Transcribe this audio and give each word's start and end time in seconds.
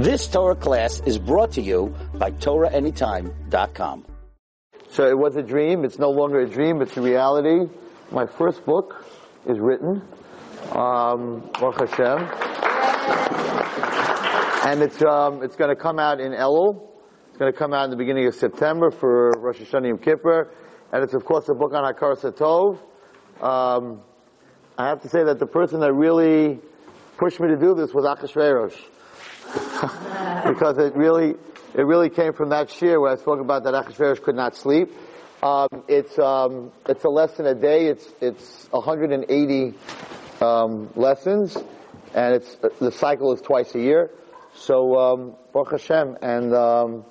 This 0.00 0.26
Torah 0.28 0.56
class 0.56 1.02
is 1.04 1.18
brought 1.18 1.52
to 1.52 1.60
you 1.60 1.94
by 2.14 2.30
TorahAnytime.com. 2.30 4.06
So 4.88 5.06
it 5.06 5.18
was 5.18 5.36
a 5.36 5.42
dream. 5.42 5.84
It's 5.84 5.98
no 5.98 6.08
longer 6.08 6.40
a 6.40 6.48
dream. 6.48 6.80
It's 6.80 6.96
a 6.96 7.02
reality. 7.02 7.70
My 8.10 8.24
first 8.24 8.64
book 8.64 9.04
is 9.46 9.58
written, 9.58 10.00
um, 10.72 11.50
Baruch 11.52 11.86
Hashem, 11.86 12.18
and 14.70 14.80
it's 14.80 15.02
um, 15.02 15.42
it's 15.42 15.56
going 15.56 15.68
to 15.68 15.76
come 15.76 15.98
out 15.98 16.18
in 16.18 16.32
Elul. 16.32 16.88
It's 17.28 17.36
going 17.36 17.52
to 17.52 17.58
come 17.58 17.74
out 17.74 17.84
in 17.84 17.90
the 17.90 17.98
beginning 17.98 18.26
of 18.26 18.34
September 18.34 18.90
for 18.90 19.32
Rosh 19.32 19.58
Hashanah 19.58 19.88
Yom 19.88 19.98
Kippur, 19.98 20.50
and 20.94 21.04
it's 21.04 21.12
of 21.12 21.26
course 21.26 21.46
a 21.50 21.54
book 21.54 21.74
on 21.74 21.84
Hakaras 21.84 22.22
Hatov. 22.22 22.78
Um, 23.44 24.00
I 24.78 24.88
have 24.88 25.02
to 25.02 25.10
say 25.10 25.24
that 25.24 25.38
the 25.38 25.46
person 25.46 25.80
that 25.80 25.92
really 25.92 26.58
pushed 27.18 27.38
me 27.38 27.48
to 27.48 27.56
do 27.58 27.74
this 27.74 27.92
was 27.92 28.06
Achashverosh. 28.06 28.80
because 30.46 30.78
it 30.78 30.94
really, 30.96 31.34
it 31.74 31.82
really 31.82 32.10
came 32.10 32.32
from 32.32 32.50
that 32.50 32.80
year 32.80 33.00
where 33.00 33.12
I 33.12 33.16
spoke 33.16 33.40
about 33.40 33.64
that 33.64 33.74
Achashverosh 33.74 34.22
could 34.22 34.36
not 34.36 34.56
sleep. 34.56 34.92
Um, 35.42 35.68
it's, 35.88 36.18
um, 36.18 36.70
it's 36.88 37.04
a 37.04 37.08
lesson 37.08 37.46
a 37.46 37.54
day. 37.54 37.86
It's, 37.86 38.06
it's 38.20 38.68
180, 38.70 39.74
um, 40.40 40.90
lessons, 40.96 41.56
and 42.14 42.34
it's, 42.34 42.56
the 42.80 42.92
cycle 42.92 43.32
is 43.32 43.40
twice 43.40 43.74
a 43.74 43.80
year. 43.80 44.10
So, 44.54 44.98
um, 44.98 45.36
Baruch 45.52 45.72
Hashem, 45.72 46.18
and, 46.22 46.54
um, 46.54 47.04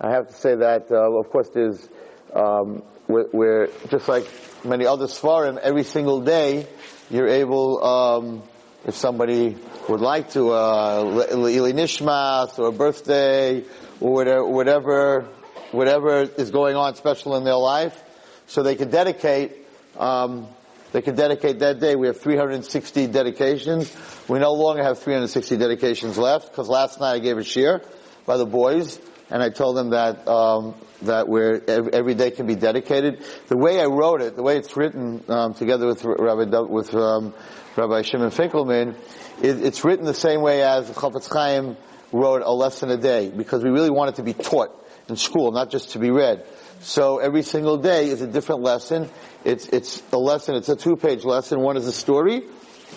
I 0.00 0.10
have 0.10 0.28
to 0.28 0.34
say 0.34 0.54
that, 0.54 0.90
uh, 0.90 1.10
of 1.18 1.28
course, 1.30 1.48
there's, 1.50 1.88
um, 2.32 2.82
we're, 3.08 3.26
we're, 3.32 3.68
just 3.88 4.08
like 4.08 4.26
many 4.64 4.86
other 4.86 5.06
Sefarim, 5.06 5.58
every 5.58 5.84
single 5.84 6.20
day, 6.20 6.66
you're 7.10 7.28
able, 7.28 7.84
um, 7.84 8.42
if 8.86 8.94
somebody 8.94 9.56
would 9.88 10.00
like 10.00 10.30
to, 10.30 10.50
uh, 10.50 11.04
Nishmas, 11.32 12.58
or 12.58 12.68
a 12.68 12.72
birthday, 12.72 13.64
or 14.00 14.46
whatever, 14.50 15.28
whatever, 15.72 16.22
is 16.22 16.50
going 16.50 16.76
on 16.76 16.94
special 16.94 17.36
in 17.36 17.44
their 17.44 17.56
life, 17.56 18.02
so 18.46 18.62
they 18.62 18.76
can 18.76 18.90
dedicate, 18.90 19.66
um, 19.98 20.46
they 20.92 21.02
can 21.02 21.16
dedicate 21.16 21.58
that 21.58 21.80
day. 21.80 21.96
We 21.96 22.06
have 22.06 22.20
360 22.20 23.08
dedications. 23.08 23.94
We 24.28 24.38
no 24.38 24.52
longer 24.52 24.82
have 24.82 24.98
360 24.98 25.56
dedications 25.56 26.16
left, 26.16 26.50
because 26.50 26.68
last 26.68 27.00
night 27.00 27.14
I 27.14 27.18
gave 27.18 27.36
a 27.36 27.42
shiur 27.42 27.84
by 28.26 28.36
the 28.36 28.46
boys, 28.46 28.98
and 29.30 29.42
I 29.42 29.50
told 29.50 29.76
them 29.76 29.90
that, 29.90 30.26
um, 30.26 30.74
that 31.02 31.28
where 31.28 31.62
every 31.68 32.14
day 32.14 32.30
can 32.30 32.46
be 32.46 32.54
dedicated. 32.54 33.22
The 33.48 33.56
way 33.56 33.80
I 33.80 33.86
wrote 33.86 34.22
it, 34.22 34.36
the 34.36 34.42
way 34.42 34.56
it's 34.56 34.76
written 34.76 35.22
um, 35.28 35.54
together 35.54 35.86
with 35.86 36.04
Rabbi 36.04 36.60
with 36.60 36.94
um, 36.94 37.34
Rabbi 37.78 38.02
Shimon 38.02 38.30
Finkelman, 38.30 38.96
it, 39.40 39.64
it's 39.64 39.84
written 39.84 40.04
the 40.04 40.12
same 40.12 40.42
way 40.42 40.62
as 40.62 40.90
Chafetz 40.90 41.32
Chaim 41.32 41.76
wrote 42.10 42.42
a 42.44 42.52
lesson 42.52 42.90
a 42.90 42.96
day 42.96 43.30
because 43.30 43.62
we 43.62 43.70
really 43.70 43.90
want 43.90 44.10
it 44.10 44.16
to 44.16 44.24
be 44.24 44.32
taught 44.32 44.74
in 45.08 45.14
school, 45.14 45.52
not 45.52 45.70
just 45.70 45.90
to 45.90 46.00
be 46.00 46.10
read. 46.10 46.44
So 46.80 47.18
every 47.18 47.42
single 47.42 47.76
day 47.76 48.08
is 48.08 48.20
a 48.20 48.26
different 48.26 48.62
lesson. 48.62 49.08
It's 49.44 49.68
it's 49.68 50.02
a 50.10 50.18
lesson. 50.18 50.56
It's 50.56 50.68
a 50.68 50.74
two-page 50.74 51.24
lesson. 51.24 51.60
One 51.60 51.76
is 51.76 51.86
a 51.86 51.92
story, 51.92 52.42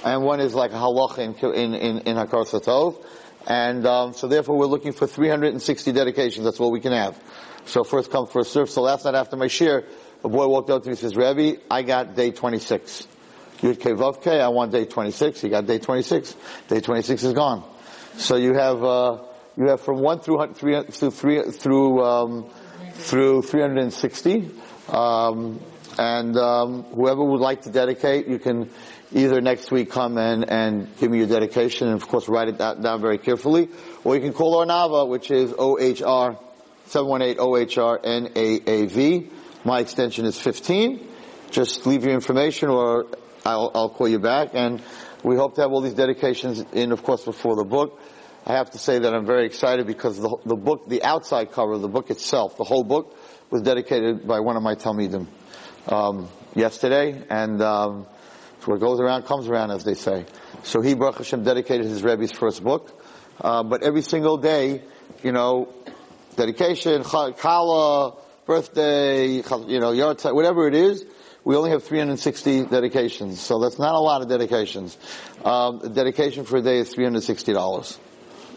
and 0.03 0.23
one 0.23 0.39
is 0.39 0.55
like 0.55 0.71
a 0.71 0.75
halacha 0.75 1.19
in 1.19 1.35
in 1.53 1.73
in, 1.75 1.97
in 1.99 2.15
Hakaras 2.15 2.59
Hatov. 2.59 3.05
And 3.45 3.85
um, 3.85 4.13
so 4.13 4.27
therefore 4.27 4.57
we're 4.57 4.65
looking 4.65 4.93
for 4.93 5.05
360 5.05 5.91
dedications. 5.91 6.43
That's 6.43 6.59
what 6.59 6.71
we 6.71 6.79
can 6.79 6.91
have. 6.91 7.21
So 7.65 7.83
first 7.83 8.09
come, 8.09 8.25
first 8.25 8.51
serve. 8.51 8.69
So 8.71 8.81
last 8.81 9.05
night 9.05 9.13
after 9.13 9.37
my 9.37 9.45
shiur, 9.45 9.85
a 10.23 10.29
boy 10.29 10.47
walked 10.47 10.71
up 10.71 10.81
to 10.83 10.89
me 10.89 10.93
and 10.93 10.99
says, 10.99 11.15
Rebbe, 11.15 11.61
I 11.69 11.83
got 11.83 12.15
day 12.15 12.31
26. 12.31 13.07
Yud 13.61 13.79
K 13.79 13.91
Vav 13.91 14.23
K, 14.23 14.41
I 14.41 14.47
want 14.47 14.71
day 14.71 14.85
26. 14.85 15.41
He 15.41 15.49
got 15.49 15.67
day 15.67 15.77
26. 15.77 16.35
Day 16.67 16.81
26 16.81 17.23
is 17.23 17.33
gone. 17.33 17.63
So 18.17 18.35
you 18.35 18.55
have, 18.55 18.83
uh, 18.83 19.19
you 19.55 19.67
have 19.67 19.81
from 19.81 20.01
1 20.01 20.21
through, 20.21 20.53
three, 20.53 20.81
through, 20.83 21.11
three, 21.11 21.43
through, 21.51 22.03
um, 22.03 22.49
through 22.93 23.43
360. 23.43 24.49
Um, 24.89 25.61
and 25.99 26.35
um, 26.37 26.83
whoever 26.83 27.23
would 27.23 27.41
like 27.41 27.61
to 27.63 27.69
dedicate, 27.69 28.27
you 28.27 28.39
can 28.39 28.71
either 29.13 29.41
next 29.41 29.71
week 29.71 29.91
come 29.91 30.17
in 30.17 30.45
and 30.45 30.87
give 30.97 31.11
me 31.11 31.19
your 31.19 31.27
dedication 31.27 31.87
and 31.87 32.01
of 32.01 32.07
course 32.07 32.27
write 32.27 32.47
it 32.47 32.57
down 32.57 33.01
very 33.01 33.19
carefully. 33.19 33.69
Or 34.03 34.15
you 34.15 34.21
can 34.21 34.33
call 34.33 34.55
Ohr 34.55 34.65
Naava, 34.65 35.07
which 35.07 35.29
is 35.29 35.51
OHR 35.51 36.39
718-OHR-NAAV. 36.87 39.29
My 39.65 39.79
extension 39.79 40.25
is 40.25 40.39
15. 40.39 41.07
Just 41.51 41.85
leave 41.85 42.05
your 42.05 42.13
information 42.13 42.69
or 42.69 43.05
I'll, 43.45 43.71
I'll 43.73 43.89
call 43.89 44.07
you 44.07 44.19
back 44.19 44.49
and 44.53 44.81
we 45.23 45.35
hope 45.35 45.55
to 45.55 45.61
have 45.61 45.71
all 45.71 45.81
these 45.81 45.93
dedications 45.93 46.63
in, 46.73 46.91
of 46.91 47.03
course, 47.03 47.23
before 47.25 47.55
the 47.55 47.63
book. 47.63 47.99
I 48.45 48.53
have 48.53 48.71
to 48.71 48.79
say 48.79 48.99
that 48.99 49.13
I'm 49.13 49.25
very 49.25 49.45
excited 49.45 49.85
because 49.85 50.19
the, 50.19 50.37
the 50.45 50.55
book, 50.55 50.89
the 50.89 51.03
outside 51.03 51.51
cover 51.51 51.73
of 51.73 51.81
the 51.81 51.87
book 51.87 52.09
itself, 52.09 52.57
the 52.57 52.63
whole 52.63 52.83
book, 52.83 53.15
was 53.51 53.61
dedicated 53.61 54.27
by 54.27 54.39
one 54.39 54.57
of 54.57 54.63
my 54.63 54.75
Talmidim 54.75 55.27
um, 55.87 56.27
yesterday, 56.55 57.21
and 57.29 57.61
um, 57.61 58.07
what 58.65 58.79
goes 58.79 58.99
around 58.99 59.23
comes 59.23 59.47
around, 59.47 59.71
as 59.71 59.83
they 59.83 59.93
say. 59.93 60.25
So 60.63 60.81
he, 60.81 60.95
Baruch 60.95 61.17
Hashem, 61.17 61.43
dedicated 61.43 61.85
his 61.85 62.03
Rebbe's 62.03 62.31
first 62.31 62.63
book. 62.63 63.03
Uh, 63.39 63.63
but 63.63 63.83
every 63.83 64.01
single 64.01 64.37
day, 64.37 64.81
you 65.23 65.31
know, 65.31 65.73
dedication, 66.35 67.03
kala, 67.03 68.15
birthday, 68.45 69.27
you 69.27 69.79
know, 69.79 69.91
yard 69.91 70.21
whatever 70.21 70.67
it 70.67 70.75
is, 70.75 71.05
we 71.43 71.55
only 71.55 71.71
have 71.71 71.83
360 71.83 72.65
dedications. 72.65 73.41
So 73.41 73.59
that's 73.59 73.79
not 73.79 73.95
a 73.95 73.99
lot 73.99 74.21
of 74.21 74.29
dedications. 74.29 74.97
Um, 75.43 75.93
dedication 75.93 76.45
for 76.45 76.57
a 76.57 76.61
day 76.61 76.77
is 76.77 76.93
$360. 76.93 77.97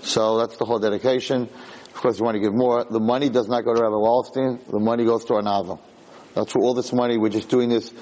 So 0.03 0.39
that's 0.39 0.57
the 0.59 0.67
whole 0.67 0.79
dedication. 0.79 1.43
Of 1.43 1.95
course, 1.95 2.19
you 2.19 2.25
want 2.25 2.35
to 2.35 2.41
give 2.41 2.53
more. 2.53 2.85
The 2.85 3.01
money 3.01 3.31
does 3.31 3.49
not 3.49 3.65
go 3.65 3.75
to 3.75 3.81
Rabbi 3.81 3.95
Wallerstein. 3.95 4.67
The 4.67 4.81
money 4.81 5.05
goes 5.05 5.25
to 5.27 5.35
Ohr 5.35 5.43
Naava. 5.43 5.81
That's 6.35 6.53
for 6.53 6.61
all 6.61 6.75
this 6.75 6.93
money. 6.93 7.17
We're 7.17 7.31
just 7.31 7.49
doing 7.49 7.71
this. 7.71 7.93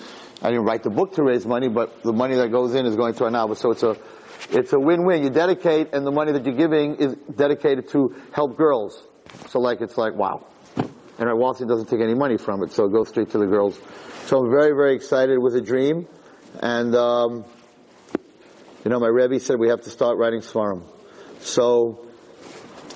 I 0.41 0.49
didn't 0.49 0.65
write 0.65 0.83
the 0.83 0.91
book 0.91 1.15
to 1.15 1.23
raise 1.23 1.47
money, 1.47 1.69
but 1.69 2.03
the 2.03 2.13
money 2.13 2.35
that 2.35 2.51
goes 2.51 2.75
in 2.75 2.87
is 2.87 2.97
going 2.97 3.15
to 3.15 3.25
Ohr 3.25 3.31
Naava. 3.31 3.57
So 3.57 3.71
it's 3.71 3.85
a, 3.85 3.97
it's 4.51 4.73
a 4.73 4.81
win-win. 4.81 5.23
You 5.23 5.31
dedicate, 5.31 5.95
and 5.95 6.05
the 6.05 6.11
money 6.11 6.33
that 6.33 6.45
you're 6.45 6.57
giving 6.57 6.97
is 6.97 7.15
dedicated 7.33 7.89
to 7.91 8.17
help 8.33 8.57
girls. 8.57 9.01
So 9.51 9.61
like, 9.61 9.81
it's 9.81 9.97
like, 9.97 10.15
wow. 10.15 10.47
And 11.19 11.29
our 11.29 11.35
Wallerstein 11.35 11.69
doesn't 11.69 11.89
take 11.89 12.01
any 12.01 12.15
money 12.15 12.39
from 12.39 12.63
it, 12.63 12.73
so 12.73 12.87
it 12.87 12.93
goes 12.93 13.09
straight 13.09 13.31
to 13.31 13.39
the 13.39 13.47
girls. 13.47 13.79
So 14.27 14.39
I'm 14.39 14.51
very, 14.51 14.75
very 14.75 14.95
excited. 14.95 15.39
with 15.39 15.57
a 15.57 15.61
dream. 15.61 16.07
And, 16.61 16.95
um, 16.95 17.45
you 18.85 18.91
know, 18.91 18.99
my 18.99 19.09
Rebbe 19.09 19.39
said 19.41 19.59
we 19.59 19.69
have 19.69 19.83
to 19.83 19.91
start 19.91 20.17
writing 20.19 20.41
Sefarim. 20.41 20.83
So, 21.41 22.07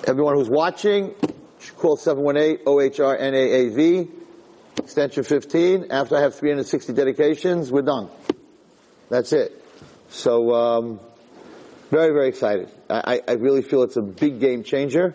everyone 0.05 0.35
who's 0.35 0.49
watching, 0.49 1.15
call 1.77 1.97
718-OHR-NAAV, 1.97 4.09
extension 4.77 5.23
15. 5.23 5.87
After 5.91 6.15
I 6.15 6.21
have 6.21 6.35
360 6.35 6.93
dedications, 6.93 7.71
we're 7.71 7.81
done. 7.81 8.09
That's 9.09 9.33
it. 9.33 9.63
So, 10.09 10.53
um, 10.53 10.99
very, 11.89 12.13
very 12.13 12.29
excited. 12.29 12.69
I, 12.89 13.21
I, 13.27 13.33
really 13.33 13.61
feel 13.61 13.83
it's 13.83 13.97
a 13.97 14.01
big 14.01 14.39
game 14.39 14.63
changer. 14.63 15.13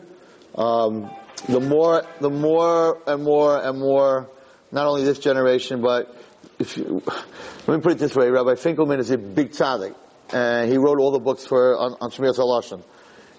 Um, 0.55 1.11
the 1.49 1.61
more, 1.61 2.05
the 2.21 2.31
more 2.31 2.99
and 3.07 3.23
more 3.23 3.59
and 3.59 3.79
more, 3.79 4.29
not 4.71 4.87
only 4.87 5.05
this 5.05 5.19
generation, 5.19 5.83
but 5.83 6.17
if 6.59 6.77
you, 6.77 7.03
let 7.67 7.77
me 7.77 7.81
put 7.81 7.93
it 7.93 7.99
this 7.99 8.15
way, 8.15 8.31
Rabbi 8.31 8.55
Finkelman 8.55 8.99
is 8.99 9.11
a 9.11 9.19
big 9.19 9.51
tzaddik. 9.51 9.95
And 10.33 10.71
he 10.71 10.79
wrote 10.79 10.99
all 10.99 11.11
the 11.11 11.19
books 11.19 11.45
for, 11.45 11.77
on, 11.77 11.97
on 12.01 12.11
Shmiras 12.11 12.39
Halashon. 12.39 12.83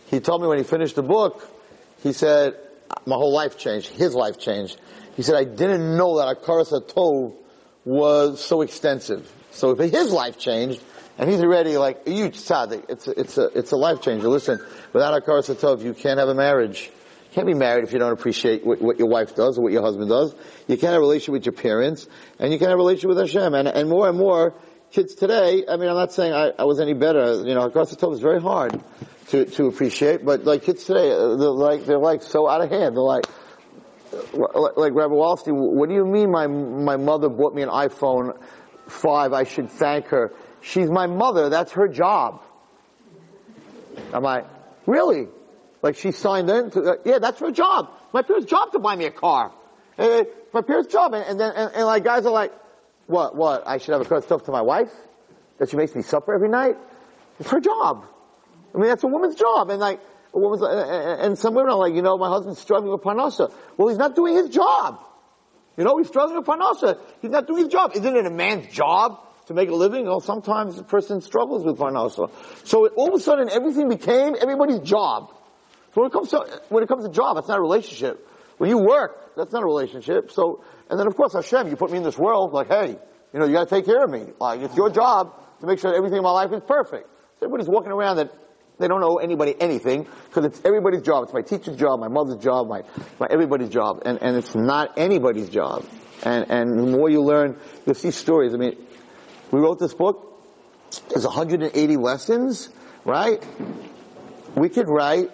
He 0.07 0.19
told 0.19 0.41
me 0.41 0.47
when 0.47 0.59
he 0.59 0.63
finished 0.63 0.95
the 0.95 1.03
book, 1.03 1.47
he 2.03 2.13
said, 2.13 2.55
my 3.05 3.15
whole 3.15 3.33
life 3.33 3.57
changed. 3.57 3.87
His 3.87 4.13
life 4.13 4.37
changed. 4.37 4.79
He 5.15 5.23
said, 5.23 5.35
I 5.35 5.43
didn't 5.43 5.97
know 5.97 6.17
that 6.17 6.37
Akaras 6.37 6.71
Tov 6.87 7.33
was 7.85 8.43
so 8.43 8.61
extensive. 8.61 9.31
So 9.51 9.71
if 9.71 9.91
his 9.91 10.11
life 10.11 10.37
changed, 10.37 10.81
and 11.17 11.29
he's 11.29 11.41
already 11.41 11.77
like 11.77 12.07
a 12.07 12.11
huge 12.11 12.37
tzaddik, 12.37 12.89
it's 12.89 13.07
a, 13.07 13.19
it's 13.19 13.37
a, 13.37 13.45
it's 13.57 13.71
a 13.71 13.77
life 13.77 14.01
changer. 14.01 14.27
Listen, 14.27 14.59
without 14.93 15.21
Akaras 15.21 15.53
Tov, 15.55 15.83
you 15.83 15.93
can't 15.93 16.19
have 16.19 16.29
a 16.29 16.35
marriage. 16.35 16.91
Can't 17.33 17.47
be 17.47 17.55
married 17.55 17.83
if 17.83 17.93
you 17.93 17.99
don't 17.99 18.11
appreciate 18.11 18.63
what, 18.63 18.79
what, 18.79 18.99
your 18.99 19.07
wife 19.07 19.35
does 19.35 19.57
or 19.57 19.63
what 19.63 19.71
your 19.71 19.81
husband 19.81 20.09
does. 20.09 20.35
You 20.67 20.77
can't 20.77 20.93
have 20.93 20.97
a 20.97 20.99
relationship 20.99 21.33
with 21.33 21.45
your 21.47 21.53
parents, 21.53 22.07
and 22.37 22.53
you 22.53 22.59
can't 22.59 22.69
have 22.69 22.77
a 22.77 22.83
relationship 22.83 23.09
with 23.09 23.17
Hashem. 23.17 23.55
And, 23.55 23.67
and 23.67 23.89
more 23.89 24.07
and 24.07 24.17
more, 24.17 24.53
kids 24.91 25.15
today, 25.15 25.63
I 25.67 25.77
mean, 25.77 25.89
I'm 25.89 25.95
not 25.95 26.11
saying 26.11 26.31
I, 26.31 26.51
I 26.59 26.65
was 26.65 26.79
any 26.79 26.93
better. 26.93 27.43
You 27.43 27.55
know, 27.55 27.67
Hakaras 27.67 27.95
Hatov 27.95 28.13
is 28.13 28.19
very 28.19 28.39
hard 28.39 28.79
to, 29.29 29.45
to 29.45 29.65
appreciate. 29.65 30.23
But 30.23 30.45
like 30.45 30.61
kids 30.61 30.83
today, 30.83 31.11
uh, 31.11 31.35
they're 31.35 31.49
like, 31.49 31.85
they're 31.87 31.97
like 31.97 32.21
so 32.21 32.47
out 32.47 32.61
of 32.61 32.69
hand. 32.69 32.95
They're 32.95 33.01
like, 33.01 33.25
like 34.33 34.93
Rabbi 34.93 35.13
Wallerstein, 35.13 35.53
what 35.53 35.89
do 35.89 35.95
you 35.95 36.05
mean 36.05 36.29
my, 36.29 36.45
my 36.45 36.97
mother 36.97 37.29
bought 37.29 37.55
me 37.55 37.63
an 37.63 37.69
iPhone 37.69 38.39
5, 38.87 39.33
I 39.33 39.43
should 39.43 39.71
thank 39.71 40.07
her? 40.07 40.31
She's 40.61 40.89
my 40.89 41.07
mother, 41.07 41.49
that's 41.49 41.71
her 41.71 41.87
job. 41.87 42.43
I'm 44.13 44.21
like, 44.21 44.45
really? 44.85 45.27
Like 45.83 45.97
she 45.97 46.11
signed 46.11 46.49
in 46.49 46.71
to, 46.71 46.81
uh, 46.81 46.95
yeah, 47.03 47.19
that's 47.19 47.39
her 47.41 47.51
job. 47.51 47.91
My 48.13 48.21
parents' 48.21 48.49
job 48.49 48.71
to 48.71 48.79
buy 48.79 48.95
me 48.95 49.05
a 49.05 49.11
car. 49.11 49.51
Uh, 49.99 50.23
my 50.53 50.61
parents' 50.61 50.91
job. 50.91 51.13
And, 51.13 51.25
and 51.25 51.39
then, 51.39 51.51
and, 51.55 51.75
and, 51.75 51.85
like 51.85 52.05
guys 52.05 52.25
are 52.25 52.31
like, 52.31 52.53
what, 53.05 53.35
what, 53.35 53.67
I 53.67 53.77
should 53.77 53.91
have 53.91 54.01
a 54.01 54.05
car 54.05 54.21
stuff 54.21 54.43
to 54.45 54.51
my 54.51 54.61
wife? 54.61 54.91
That 55.59 55.69
she 55.69 55.75
makes 55.75 55.93
me 55.93 56.01
supper 56.01 56.33
every 56.33 56.47
night? 56.47 56.77
It's 57.37 57.49
her 57.49 57.59
job. 57.59 58.05
I 58.73 58.77
mean, 58.77 58.87
that's 58.87 59.03
a 59.03 59.07
woman's 59.07 59.35
job. 59.35 59.69
And 59.69 59.79
like, 59.79 59.99
a 60.33 60.39
woman's, 60.39 60.63
and 60.63 61.37
some 61.37 61.53
women 61.53 61.71
are 61.71 61.77
like, 61.77 61.93
you 61.93 62.01
know, 62.01 62.17
my 62.17 62.29
husband's 62.29 62.59
struggling 62.59 62.91
with 62.93 63.01
parnasa. 63.01 63.53
Well, 63.77 63.89
he's 63.89 63.97
not 63.97 64.15
doing 64.15 64.35
his 64.35 64.49
job. 64.49 65.03
You 65.77 65.83
know, 65.83 65.97
he's 65.97 66.07
struggling 66.07 66.37
with 66.37 66.47
parnasa. 66.47 66.97
He's 67.21 67.29
not 67.29 67.45
doing 67.45 67.65
his 67.65 67.73
job. 67.73 67.91
Isn't 67.93 68.15
it 68.15 68.25
a 68.25 68.31
man's 68.31 68.73
job 68.73 69.19
to 69.47 69.53
make 69.53 69.69
a 69.69 69.75
living? 69.75 70.05
Well, 70.05 70.21
sometimes 70.21 70.79
a 70.79 70.83
person 70.83 71.19
struggles 71.19 71.65
with 71.65 71.77
parnasa. 71.77 72.31
So 72.63 72.85
it, 72.85 72.93
all 72.95 73.09
of 73.09 73.15
a 73.15 73.19
sudden, 73.19 73.49
everything 73.49 73.89
became 73.89 74.35
everybody's 74.41 74.79
job. 74.79 75.31
So 75.93 76.01
when 76.01 76.07
it 76.07 76.13
comes 76.13 76.29
to 76.31 76.61
when 76.69 76.83
it 76.83 76.87
comes 76.87 77.05
to 77.05 77.11
job, 77.11 77.37
it's 77.37 77.47
not 77.47 77.59
a 77.59 77.61
relationship. 77.61 78.27
When 78.57 78.69
you 78.69 78.79
work, 78.79 79.35
that's 79.35 79.51
not 79.51 79.63
a 79.63 79.65
relationship. 79.65 80.31
So, 80.31 80.63
and 80.89 80.99
then 80.99 81.07
of 81.07 81.15
course 81.15 81.33
Hashem, 81.33 81.67
you 81.67 81.75
put 81.75 81.91
me 81.91 81.97
in 81.97 82.03
this 82.03 82.17
world, 82.17 82.53
like, 82.53 82.67
hey, 82.67 82.97
you 83.33 83.39
know, 83.39 83.45
you 83.45 83.53
got 83.53 83.67
to 83.67 83.75
take 83.75 83.85
care 83.85 84.03
of 84.03 84.09
me. 84.09 84.25
Like, 84.39 84.61
it's 84.61 84.75
your 84.75 84.89
job 84.89 85.39
to 85.59 85.67
make 85.67 85.79
sure 85.79 85.93
everything 85.93 86.17
in 86.17 86.23
my 86.23 86.31
life 86.31 86.51
is 86.51 86.61
perfect. 86.67 87.09
So 87.39 87.45
everybody's 87.45 87.67
walking 87.67 87.91
around 87.91 88.17
that 88.17 88.31
they 88.79 88.87
don't 88.87 89.03
owe 89.03 89.17
anybody 89.17 89.55
anything 89.59 90.07
because 90.29 90.45
it's 90.45 90.61
everybody's 90.65 91.03
job. 91.03 91.25
It's 91.25 91.33
my 91.33 91.41
teacher's 91.41 91.77
job, 91.77 91.99
my 91.99 92.07
mother's 92.07 92.43
job, 92.43 92.67
my, 92.67 92.81
my 93.19 93.27
everybody's 93.29 93.69
job, 93.69 94.01
and 94.05 94.21
and 94.21 94.35
it's 94.35 94.55
not 94.55 94.97
anybody's 94.97 95.49
job. 95.49 95.85
And 96.23 96.49
and 96.49 96.77
the 96.77 96.83
more 96.83 97.09
you 97.09 97.21
learn, 97.21 97.57
you'll 97.85 97.95
see 97.95 98.11
stories. 98.11 98.53
I 98.53 98.57
mean, 98.57 98.75
we 99.51 99.59
wrote 99.59 99.79
this 99.79 99.93
book. 99.93 100.29
There's 101.09 101.25
180 101.25 101.97
lessons, 101.97 102.69
right? 103.05 103.43
We 104.55 104.69
could 104.69 104.87
write 104.87 105.31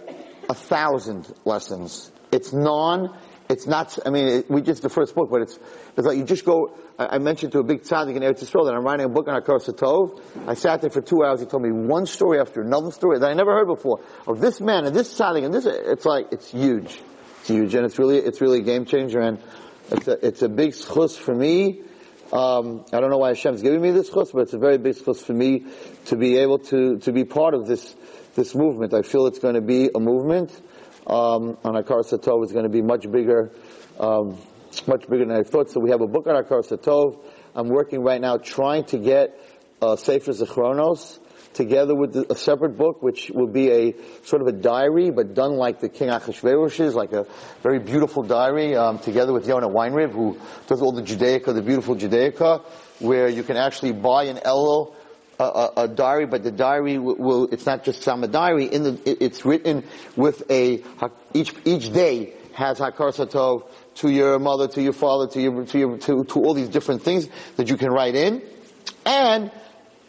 a 0.49 0.53
thousand 0.53 1.31
lessons. 1.45 2.11
It's 2.31 2.51
non 2.51 3.15
it's 3.49 3.65
not, 3.65 3.97
I 4.05 4.11
mean, 4.11 4.27
it, 4.27 4.51
we 4.51 4.61
just 4.61 4.83
the 4.83 4.89
first 4.89 5.15
book, 5.15 5.31
but 5.31 5.41
it's, 5.41 5.57
it's 5.97 6.05
like 6.05 6.17
you 6.17 6.23
just 6.23 6.45
go, 6.45 6.77
I, 6.99 7.15
I 7.15 7.17
mentioned 7.17 7.51
to 7.53 7.59
a 7.59 7.63
big 7.63 7.81
tzaddik 7.81 8.15
in 8.15 8.21
Eretz 8.21 8.43
Yisrael 8.43 8.65
that 8.65 8.75
I'm 8.75 8.83
writing 8.83 9.07
a 9.07 9.09
book 9.09 9.27
on 9.27 9.41
Hakaras 9.41 9.67
Hatov. 9.67 10.21
I 10.47 10.53
sat 10.53 10.81
there 10.81 10.91
for 10.91 11.01
two 11.01 11.23
hours, 11.23 11.39
he 11.39 11.47
told 11.47 11.63
me 11.63 11.71
one 11.71 12.05
story 12.05 12.39
after 12.39 12.61
another 12.61 12.91
story 12.91 13.17
that 13.17 13.27
I 13.27 13.33
never 13.33 13.51
heard 13.51 13.65
before 13.65 14.01
of 14.27 14.39
this 14.39 14.61
man 14.61 14.85
and 14.85 14.95
this 14.95 15.11
tzaddik 15.17 15.43
and 15.43 15.51
this, 15.51 15.65
it's 15.65 16.05
like, 16.05 16.27
it's 16.31 16.51
huge. 16.51 17.01
It's 17.39 17.47
huge 17.47 17.73
and 17.73 17.85
it's 17.87 17.97
really, 17.97 18.17
it's 18.17 18.39
really 18.39 18.59
a 18.59 18.63
game 18.63 18.85
changer 18.85 19.19
and 19.19 19.41
it's 19.89 20.07
a, 20.07 20.25
it's 20.25 20.43
a 20.43 20.49
big 20.49 20.73
schus 20.73 21.17
for 21.17 21.33
me. 21.33 21.81
Um, 22.31 22.85
I 22.93 22.99
don't 22.99 23.09
know 23.09 23.17
why 23.17 23.29
Hashem's 23.29 23.63
giving 23.63 23.81
me 23.81 23.89
this 23.89 24.11
schus, 24.11 24.31
but 24.31 24.41
it's 24.41 24.53
a 24.53 24.59
very 24.59 24.77
big 24.77 24.93
schus 24.93 25.23
for 25.23 25.33
me 25.33 25.65
to 26.05 26.15
be 26.15 26.37
able 26.37 26.59
to, 26.59 26.99
to 26.99 27.11
be 27.11 27.25
part 27.25 27.55
of 27.55 27.65
this, 27.65 27.95
this 28.39 28.55
movement. 28.55 28.93
I 28.93 29.01
feel 29.01 29.27
it's 29.27 29.39
going 29.39 29.55
to 29.55 29.61
be 29.61 29.89
a 29.93 29.99
movement 29.99 30.49
um, 31.05 31.57
on 31.63 31.73
Hakaras 31.73 32.17
Hatov 32.17 32.45
is 32.45 32.53
going 32.53 32.63
to 32.63 32.69
be 32.69 32.81
much 32.81 33.09
bigger, 33.11 33.51
um, 33.99 34.37
much 34.87 35.09
bigger 35.09 35.25
than 35.25 35.35
I 35.35 35.43
thought. 35.43 35.69
So 35.69 35.81
we 35.81 35.89
have 35.89 36.01
a 36.01 36.07
book 36.07 36.25
on 36.25 36.41
Hakaras 36.41 36.69
Hatov. 36.69 37.19
I'm 37.53 37.67
working 37.67 38.01
right 38.01 38.21
now 38.21 38.37
trying 38.37 38.85
to 38.85 38.97
get 38.97 39.37
uh, 39.81 39.97
Sefer 39.97 40.31
Zechronos 40.31 41.19
together 41.53 41.95
with 41.95 42.15
a 42.15 42.35
separate 42.35 42.77
book, 42.77 43.01
which 43.01 43.29
will 43.33 43.51
be 43.51 43.71
a 43.71 43.95
sort 44.23 44.41
of 44.41 44.47
a 44.47 44.51
diary, 44.53 45.09
but 45.09 45.33
done 45.33 45.55
like 45.57 45.81
the 45.81 45.89
King 45.89 46.09
Achashverosh's, 46.09 46.95
like 46.95 47.11
a 47.11 47.25
very 47.61 47.79
beautiful 47.79 48.23
diary, 48.23 48.75
um, 48.75 48.99
together 48.99 49.33
with 49.33 49.47
Yonah 49.47 49.67
Weinrib, 49.67 50.11
who 50.11 50.39
does 50.67 50.81
all 50.81 50.93
the 50.93 51.01
Judaica, 51.01 51.53
the 51.53 51.63
beautiful 51.63 51.95
Judaica, 51.95 52.63
where 52.99 53.27
you 53.27 53.43
can 53.43 53.57
actually 53.57 53.91
buy 53.91 54.25
an 54.25 54.37
Elul 54.37 54.95
a, 55.39 55.43
a, 55.43 55.71
a, 55.83 55.87
diary, 55.87 56.25
but 56.25 56.43
the 56.43 56.51
diary 56.51 56.97
will, 56.97 57.15
will, 57.15 57.49
it's 57.51 57.65
not 57.65 57.83
just 57.83 58.03
some 58.03 58.21
diary. 58.29 58.65
In 58.65 58.83
the, 58.83 59.09
it, 59.09 59.17
it's 59.21 59.45
written 59.45 59.85
with 60.15 60.43
a, 60.51 60.83
each, 61.33 61.53
each 61.65 61.91
day 61.93 62.33
has 62.53 62.79
Hakaras 62.79 63.25
Hatov 63.25 63.69
to 63.95 64.09
your 64.09 64.37
mother, 64.37 64.67
to 64.67 64.81
your 64.81 64.93
father, 64.93 65.27
to 65.27 65.41
your, 65.41 65.65
to 65.65 65.79
your, 65.79 65.97
to, 65.97 66.23
to 66.25 66.43
all 66.43 66.53
these 66.53 66.69
different 66.69 67.03
things 67.03 67.27
that 67.55 67.69
you 67.69 67.77
can 67.77 67.89
write 67.89 68.15
in. 68.15 68.41
And 69.05 69.51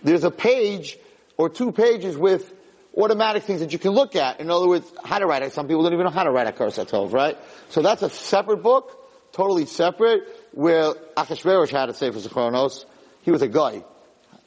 there's 0.02 0.24
a 0.24 0.30
page 0.30 0.98
or 1.36 1.48
two 1.48 1.70
pages 1.70 2.16
with 2.16 2.52
automatic 2.96 3.44
things 3.44 3.60
that 3.60 3.72
you 3.72 3.78
can 3.78 3.92
look 3.92 4.16
at. 4.16 4.40
In 4.40 4.50
other 4.50 4.66
words, 4.66 4.92
how 5.04 5.20
to 5.20 5.26
write 5.26 5.42
it. 5.42 5.52
Some 5.52 5.68
people 5.68 5.84
don't 5.84 5.92
even 5.92 6.04
know 6.04 6.10
how 6.10 6.24
to 6.24 6.30
write 6.30 6.52
Hakaras 6.52 6.84
Hatov, 6.84 7.12
right? 7.12 7.38
So 7.68 7.82
that's 7.82 8.02
a 8.02 8.10
separate 8.10 8.64
book, 8.64 8.98
totally 9.30 9.66
separate, 9.66 10.22
where 10.50 10.92
Achashverosh 11.16 11.70
had 11.70 11.88
a 11.88 11.94
Sefer 11.94 12.18
Zechronos. 12.18 12.84
He 13.22 13.30
was 13.30 13.42
a 13.42 13.48
guy 13.48 13.84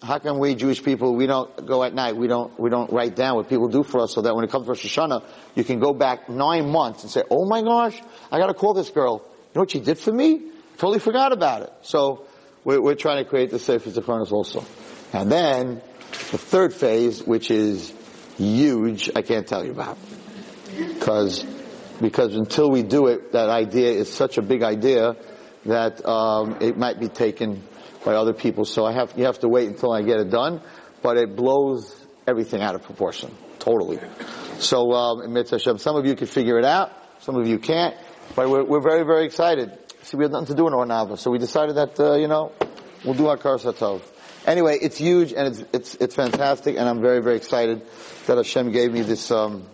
how 0.04 0.20
come 0.20 0.38
we 0.38 0.54
Jewish 0.54 0.84
people, 0.84 1.16
we 1.16 1.28
don't 1.28 1.66
go 1.66 1.82
at 1.84 1.94
night, 1.94 2.18
we 2.18 2.28
don't, 2.28 2.60
we 2.60 2.70
don't 2.70 2.92
write 2.92 3.16
down 3.16 3.38
what 3.38 3.48
people 3.48 3.70
do 3.70 3.84
for 3.84 4.02
us 4.02 4.14
so 4.14 4.22
that 4.22 4.36
when 4.36 4.44
it 4.44 4.52
comes 4.52 4.66
to 4.66 4.72
Rosh 4.72 4.86
Hashanah, 4.86 5.24
you 5.56 5.64
can 5.64 5.80
go 5.80 5.94
back 5.94 6.30
nine 6.30 6.70
months 6.70 7.04
and 7.04 7.12
say, 7.12 7.24
oh 7.30 7.46
my 7.46 7.62
gosh, 7.62 8.00
I 8.30 8.38
gotta 8.38 8.54
call 8.54 8.74
this 8.74 8.90
girl. 8.90 9.22
You 9.24 9.52
know 9.56 9.62
what 9.62 9.72
she 9.72 9.80
did 9.80 9.98
for 9.98 10.12
me? 10.12 10.52
Totally 10.78 11.00
forgot 11.00 11.32
about 11.32 11.62
it. 11.62 11.74
So, 11.84 12.26
we're, 12.66 12.82
we're 12.82 12.96
trying 12.96 13.24
to 13.24 13.30
create 13.30 13.50
the 13.50 13.60
Sefer 13.60 13.90
Zechronos 13.90 14.32
also. 14.32 14.66
And 15.14 15.32
then, 15.32 15.82
the 16.32 16.38
third 16.38 16.74
phase, 16.74 17.24
which 17.24 17.50
is 17.50 17.94
huge, 18.38 19.10
I 19.16 19.22
can't 19.22 19.48
tell 19.48 19.64
you 19.64 19.72
about. 19.72 19.98
Because, 20.76 21.44
because 22.02 22.36
until 22.36 22.70
we 22.70 22.84
do 22.84 23.08
it, 23.08 23.32
that 23.34 23.50
idea 23.50 23.92
is 23.92 24.12
such 24.12 24.38
a 24.38 24.42
big 24.42 24.64
idea 24.64 25.16
that 25.66 26.06
um, 26.06 26.58
it 26.62 26.78
might 26.78 27.00
be 27.00 27.08
taken 27.08 27.64
by 28.04 28.16
other 28.16 28.34
people. 28.34 28.66
So 28.66 28.86
I 28.86 28.94
have, 28.94 29.14
you 29.18 29.26
have 29.26 29.40
to 29.40 29.50
wait 29.50 29.68
until 29.68 29.92
I 29.92 30.02
get 30.02 30.20
it 30.20 30.30
done, 30.30 30.62
but 31.02 31.18
it 31.18 31.36
blows 31.36 31.96
everything 32.28 32.62
out 32.62 32.76
of 32.76 32.84
proportion. 32.84 33.36
Totally. 33.60 34.00
So, 34.60 34.92
um, 34.92 35.36
Hashem, 35.36 35.78
some 35.78 35.96
of 35.96 36.06
you 36.06 36.16
can 36.16 36.28
figure 36.28 36.58
it 36.60 36.66
out, 36.66 36.92
some 37.22 37.36
of 37.36 37.48
you 37.48 37.60
can't, 37.60 37.96
but 38.36 38.50
we're, 38.50 38.64
we're 38.64 38.82
very, 38.82 39.04
very 39.04 39.26
excited. 39.26 39.78
See, 40.04 40.18
we 40.18 40.26
have 40.26 40.32
nothing 40.32 40.48
to 40.48 40.56
do 40.56 40.68
in 40.68 40.74
Ohr 40.74 40.86
Naava, 40.86 41.18
so 41.18 41.32
we 41.32 41.38
decided 41.38 41.76
that, 41.76 42.00
uh, 42.00 42.16
you 42.16 42.28
know, 42.28 42.52
we'll 43.06 43.14
do 43.14 43.28
our 43.28 43.38
Karsatov. 43.38 44.02
Anyway, 44.46 44.78
it's 44.82 44.98
huge 44.98 45.32
and 45.32 45.48
it's, 45.48 45.64
it's, 45.72 45.96
it's 45.96 46.16
fantastic 46.16 46.76
and 46.78 46.90
I'm 46.90 47.02
very, 47.02 47.22
very 47.22 47.38
excited 47.38 47.82
that 48.28 48.36
Hashem 48.36 48.72
gave 48.72 48.92
me 48.92 49.02
this, 49.02 49.32
um, 49.32 49.66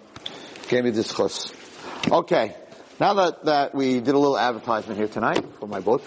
gave 0.67 0.83
me 0.83 0.91
this 0.91 1.11
chus. 1.11 1.51
Okay. 2.11 2.55
Now 2.99 3.13
that, 3.15 3.45
that 3.45 3.73
we 3.73 3.99
did 3.99 4.13
a 4.13 4.19
little 4.19 4.37
advertisement 4.37 4.99
here 4.99 5.07
tonight 5.07 5.43
for 5.59 5.67
my 5.67 5.79
book, 5.79 6.03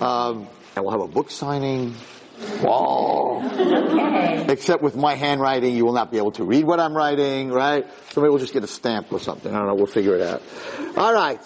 um, 0.00 0.48
and 0.76 0.84
we'll 0.84 0.92
have 0.92 1.00
a 1.00 1.08
book 1.08 1.30
signing. 1.30 1.94
Whoa. 2.60 3.42
Except 4.48 4.82
with 4.82 4.96
my 4.96 5.14
handwriting, 5.14 5.76
you 5.76 5.84
will 5.84 5.92
not 5.92 6.10
be 6.10 6.18
able 6.18 6.32
to 6.32 6.44
read 6.44 6.64
what 6.64 6.80
I'm 6.80 6.96
writing, 6.96 7.50
right? 7.50 7.86
So 8.10 8.20
maybe 8.20 8.30
we'll 8.30 8.40
just 8.40 8.52
get 8.52 8.64
a 8.64 8.68
stamp 8.68 9.12
or 9.12 9.20
something. 9.20 9.54
I 9.54 9.58
don't 9.58 9.68
know. 9.68 9.74
We'll 9.74 9.86
figure 9.86 10.16
it 10.16 10.22
out. 10.22 10.42
All 10.96 11.14
right. 11.14 11.40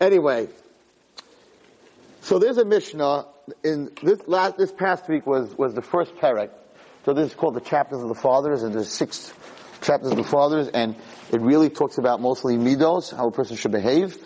Anyway. 0.00 0.48
So 2.22 2.38
there's 2.38 2.58
a 2.58 2.64
Mishnah 2.64 3.26
in 3.62 3.90
this 4.02 4.20
last, 4.26 4.56
this 4.56 4.72
past 4.72 5.08
week 5.08 5.26
was, 5.26 5.56
was 5.56 5.74
the 5.74 5.82
first 5.82 6.14
perek. 6.16 6.50
So 7.04 7.12
this 7.12 7.30
is 7.30 7.34
called 7.34 7.54
the 7.54 7.60
chapters 7.60 8.00
of 8.00 8.08
the 8.08 8.14
fathers 8.14 8.62
and 8.62 8.74
there's 8.74 8.88
six 8.88 9.32
chapters 9.82 10.10
of 10.10 10.16
the 10.16 10.24
fathers 10.24 10.68
and 10.68 10.96
it 11.30 11.40
really 11.40 11.68
talks 11.68 11.98
about 11.98 12.20
mostly 12.20 12.56
midos, 12.56 13.14
how 13.14 13.28
a 13.28 13.32
person 13.32 13.56
should 13.56 13.72
behave. 13.72 14.16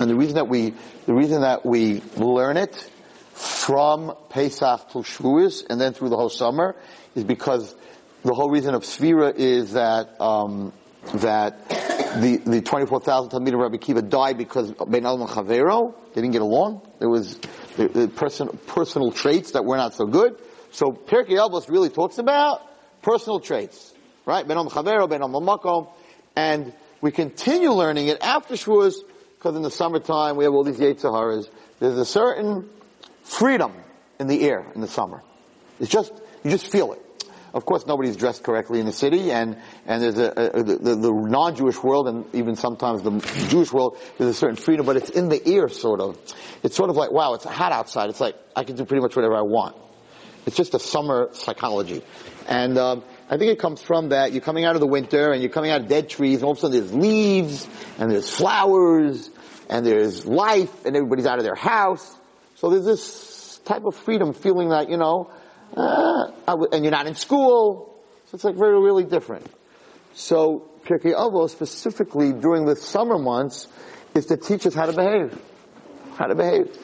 And 0.00 0.08
the 0.08 0.14
reason 0.14 0.36
that 0.36 0.48
we, 0.48 0.74
the 1.06 1.14
reason 1.14 1.42
that 1.42 1.66
we 1.66 2.00
learn 2.16 2.56
it 2.56 2.90
from 3.34 4.14
Pesach 4.30 4.90
to 4.92 4.98
Shavuos 4.98 5.64
and 5.68 5.80
then 5.80 5.92
through 5.92 6.08
the 6.08 6.16
whole 6.16 6.30
summer 6.30 6.76
is 7.14 7.24
because 7.24 7.74
the 8.22 8.32
whole 8.32 8.48
reason 8.48 8.74
of 8.74 8.82
Sfira 8.84 9.34
is 9.34 9.72
that 9.72 10.20
um, 10.20 10.72
that 11.14 11.68
the 11.68 12.40
the 12.44 12.62
24,000 12.62 13.30
Talmidim 13.30 13.60
Rabbi 13.60 13.76
Akiva 13.76 14.08
died 14.08 14.38
because 14.38 14.72
Ben 14.72 15.04
Al 15.04 15.20
and 15.20 15.28
Chavero 15.28 15.94
they 16.14 16.20
didn't 16.20 16.32
get 16.32 16.42
along. 16.42 16.82
There 17.00 17.08
was 17.08 17.38
the, 17.76 17.88
the 17.88 18.08
person, 18.08 18.48
personal 18.68 19.10
traits 19.10 19.52
that 19.52 19.64
were 19.64 19.76
not 19.76 19.94
so 19.94 20.06
good. 20.06 20.36
So 20.70 20.92
Pirkei 20.92 21.36
Avos 21.36 21.68
really 21.68 21.90
talks 21.90 22.18
about 22.18 22.62
personal 23.02 23.40
traits, 23.40 23.92
right? 24.26 24.46
Ben 24.46 24.56
Al 24.56 24.70
Chavero, 24.70 25.08
Ben 25.08 25.22
Al 25.22 25.28
Makom, 25.28 25.92
and 26.36 26.72
we 27.00 27.10
continue 27.10 27.72
learning 27.72 28.06
it 28.06 28.22
after 28.22 28.54
Shavuos 28.54 28.94
because 29.36 29.56
in 29.56 29.62
the 29.62 29.70
summertime 29.70 30.36
we 30.36 30.44
have 30.44 30.54
all 30.54 30.64
these 30.64 30.78
Yetzaharas. 30.78 31.48
There's 31.80 31.98
a 31.98 32.06
certain 32.06 32.70
freedom 33.24 33.72
in 34.20 34.28
the 34.28 34.42
air 34.42 34.64
in 34.74 34.80
the 34.80 34.88
summer. 34.88 35.22
It's 35.80 35.90
just, 35.90 36.12
you 36.44 36.50
just 36.50 36.70
feel 36.70 36.92
it. 36.92 37.00
Of 37.52 37.64
course, 37.64 37.86
nobody's 37.86 38.16
dressed 38.16 38.42
correctly 38.42 38.80
in 38.80 38.86
the 38.86 38.92
city, 38.92 39.30
and 39.30 39.56
and 39.86 40.02
there's 40.02 40.18
a, 40.18 40.58
a 40.58 40.62
the, 40.64 40.96
the, 40.96 41.12
non-Jewish 41.12 41.80
world, 41.84 42.08
and 42.08 42.26
even 42.34 42.56
sometimes 42.56 43.02
the 43.02 43.46
Jewish 43.48 43.72
world, 43.72 43.96
there's 44.18 44.30
a 44.30 44.34
certain 44.34 44.56
freedom, 44.56 44.84
but 44.84 44.96
it's 44.96 45.10
in 45.10 45.28
the 45.28 45.40
air, 45.46 45.68
sort 45.68 46.00
of. 46.00 46.18
It's 46.64 46.74
sort 46.74 46.90
of 46.90 46.96
like, 46.96 47.12
wow, 47.12 47.34
it's 47.34 47.44
hot 47.44 47.70
outside. 47.70 48.10
It's 48.10 48.20
like 48.20 48.34
I 48.56 48.64
can 48.64 48.74
do 48.74 48.84
pretty 48.84 49.02
much 49.02 49.14
whatever 49.14 49.36
I 49.36 49.42
want. 49.42 49.76
It's 50.46 50.56
just 50.56 50.74
a 50.74 50.80
summer 50.80 51.28
psychology, 51.32 52.02
and 52.48 52.76
um, 52.76 53.04
I 53.30 53.36
think 53.36 53.52
it 53.52 53.60
comes 53.60 53.80
from 53.80 54.08
that. 54.08 54.32
You're 54.32 54.42
coming 54.42 54.64
out 54.64 54.74
of 54.74 54.80
the 54.80 54.88
winter, 54.88 55.30
and 55.30 55.40
you're 55.40 55.52
coming 55.52 55.70
out 55.70 55.82
of 55.82 55.86
dead 55.86 56.08
trees, 56.08 56.38
and 56.38 56.46
all 56.46 56.52
of 56.52 56.58
a 56.58 56.60
sudden 56.60 56.76
there's 56.76 56.92
leaves, 56.92 57.68
and 58.00 58.10
there's 58.10 58.28
flowers, 58.28 59.30
and 59.70 59.86
there's 59.86 60.26
life, 60.26 60.84
and 60.84 60.96
everybody's 60.96 61.26
out 61.26 61.38
of 61.38 61.44
their 61.44 61.54
house, 61.54 62.18
so 62.64 62.70
there's 62.70 62.86
this 62.86 63.60
type 63.66 63.84
of 63.84 63.94
freedom, 63.94 64.32
feeling 64.32 64.70
that, 64.70 64.88
you 64.88 64.96
know, 64.96 65.30
uh, 65.76 66.30
and 66.72 66.82
you're 66.82 66.90
not 66.90 67.06
in 67.06 67.14
school. 67.14 67.94
So 68.24 68.36
it's 68.36 68.44
like 68.44 68.54
very, 68.54 68.80
really 68.80 69.04
different. 69.04 69.46
So 70.14 70.70
Pirkei 70.84 71.14
Avos 71.14 71.50
specifically 71.50 72.32
during 72.32 72.64
the 72.64 72.74
summer 72.74 73.18
months 73.18 73.68
is 74.14 74.24
to 74.26 74.38
teach 74.38 74.66
us 74.66 74.72
how 74.72 74.86
to 74.86 74.94
behave. 74.94 75.38
How 76.14 76.24
to 76.24 76.34
behave. 76.34 76.74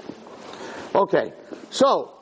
Okay. 0.94 1.32
So, 1.70 2.12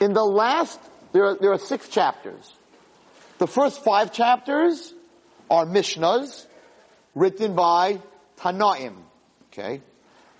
in 0.00 0.12
the 0.12 0.22
last, 0.22 0.78
there 1.10 1.24
are, 1.24 1.36
there 1.40 1.50
are 1.50 1.58
six 1.58 1.88
chapters. 1.88 2.52
The 3.38 3.48
first 3.48 3.82
five 3.82 4.12
chapters 4.12 4.94
are 5.50 5.66
Mishnahs 5.66 6.46
written 7.16 7.56
by 7.56 8.00
Tanaim. 8.38 8.94
Okay? 9.46 9.82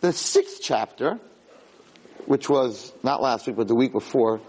The 0.04 0.12
sixth 0.12 0.60
chapter, 0.60 1.18
which 2.26 2.46
was 2.50 2.92
not 3.02 3.22
last 3.22 3.46
week 3.46 3.56
but 3.56 3.68
the 3.68 3.74
week 3.74 3.92
before, 3.92 4.42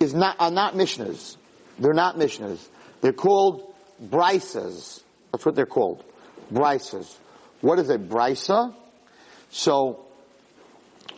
is 0.00 0.14
not, 0.14 0.36
are 0.38 0.50
not 0.50 0.72
Mishnahs. 0.74 1.36
They're 1.78 1.92
not 1.92 2.16
Mishnahs. 2.16 2.66
They're 3.02 3.12
called 3.12 3.74
Brisas. 4.02 5.02
That's 5.30 5.44
what 5.44 5.54
they're 5.54 5.66
called. 5.66 6.02
Brisas. 6.50 7.14
What 7.60 7.78
is 7.78 7.90
a 7.90 7.98
Brisa? 7.98 8.74
So, 9.50 10.06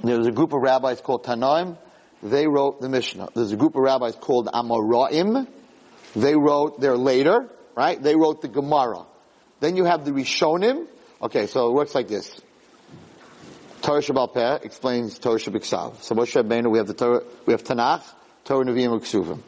there's 0.02 0.26
a 0.26 0.32
group 0.32 0.52
of 0.52 0.60
rabbis 0.60 1.00
called 1.00 1.22
Tanaim. 1.22 1.78
They 2.20 2.48
wrote 2.48 2.80
the 2.80 2.88
Mishnah. 2.88 3.28
There's 3.32 3.52
a 3.52 3.56
group 3.56 3.76
of 3.76 3.82
rabbis 3.82 4.16
called 4.16 4.48
Amoraim. 4.48 5.46
They 6.16 6.34
wrote, 6.34 6.80
they're 6.80 6.96
later, 6.96 7.48
right? 7.76 8.02
They 8.02 8.16
wrote 8.16 8.42
the 8.42 8.48
Gemara. 8.48 9.06
Then 9.60 9.76
you 9.76 9.84
have 9.84 10.04
the 10.04 10.10
Rishonim. 10.10 10.88
Okay, 11.22 11.46
so 11.46 11.68
it 11.68 11.74
works 11.74 11.94
like 11.94 12.08
this. 12.08 12.40
Torah 13.84 14.00
Shabbal 14.00 14.64
explains 14.64 15.18
Torah 15.18 15.38
Shabbat 15.38 16.00
So 16.00 16.14
Moshe 16.14 16.42
Rabbeinu, 16.42 16.70
we 16.70 16.78
have 16.78 16.86
the 16.86 16.94
Torah, 16.94 17.22
we 17.44 17.52
have 17.52 17.62
Tanakh, 17.64 18.02
Torah 18.46 18.64
Nevi'im 18.64 18.98
Uksuvim. 18.98 19.42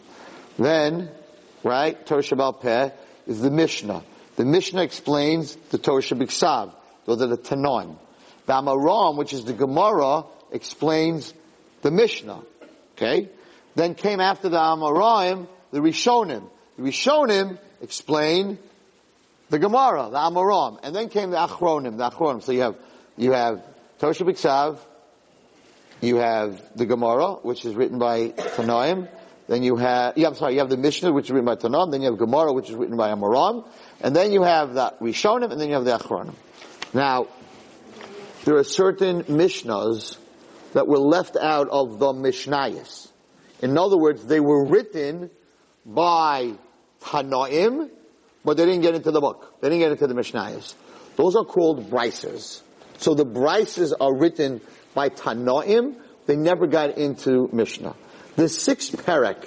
Then, 0.59 1.09
right, 1.63 2.07
Torah 2.07 2.21
Shabbal 2.21 2.93
is 3.27 3.41
the 3.41 3.51
Mishnah. 3.51 4.05
The 4.37 4.45
Mishnah 4.45 4.83
explains 4.83 5.57
the 5.71 5.79
Torah 5.79 6.03
Shabbat 6.03 6.75
Those 7.07 7.23
are 7.23 7.29
the 7.29 7.39
Tanoim. 7.39 7.97
The 8.45 8.53
Amoraim, 8.53 9.17
which 9.17 9.33
is 9.33 9.47
the 9.47 9.55
Gemara, 9.55 10.25
explains 10.53 11.33
the 11.81 11.91
Mishnah. 11.91 12.43
Okay? 12.93 13.31
Then 13.75 13.95
came 13.95 14.21
after 14.21 14.51
the 14.51 14.59
Amoraim, 14.59 15.47
the 15.71 15.81
Rishonim. 15.81 16.47
The 16.77 16.83
Rishonim 16.83 17.59
explain 17.81 18.59
the 19.49 19.59
Gemara, 19.59 20.11
the 20.11 20.19
Amoraim. 20.19 20.79
And 20.83 20.95
then 20.95 21.09
came 21.09 21.31
the 21.31 21.39
Achronim, 21.39 21.97
the 21.97 22.11
Achronim. 22.11 22.43
So 22.43 22.53
you 22.53 22.61
have, 22.61 22.77
you 23.17 23.33
have 23.33 23.65
Tosha 23.99 24.27
Biksav, 24.27 24.79
you 26.03 26.17
have 26.17 26.61
the 26.77 26.85
Gemara, 26.85 27.33
which 27.35 27.65
is 27.65 27.75
written 27.75 27.99
by 27.99 28.29
Tanaim. 28.29 29.09
Then 29.49 29.63
you 29.63 29.77
have, 29.77 30.19
yeah, 30.19 30.29
I'm 30.29 30.35
sorry, 30.35 30.55
you 30.55 30.59
have 30.59 30.69
the 30.69 30.77
Mishnah, 30.77 31.13
which 31.13 31.27
is 31.27 31.31
written 31.31 31.47
by 31.47 31.57
Tanoim. 31.57 31.93
Then 31.93 32.03
you 32.03 32.11
have 32.11 32.19
Gemara, 32.19 32.53
which 32.53 32.69
is 32.69 32.75
written 32.75 32.97
by 32.97 33.11
Amoraim. 33.11 33.67
And 34.01 34.15
then 34.15 34.33
you 34.33 34.43
have 34.43 34.75
the 34.75 34.93
Rishonim, 35.01 35.51
and 35.51 35.61
then 35.61 35.69
you 35.69 35.75
have 35.75 35.85
the 35.85 35.97
Achronim. 35.97 36.35
Now, 36.93 37.29
there 38.45 38.57
are 38.57 38.65
certain 38.65 39.23
Mishnahs 39.25 40.19
that 40.73 40.89
were 40.89 40.99
left 40.99 41.37
out 41.37 41.69
of 41.69 41.99
the 41.99 42.13
Mishnayos. 42.13 43.09
In 43.63 43.79
other 43.79 43.97
words, 43.97 44.27
they 44.27 44.41
were 44.41 44.65
written 44.67 45.31
by 45.87 46.53
Tanaim, 47.01 47.89
but 48.45 48.57
they 48.57 48.67
didn't 48.67 48.83
get 48.83 48.95
into 48.95 49.11
the 49.11 49.21
book. 49.21 49.61
They 49.61 49.71
didn't 49.71 49.81
get 49.81 49.93
into 49.93 50.07
the 50.07 50.15
Mishnayos. 50.15 50.75
Those 51.17 51.37
are 51.37 51.45
called 51.45 51.89
brises. 51.89 52.63
So 52.99 53.15
the 53.15 53.27
brises 53.27 53.93
are 53.99 54.15
written 54.15 54.61
by 54.95 55.09
Tanoim. 55.11 55.97
They 56.27 56.37
never 56.37 56.67
got 56.67 56.99
into 56.99 57.49
Mishnah. 57.53 57.95
The 58.37 58.49
six 58.49 58.91
perek 58.91 59.47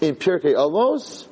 in 0.00 0.16
Pirkei 0.16 0.54
Avos 0.54 1.26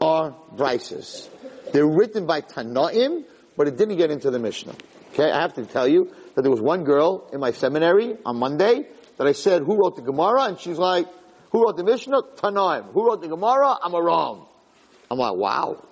are 0.00 0.34
brises. 0.54 1.28
They're 1.72 1.86
written 1.86 2.26
by 2.26 2.40
Tanoim, 2.40 3.24
but 3.56 3.68
it 3.68 3.76
didn't 3.76 3.96
get 3.96 4.10
into 4.10 4.30
the 4.30 4.38
Mishnah. 4.38 4.74
Okay, 5.12 5.30
I 5.30 5.40
have 5.42 5.54
to 5.54 5.66
tell 5.66 5.86
you 5.86 6.12
that 6.34 6.42
there 6.42 6.50
was 6.50 6.60
one 6.60 6.84
girl 6.84 7.28
in 7.32 7.40
my 7.40 7.52
seminary 7.52 8.16
on 8.24 8.38
Monday 8.38 8.86
that 9.18 9.26
I 9.26 9.32
said, 9.32 9.62
who 9.62 9.76
wrote 9.76 9.96
the 9.96 10.02
Gemara? 10.02 10.44
And 10.44 10.58
she's 10.58 10.78
like, 10.78 11.06
who 11.50 11.64
wrote 11.64 11.76
the 11.76 11.84
Mishnah? 11.84 12.22
Tanaim. 12.36 12.92
Who 12.92 13.06
wrote 13.06 13.20
the 13.20 13.28
Gemara? 13.28 13.76
Amoraim. 13.84 14.46
I'm 15.10 15.18
like, 15.18 15.36
wow. 15.36 15.84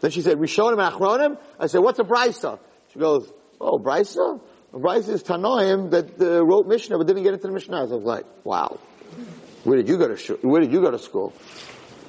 Then 0.00 0.10
she 0.10 0.22
said, 0.22 0.38
Rishonim 0.38 0.84
and 0.84 0.94
Achronim. 0.94 1.38
I 1.58 1.68
said, 1.68 1.78
what's 1.78 1.98
a 2.00 2.04
Brisa? 2.04 2.58
She 2.92 2.98
goes, 2.98 3.32
oh, 3.60 3.78
Brisa? 3.78 4.40
Is 4.74 5.22
Tanoim 5.22 5.90
that 5.90 6.20
uh, 6.20 6.44
wrote 6.44 6.66
Mishnah 6.66 6.98
but 6.98 7.06
didn't 7.06 7.22
get 7.22 7.34
into 7.34 7.46
the 7.46 7.52
Mishnah. 7.52 7.78
I 7.78 7.82
was 7.84 7.92
like, 7.92 8.26
wow. 8.44 8.78
Where 9.64 9.76
did 9.76 9.88
you 9.88 9.96
go 9.96 10.08
to, 10.08 10.16
sh- 10.16 10.42
where 10.42 10.60
did 10.60 10.72
you 10.72 10.80
go 10.80 10.90
to 10.90 10.98
school? 10.98 11.32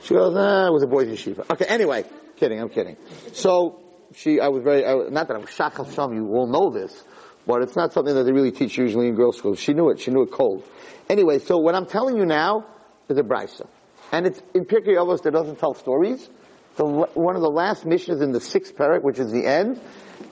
She 0.03 0.13
goes, 0.13 0.33
nah, 0.33 0.67
it 0.67 0.71
was 0.71 0.83
a 0.83 0.87
boys' 0.87 1.07
yeshiva. 1.07 1.49
Okay, 1.49 1.65
anyway, 1.65 2.05
kidding, 2.35 2.59
I'm 2.59 2.69
kidding. 2.69 2.97
So, 3.33 3.81
she, 4.15 4.39
I 4.39 4.49
was 4.49 4.63
very, 4.63 4.85
I, 4.85 4.93
not 5.09 5.27
that 5.27 5.35
I'm 5.35 5.45
shachal 5.45 5.93
sham, 5.93 6.13
you 6.13 6.27
all 6.35 6.47
know 6.47 6.69
this, 6.69 7.03
but 7.45 7.61
it's 7.61 7.75
not 7.75 7.93
something 7.93 8.13
that 8.13 8.23
they 8.23 8.31
really 8.31 8.51
teach 8.51 8.77
usually 8.77 9.07
in 9.07 9.15
girls' 9.15 9.37
schools. 9.37 9.59
She 9.59 9.73
knew 9.73 9.89
it, 9.89 9.99
she 9.99 10.11
knew 10.11 10.23
it 10.23 10.31
cold. 10.31 10.67
Anyway, 11.09 11.39
so 11.39 11.57
what 11.57 11.73
I'm 11.73 11.85
telling 11.85 12.17
you 12.17 12.25
now 12.25 12.65
is 13.09 13.17
a 13.17 13.23
brisa. 13.23 13.67
And 14.11 14.25
it's 14.27 14.41
in 14.53 14.65
Pirkei 14.65 14.95
Avos 14.95 15.23
that 15.23 15.31
doesn't 15.31 15.59
tell 15.59 15.73
stories. 15.73 16.29
The, 16.75 16.85
one 16.85 17.35
of 17.35 17.41
the 17.41 17.49
last 17.49 17.85
missions 17.85 18.21
in 18.21 18.31
the 18.31 18.39
sixth 18.39 18.75
perek, 18.75 19.01
which 19.01 19.19
is 19.19 19.31
the 19.31 19.45
end, 19.45 19.81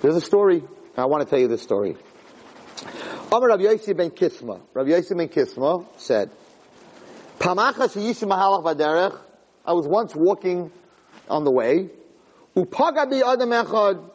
there's 0.01 0.15
a 0.15 0.21
story. 0.21 0.63
I 0.95 1.05
want 1.05 1.23
to 1.23 1.29
tell 1.29 1.39
you 1.39 1.47
this 1.47 1.61
story. 1.61 1.97
Rabbi 3.31 3.63
Yossi 3.63 3.95
ben 3.95 4.11
Kisma. 4.11 4.61
Rabbi 4.73 4.89
Yossi 4.89 5.17
ben 5.17 5.29
Kisma 5.29 5.85
said, 5.97 6.31
Pamachas 7.39 7.95
mahalach 8.23 8.63
baderech. 8.63 9.19
I 9.65 9.73
was 9.73 9.87
once 9.87 10.15
walking 10.15 10.71
on 11.29 11.43
the 11.43 11.51
way. 11.51 11.89
Upaga 12.55 13.09
bi 13.09 13.17
adam 13.17 13.49
echad. 13.49 14.09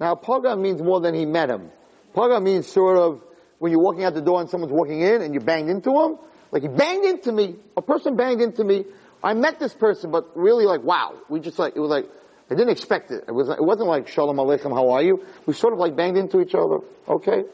Now, 0.00 0.14
paga 0.14 0.56
means 0.56 0.82
more 0.82 1.00
than 1.00 1.14
he 1.14 1.26
met 1.26 1.50
him. 1.50 1.70
Paga 2.14 2.40
means 2.40 2.66
sort 2.66 2.98
of 2.98 3.22
when 3.58 3.70
you're 3.70 3.80
walking 3.80 4.04
out 4.04 4.14
the 4.14 4.22
door 4.22 4.40
and 4.40 4.50
someone's 4.50 4.72
walking 4.72 5.00
in 5.00 5.22
and 5.22 5.34
you 5.34 5.40
banged 5.40 5.70
into 5.70 5.90
him. 5.90 6.18
Like 6.50 6.62
he 6.62 6.68
banged 6.68 7.04
into 7.04 7.32
me. 7.32 7.56
A 7.76 7.82
person 7.82 8.16
banged 8.16 8.40
into 8.40 8.64
me. 8.64 8.84
I 9.22 9.34
met 9.34 9.60
this 9.60 9.72
person, 9.72 10.10
but 10.10 10.36
really 10.36 10.64
like, 10.64 10.82
wow. 10.82 11.14
We 11.28 11.40
just 11.40 11.58
like, 11.58 11.76
it 11.76 11.80
was 11.80 11.90
like, 11.90 12.08
I 12.50 12.54
didn't 12.54 12.70
expect 12.70 13.10
it. 13.10 13.24
It, 13.28 13.32
was, 13.32 13.48
it 13.48 13.62
wasn't 13.62 13.88
like, 13.88 14.08
Shalom 14.08 14.36
Aleichem, 14.36 14.74
how 14.74 14.90
are 14.90 15.02
you? 15.02 15.24
We 15.46 15.54
sort 15.54 15.72
of 15.72 15.78
like 15.78 15.94
banged 15.94 16.16
into 16.16 16.40
each 16.40 16.54
other. 16.54 16.78
Okay? 17.08 17.44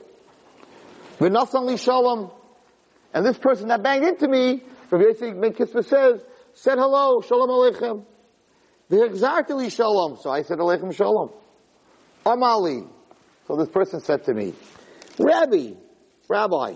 V'nasan 1.19 1.79
shalom. 1.79 2.31
And 3.13 3.27
this 3.27 3.39
person 3.39 3.69
that 3.69 3.83
banged 3.83 4.05
into 4.05 4.29
me, 4.29 4.63
Rabbi 4.91 5.05
Yossi 5.05 5.41
Ben 5.41 5.53
Kisma 5.53 5.85
says, 5.85 6.21
said 6.55 6.79
hello, 6.79 7.21
Shalom 7.21 7.49
Aleichem. 7.49 8.05
V'hexartili 8.91 9.71
shalom. 9.73 10.19
So 10.21 10.31
I 10.31 10.43
said 10.43 10.59
Aleichem 10.59 10.95
shalom. 10.95 11.31
Amali. 12.25 12.89
So 13.47 13.57
this 13.57 13.69
person 13.69 14.01
said 14.01 14.25
to 14.25 14.35
me, 14.35 14.55
Rabbi, 15.19 15.73
Rabbi, 16.29 16.75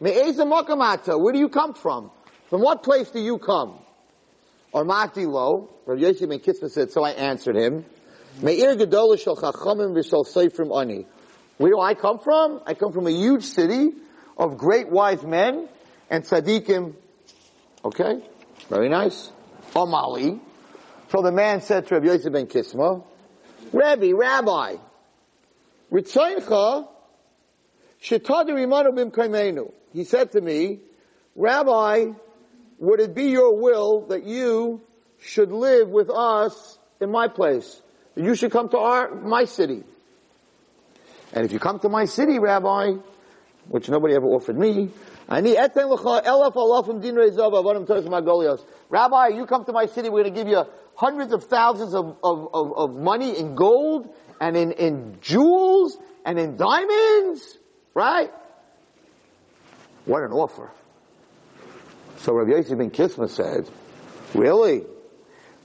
Me'eza 0.00 0.44
makamata, 0.44 1.20
where 1.20 1.32
do 1.32 1.38
you 1.38 1.48
come 1.48 1.74
from? 1.74 2.10
From 2.50 2.60
what 2.60 2.82
place 2.82 3.10
do 3.10 3.20
you 3.20 3.38
come? 3.38 3.78
Or 4.72 4.84
mati 4.84 5.26
lo, 5.26 5.70
Rav 5.86 5.98
Yossi 5.98 6.28
ben 6.28 6.38
Kisma 6.38 6.70
said, 6.70 6.90
so 6.90 7.02
I 7.02 7.10
answered 7.10 7.56
him, 7.56 7.84
Me'ir 8.40 8.76
gedola 8.76 9.18
shel 9.18 9.36
chachamim 9.36 9.94
v'shel 9.94 10.26
seifrim 10.26 10.78
ani. 10.78 11.06
Where 11.62 11.70
do 11.70 11.78
I 11.78 11.94
come 11.94 12.18
from? 12.18 12.60
I 12.66 12.74
come 12.74 12.92
from 12.92 13.06
a 13.06 13.12
huge 13.12 13.44
city 13.44 13.92
of 14.36 14.58
great 14.58 14.88
wise 14.88 15.22
men 15.22 15.68
and 16.10 16.24
tzaddikim. 16.24 16.96
Okay? 17.84 18.20
Very 18.68 18.88
nice. 18.88 19.30
Omali. 19.72 20.40
So 21.12 21.22
the 21.22 21.30
man 21.30 21.60
said 21.60 21.86
to 21.86 21.94
Rav 21.94 22.02
Yossi 22.02 22.32
ben 22.32 22.48
Kisma, 22.48 23.04
Rabbi, 23.72 24.10
Rabbi, 24.10 24.74
Ritzaincha, 25.92 26.88
he 29.92 30.04
said 30.04 30.32
to 30.32 30.40
me, 30.40 30.80
Rabbi, 31.36 32.06
would 32.80 32.98
it 32.98 33.14
be 33.14 33.26
your 33.26 33.56
will 33.56 34.06
that 34.08 34.24
you 34.24 34.80
should 35.20 35.52
live 35.52 35.90
with 35.90 36.10
us 36.10 36.80
in 37.00 37.12
my 37.12 37.28
place? 37.28 37.80
That 38.16 38.24
you 38.24 38.34
should 38.34 38.50
come 38.50 38.68
to 38.70 38.78
our, 38.78 39.14
my 39.14 39.44
city. 39.44 39.84
And 41.32 41.44
if 41.44 41.52
you 41.52 41.58
come 41.58 41.78
to 41.80 41.88
my 41.88 42.04
city, 42.04 42.38
Rabbi, 42.38 42.92
which 43.68 43.88
nobody 43.88 44.14
ever 44.14 44.26
offered 44.26 44.58
me, 44.58 44.90
um 45.28 45.44
Rabbi, 48.90 49.28
you 49.28 49.46
come 49.46 49.64
to 49.64 49.72
my 49.72 49.86
city, 49.86 50.10
we're 50.10 50.22
going 50.22 50.34
to 50.34 50.40
give 50.40 50.48
you 50.48 50.64
hundreds 50.94 51.32
of 51.32 51.44
thousands 51.44 51.94
of, 51.94 52.18
of, 52.22 52.48
of, 52.52 52.72
of 52.76 52.94
money 52.94 53.38
in 53.38 53.54
gold 53.54 54.14
and 54.40 54.56
in, 54.56 54.72
in 54.72 55.18
jewels 55.20 55.96
and 56.24 56.38
in 56.38 56.56
diamonds, 56.56 57.58
right? 57.94 58.30
What 60.04 60.22
an 60.22 60.32
offer. 60.32 60.70
So 62.18 62.34
Rabbi 62.34 62.50
Yossi 62.50 62.76
ben 62.76 62.90
Kisma 62.90 63.28
said, 63.28 63.68
really? 64.34 64.82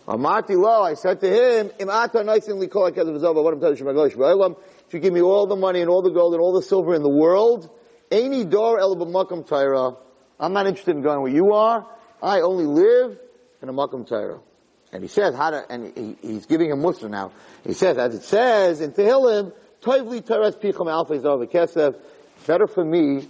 Amati 0.07 0.55
lo, 0.55 0.83
I 0.83 0.93
said 0.93 1.19
to 1.19 1.27
him, 1.27 1.71
Im 1.79 1.89
ata 1.89 2.19
noisin 2.19 2.57
li 2.59 2.67
kol 2.67 2.89
what 2.89 3.53
I'm 3.53 3.59
telling 3.59 3.77
you, 3.77 4.55
if 4.87 4.93
you 4.93 4.99
give 4.99 5.13
me 5.13 5.21
all 5.21 5.47
the 5.47 5.55
money 5.55 5.81
and 5.81 5.89
all 5.89 6.01
the 6.01 6.11
gold 6.11 6.33
and 6.33 6.41
all 6.41 6.53
the 6.53 6.61
silver 6.61 6.95
in 6.95 7.03
the 7.03 7.09
world, 7.09 7.69
any 8.09 8.45
door 8.45 8.79
el 8.79 8.95
b'makam 8.95 9.45
taira, 9.45 9.95
I'm 10.39 10.53
not 10.53 10.67
interested 10.67 10.95
in 10.95 11.01
going 11.01 11.21
where 11.21 11.31
you 11.31 11.53
are, 11.53 11.85
I 12.21 12.41
only 12.41 12.65
live 12.65 13.17
in 13.61 13.69
a 13.69 13.73
makam 13.73 14.07
taira. 14.07 14.39
And 14.91 15.03
he 15.03 15.09
says, 15.09 15.35
how 15.35 15.49
to, 15.49 15.65
and 15.69 15.97
he, 15.97 16.15
he's 16.21 16.45
giving 16.45 16.71
a 16.71 16.75
Musar 16.75 17.09
now. 17.09 17.33
He 17.65 17.73
says, 17.73 17.97
as 17.97 18.15
it 18.15 18.23
says 18.23 18.79
in 18.79 18.93
Tehillim, 18.93 19.53
Toivli 19.81 20.25
teres 20.25 20.55
picham 20.55 20.89
alfa 20.89 21.17
kesef, 21.19 21.99
better 22.45 22.67
for 22.67 22.85
me 22.85 23.27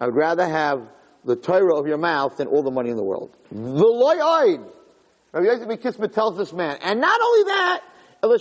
I 0.00 0.06
would 0.06 0.14
rather 0.14 0.46
have 0.46 0.82
the 1.24 1.36
Torah 1.36 1.76
of 1.76 1.86
your 1.86 1.98
mouth 1.98 2.38
than 2.38 2.46
all 2.46 2.62
the 2.62 2.70
money 2.70 2.90
in 2.90 2.96
the 2.96 3.02
world. 3.02 3.36
The 3.50 3.56
loyoid. 3.56 4.66
Rabbi 5.32 5.46
Yosef 5.46 5.80
Kisma 5.80 6.08
tells 6.12 6.38
this 6.38 6.52
man, 6.52 6.78
and 6.82 7.00
not 7.00 7.20
only 7.20 7.44
that, 7.44 7.80
When 8.22 8.32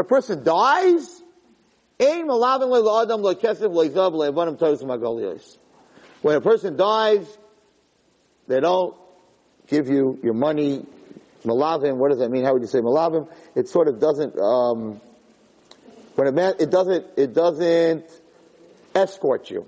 a 0.00 0.04
person 0.04 0.44
dies, 0.44 1.22
when 6.22 6.36
a 6.36 6.40
person 6.40 6.76
dies, 6.76 7.38
they 8.46 8.60
don't 8.60 8.96
give 9.68 9.88
you 9.88 10.18
your 10.22 10.34
money. 10.34 10.86
Malavim, 11.44 11.96
what 11.96 12.10
does 12.10 12.18
that 12.18 12.30
mean? 12.30 12.44
How 12.44 12.52
would 12.52 12.62
you 12.62 12.68
say 12.68 12.80
malavim? 12.80 13.28
It 13.54 13.68
sort 13.68 13.86
of 13.88 14.00
doesn't, 14.00 14.36
um, 14.38 15.00
when 16.16 16.26
it, 16.26 16.34
meant, 16.34 16.60
it 16.60 16.70
doesn't, 16.70 17.06
it 17.16 17.32
doesn't 17.32 18.04
escort 18.94 19.50
you, 19.50 19.66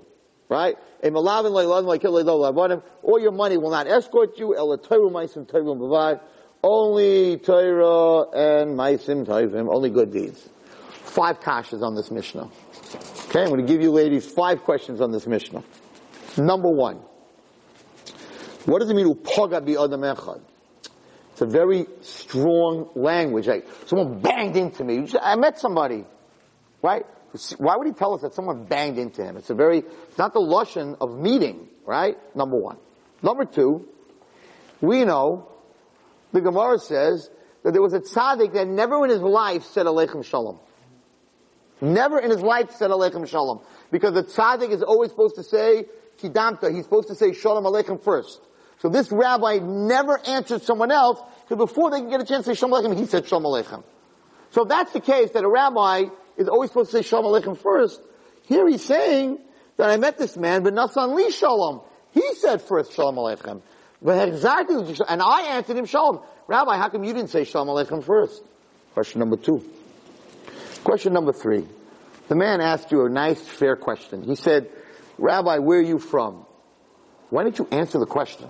right? 0.49 0.75
A 1.01 1.09
malavim 1.09 2.83
all 3.03 3.19
your 3.19 3.31
money 3.31 3.57
will 3.57 3.71
not 3.71 3.87
escort 3.87 4.37
you. 4.37 4.53
Only 6.63 7.37
Torah 7.37 8.29
and 8.31 8.77
Maisim 8.77 9.25
Taivim, 9.25 9.73
only 9.73 9.89
good 9.89 10.11
deeds. 10.11 10.47
Five 10.91 11.39
kashas 11.39 11.81
on 11.81 11.95
this 11.95 12.11
Mishnah. 12.11 12.49
Okay, 13.29 13.41
I'm 13.41 13.49
going 13.49 13.65
to 13.65 13.71
give 13.71 13.81
you 13.81 13.91
ladies 13.91 14.29
five 14.29 14.63
questions 14.63 15.01
on 15.01 15.11
this 15.11 15.25
Mishnah. 15.25 15.63
Number 16.37 16.69
one. 16.69 16.97
What 18.65 18.79
does 18.79 18.89
it 18.91 18.95
mean 18.95 19.07
upaga 19.07 19.65
bi 19.65 19.81
adam 19.81 20.01
echad? 20.01 20.41
It's 21.31 21.41
a 21.41 21.45
very 21.47 21.87
strong 22.01 22.91
language. 22.93 23.47
Like 23.47 23.67
someone 23.87 24.19
banged 24.19 24.55
into 24.55 24.83
me. 24.83 25.07
I 25.19 25.35
met 25.37 25.57
somebody, 25.57 26.05
right? 26.83 27.05
Why 27.57 27.75
would 27.77 27.87
he 27.87 27.93
tell 27.93 28.13
us 28.13 28.21
that 28.21 28.33
someone 28.35 28.65
banged 28.65 28.99
into 28.99 29.23
him? 29.23 29.37
It's 29.37 29.49
a 29.49 29.55
very, 29.55 29.79
it's 29.79 30.17
not 30.17 30.33
the 30.33 30.41
lushan 30.41 30.97
of 31.01 31.17
meeting, 31.17 31.69
right? 31.85 32.17
Number 32.35 32.57
one. 32.57 32.77
Number 33.23 33.45
two, 33.45 33.87
we 34.81 35.05
know 35.05 35.47
the 36.31 36.41
Gemara 36.41 36.79
says 36.79 37.29
that 37.63 37.73
there 37.73 37.81
was 37.81 37.93
a 37.93 37.99
tzaddik 37.99 38.53
that 38.53 38.67
never 38.67 39.03
in 39.03 39.11
his 39.11 39.21
life 39.21 39.63
said 39.65 39.85
Aleichem 39.85 40.25
Shalom. 40.25 40.59
Never 41.81 42.19
in 42.19 42.29
his 42.29 42.41
life 42.41 42.71
said 42.71 42.91
Aleichem 42.91 43.27
Shalom. 43.27 43.61
Because 43.91 44.13
the 44.13 44.23
tzaddik 44.23 44.69
is 44.69 44.81
always 44.81 45.11
supposed 45.11 45.35
to 45.35 45.43
say 45.43 45.85
Kidamta. 46.19 46.73
He's 46.73 46.83
supposed 46.83 47.09
to 47.09 47.15
say 47.15 47.33
Shalom 47.33 47.63
Aleichem 47.63 48.01
first. 48.03 48.41
So 48.79 48.89
this 48.89 49.11
rabbi 49.11 49.59
never 49.61 50.19
answered 50.25 50.63
someone 50.63 50.91
else 50.91 51.21
because 51.41 51.57
before 51.57 51.91
they 51.91 51.99
can 51.99 52.09
get 52.09 52.21
a 52.21 52.25
chance 52.25 52.45
to 52.45 52.55
say 52.55 52.59
Shalom 52.59 52.81
Aleichem, 52.81 52.97
he 52.97 53.05
said 53.05 53.27
Shalom 53.27 53.43
Aleichem. 53.43 53.83
So 54.51 54.63
if 54.63 54.69
that's 54.69 54.91
the 54.91 54.99
case, 54.99 55.31
that 55.31 55.43
a 55.43 55.49
rabbi 55.49 56.05
is 56.37 56.47
always 56.47 56.69
supposed 56.69 56.91
to 56.91 56.97
say 56.97 57.07
Shalom 57.07 57.25
Aleichem 57.25 57.57
first, 57.57 58.01
here 58.47 58.67
he's 58.67 58.83
saying 58.83 59.39
that 59.77 59.89
I 59.89 59.97
met 59.97 60.17
this 60.17 60.37
man, 60.37 60.63
but 60.63 60.73
Nasan 60.73 61.15
Li 61.15 61.31
Shalom. 61.31 61.81
He 62.11 62.35
said 62.35 62.61
first 62.61 62.93
Shalom 62.93 63.15
Aleichem. 63.15 63.61
Exactly, 64.03 64.95
and 65.07 65.21
I 65.21 65.57
answered 65.57 65.77
him 65.77 65.85
Shalom. 65.85 66.21
Rabbi, 66.47 66.75
how 66.77 66.89
come 66.89 67.03
you 67.03 67.13
didn't 67.13 67.29
say 67.29 67.43
Shalom 67.43 67.67
Aleichem 67.67 68.03
first? 68.03 68.41
Question 68.93 69.19
number 69.19 69.37
two. 69.37 69.63
Question 70.83 71.13
number 71.13 71.31
three. 71.31 71.65
The 72.27 72.35
man 72.35 72.61
asked 72.61 72.91
you 72.91 73.05
a 73.05 73.09
nice, 73.09 73.39
fair 73.41 73.75
question. 73.75 74.23
He 74.23 74.35
said, 74.35 74.69
Rabbi, 75.17 75.59
where 75.59 75.79
are 75.79 75.83
you 75.83 75.99
from? 75.99 76.45
Why 77.29 77.43
didn't 77.43 77.59
you 77.59 77.67
answer 77.71 77.99
the 77.99 78.05
question? 78.05 78.47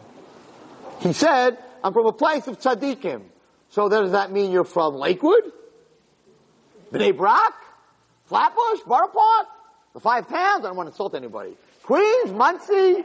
He 1.01 1.13
said, 1.13 1.58
I'm 1.84 1.93
from 1.93 2.05
a 2.05 2.13
place 2.13 2.48
of 2.48 2.60
tzaddikim. 2.60 3.24
So 3.70 3.89
does 3.89 4.12
that 4.12 4.31
mean 4.31 4.51
you're 4.51 4.63
from 4.63 4.96
Lakewood? 4.96 5.51
Bnei 6.91 7.15
Brak? 7.15 7.53
Flatbush? 8.25 8.81
Borough 8.86 9.08
Park? 9.08 9.48
The 9.93 10.00
five 10.00 10.27
towns? 10.29 10.63
I 10.63 10.67
don't 10.67 10.77
want 10.77 10.88
to 10.88 10.93
insult 10.93 11.15
anybody. 11.15 11.58
Queens? 11.84 12.31
Monsey? 12.31 13.03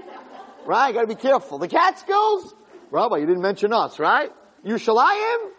Right? 0.67 0.93
Gotta 0.93 1.07
be 1.07 1.15
careful. 1.15 1.59
The 1.59 1.69
Catskills? 1.69 2.55
Rabbi, 2.91 3.19
you 3.19 3.27
didn't 3.27 3.43
mention 3.43 3.73
us, 3.73 3.99
right? 3.99 4.31
Yerushalayim? 4.65 5.51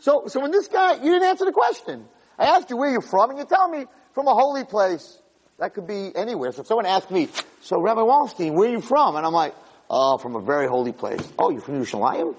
So, 0.00 0.24
so 0.26 0.40
when 0.40 0.50
this 0.50 0.68
guy, 0.68 0.94
you 0.94 1.10
didn't 1.12 1.24
answer 1.28 1.44
the 1.44 1.52
question. 1.52 2.04
I 2.38 2.46
asked 2.46 2.70
you 2.70 2.76
where 2.76 2.90
you're 2.90 3.00
from, 3.00 3.30
and 3.30 3.38
you 3.38 3.44
tell 3.44 3.68
me 3.68 3.86
from 4.14 4.28
a 4.28 4.34
holy 4.34 4.64
place. 4.64 5.18
That 5.58 5.74
could 5.74 5.88
be 5.88 6.12
anywhere. 6.14 6.52
So 6.52 6.60
if 6.60 6.68
someone 6.68 6.86
asked 6.86 7.10
me, 7.10 7.28
so 7.62 7.80
Rabbi 7.80 8.00
Wallerstein, 8.00 8.54
where 8.54 8.68
are 8.68 8.72
you 8.72 8.80
from? 8.80 9.16
And 9.16 9.26
I'm 9.26 9.32
like, 9.32 9.54
oh, 9.90 10.16
from 10.18 10.36
a 10.36 10.40
very 10.40 10.68
holy 10.68 10.92
place. 10.92 11.20
Oh, 11.36 11.50
you're 11.50 11.60
from 11.60 11.80
Yerushalayim? 11.80 12.36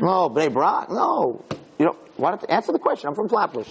No, 0.00 0.30
Bnei 0.30 0.52
Brak? 0.52 0.90
No. 0.90 1.44
You 1.78 1.86
know, 1.86 1.96
why 2.16 2.30
don't 2.30 2.40
you 2.40 2.48
answer 2.48 2.72
the 2.72 2.78
question? 2.78 3.08
I'm 3.08 3.14
from 3.14 3.28
Flatbush. 3.28 3.68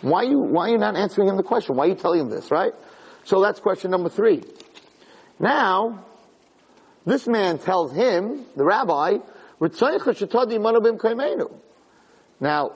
Why 0.00 0.22
you, 0.22 0.38
why 0.38 0.68
are 0.68 0.72
you 0.72 0.78
not 0.78 0.96
answering 0.96 1.28
him 1.28 1.36
the 1.36 1.42
question? 1.42 1.76
Why 1.76 1.84
are 1.84 1.88
you 1.88 1.94
telling 1.94 2.20
him 2.20 2.30
this, 2.30 2.50
right? 2.50 2.72
So 3.24 3.42
that's 3.42 3.60
question 3.60 3.90
number 3.90 4.08
three. 4.08 4.42
Now, 5.38 6.04
this 7.06 7.26
man 7.26 7.58
tells 7.58 7.92
him, 7.92 8.46
the 8.56 8.64
rabbi, 8.64 9.18
now, 12.40 12.72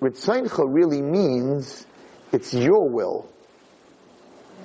Ritzaincha 0.00 0.64
really 0.66 1.02
means 1.02 1.86
it's 2.32 2.54
your 2.54 2.88
will. 2.88 3.28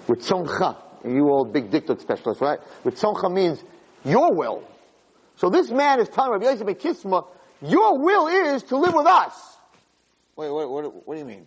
Ritzoncha, 0.07 0.77
you 1.05 1.29
old 1.29 1.53
big 1.53 1.69
diktat 1.69 2.01
specialist, 2.01 2.41
right? 2.41 2.59
Ritzoncha 2.83 3.31
means 3.31 3.63
your 4.05 4.33
will. 4.33 4.63
So 5.35 5.49
this 5.49 5.69
man 5.69 5.99
is 5.99 6.09
telling 6.09 6.31
Rabbi 6.31 6.45
Yosef 6.45 6.67
Kisma, 6.79 7.25
your 7.61 7.99
will 7.99 8.27
is 8.27 8.63
to 8.63 8.77
live 8.77 8.93
with 8.93 9.05
us. 9.05 9.57
Wait, 10.35 10.49
what, 10.49 11.07
what 11.07 11.13
do 11.13 11.19
you 11.19 11.25
mean? 11.25 11.45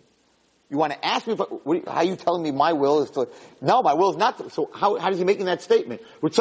You 0.71 0.77
want 0.77 0.93
to 0.93 1.05
ask 1.05 1.27
me, 1.27 1.33
if, 1.33 1.39
what, 1.39 1.85
how 1.85 1.95
are 1.95 2.03
you 2.05 2.15
telling 2.15 2.41
me 2.41 2.51
my 2.51 2.71
will 2.71 3.03
is 3.03 3.09
to, 3.11 3.27
no, 3.59 3.83
my 3.83 3.93
will 3.93 4.11
is 4.11 4.15
not 4.15 4.37
to, 4.37 4.49
so 4.49 4.69
how, 4.73 4.97
how 4.97 5.11
is 5.11 5.17
he 5.17 5.25
making 5.25 5.45
that 5.45 5.61
statement? 5.61 6.01
And 6.21 6.31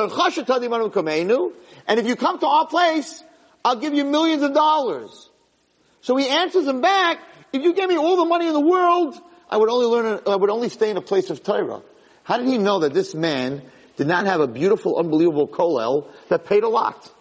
if 1.98 2.06
you 2.06 2.14
come 2.14 2.38
to 2.38 2.46
our 2.46 2.68
place, 2.68 3.24
I'll 3.64 3.74
give 3.74 3.92
you 3.92 4.04
millions 4.04 4.44
of 4.44 4.54
dollars. 4.54 5.28
So 6.02 6.14
he 6.16 6.28
answers 6.28 6.64
him 6.64 6.80
back, 6.80 7.18
if 7.52 7.60
you 7.62 7.74
gave 7.74 7.88
me 7.88 7.96
all 7.98 8.16
the 8.16 8.24
money 8.24 8.46
in 8.46 8.52
the 8.52 8.60
world, 8.60 9.20
I 9.50 9.56
would 9.56 9.68
only 9.68 9.86
learn, 9.86 10.20
I 10.24 10.36
would 10.36 10.48
only 10.48 10.68
stay 10.68 10.90
in 10.90 10.96
a 10.96 11.02
place 11.02 11.30
of 11.30 11.42
Torah. 11.42 11.82
How 12.22 12.36
did 12.38 12.46
he 12.46 12.56
know 12.56 12.78
that 12.80 12.94
this 12.94 13.16
man 13.16 13.62
did 13.96 14.06
not 14.06 14.26
have 14.26 14.40
a 14.40 14.46
beautiful, 14.46 14.96
unbelievable 14.96 15.48
kollel 15.48 16.06
that 16.28 16.46
paid 16.46 16.62
a 16.62 16.68
lot? 16.68 17.12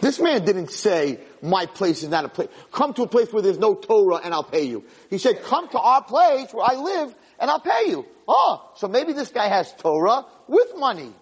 This 0.00 0.20
man 0.20 0.44
didn't 0.44 0.70
say, 0.70 1.18
my 1.42 1.66
place 1.66 2.02
is 2.02 2.08
not 2.08 2.24
a 2.24 2.28
place. 2.28 2.48
Come 2.72 2.92
to 2.94 3.02
a 3.02 3.08
place 3.08 3.32
where 3.32 3.42
there's 3.42 3.58
no 3.58 3.74
Torah 3.74 4.16
and 4.16 4.34
I'll 4.34 4.44
pay 4.44 4.64
you. 4.64 4.84
He 5.08 5.18
said, 5.18 5.42
come 5.42 5.68
to 5.68 5.78
our 5.78 6.02
place 6.02 6.52
where 6.52 6.66
I 6.68 6.74
live 6.74 7.14
and 7.38 7.50
I'll 7.50 7.60
pay 7.60 7.88
you. 7.88 8.06
Oh, 8.28 8.70
so 8.76 8.88
maybe 8.88 9.12
this 9.12 9.30
guy 9.30 9.48
has 9.48 9.72
Torah 9.74 10.24
with 10.46 10.76
money. 10.76 11.12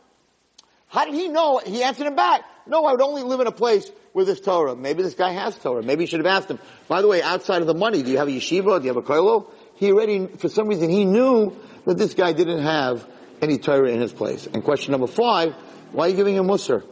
How 0.88 1.04
did 1.04 1.14
he 1.14 1.28
know? 1.28 1.58
He 1.58 1.82
answered 1.82 2.06
him 2.06 2.16
back. 2.16 2.42
No, 2.66 2.84
I 2.84 2.92
would 2.92 3.00
only 3.00 3.22
live 3.22 3.40
in 3.40 3.46
a 3.46 3.52
place 3.52 3.90
with 4.12 4.26
this 4.26 4.40
Torah. 4.40 4.74
Maybe 4.74 5.02
this 5.02 5.14
guy 5.14 5.32
has 5.32 5.56
Torah. 5.56 5.82
Maybe 5.82 6.04
you 6.04 6.06
should 6.06 6.20
have 6.20 6.26
asked 6.26 6.50
him. 6.50 6.58
By 6.88 7.02
the 7.02 7.08
way, 7.08 7.22
outside 7.22 7.60
of 7.60 7.66
the 7.66 7.74
money, 7.74 8.02
do 8.02 8.10
you 8.10 8.18
have 8.18 8.28
a 8.28 8.32
yeshiva? 8.32 8.78
Do 8.78 8.86
you 8.86 8.94
have 8.94 8.96
a 8.96 9.02
kollel? 9.02 9.50
He 9.76 9.92
already, 9.92 10.26
for 10.26 10.48
some 10.48 10.68
reason, 10.68 10.90
he 10.90 11.04
knew 11.04 11.56
that 11.84 11.96
this 11.96 12.14
guy 12.14 12.32
didn't 12.32 12.62
have 12.62 13.06
any 13.40 13.58
Torah 13.58 13.90
in 13.90 14.00
his 14.00 14.12
place. 14.12 14.46
And 14.46 14.64
question 14.64 14.92
number 14.92 15.06
five, 15.06 15.54
why 15.92 16.06
are 16.06 16.08
you 16.10 16.16
giving 16.16 16.34
him 16.34 16.46
Musar? 16.46 16.84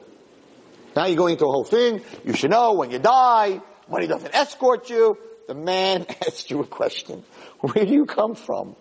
Now 0.96 1.04
you're 1.04 1.16
going 1.16 1.32
into 1.32 1.44
a 1.44 1.52
whole 1.52 1.64
thing. 1.64 2.00
You 2.24 2.32
should 2.32 2.50
know 2.50 2.72
when 2.72 2.90
you 2.90 2.98
die, 2.98 3.60
money 3.88 4.06
doesn't 4.06 4.34
escort 4.34 4.88
you. 4.88 5.18
The 5.46 5.54
man 5.54 6.06
asked 6.26 6.50
you 6.50 6.60
a 6.60 6.66
question. 6.66 7.22
Where 7.60 7.84
do 7.84 7.92
you 7.92 8.06
come 8.06 8.34
from? 8.34 8.74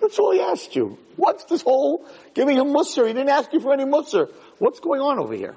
That's 0.00 0.18
all 0.18 0.32
he 0.32 0.40
asked 0.40 0.76
you. 0.76 0.98
What's 1.16 1.44
this 1.44 1.62
whole 1.62 2.06
giving 2.34 2.56
him 2.56 2.68
Musar? 2.68 3.06
He 3.06 3.12
didn't 3.12 3.30
ask 3.30 3.52
you 3.52 3.60
for 3.60 3.72
any 3.72 3.84
Musar. 3.84 4.30
What's 4.58 4.78
going 4.78 5.00
on 5.00 5.18
over 5.18 5.34
here? 5.34 5.56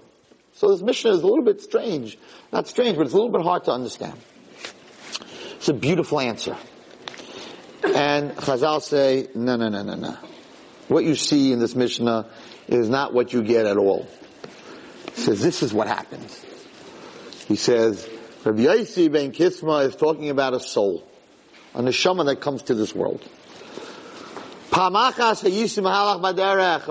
So 0.53 0.71
this 0.71 0.81
mission 0.81 1.11
is 1.11 1.21
a 1.21 1.27
little 1.27 1.43
bit 1.43 1.61
strange. 1.61 2.17
Not 2.51 2.67
strange, 2.67 2.97
but 2.97 3.05
it's 3.05 3.13
a 3.13 3.17
little 3.17 3.31
bit 3.31 3.43
hard 3.43 3.65
to 3.65 3.71
understand. 3.71 4.19
It's 5.57 5.69
a 5.69 5.73
beautiful 5.73 6.19
answer. 6.19 6.57
And 7.83 8.31
Chazal 8.31 8.81
say, 8.81 9.27
no, 9.35 9.55
no, 9.57 9.69
no, 9.69 9.83
no, 9.83 9.95
no. 9.95 10.17
What 10.87 11.03
you 11.03 11.15
see 11.15 11.51
in 11.51 11.59
this 11.59 11.75
Mishnah 11.75 12.29
is 12.67 12.89
not 12.89 13.13
what 13.13 13.31
you 13.31 13.43
get 13.43 13.65
at 13.65 13.77
all. 13.77 14.07
He 15.15 15.21
says, 15.21 15.41
this 15.41 15.63
is 15.63 15.73
what 15.73 15.87
happens. 15.87 16.45
He 17.47 17.55
says, 17.55 18.09
Rabbi 18.45 18.61
Yossi 18.61 19.11
ben 19.11 19.31
Kisma 19.31 19.85
is 19.87 19.95
talking 19.95 20.29
about 20.29 20.53
a 20.53 20.59
soul, 20.59 21.03
a 21.73 21.81
neshama 21.81 22.25
that 22.25 22.41
comes 22.41 22.63
to 22.63 22.73
this 22.73 22.93
world. 22.95 23.27
A 24.71 24.85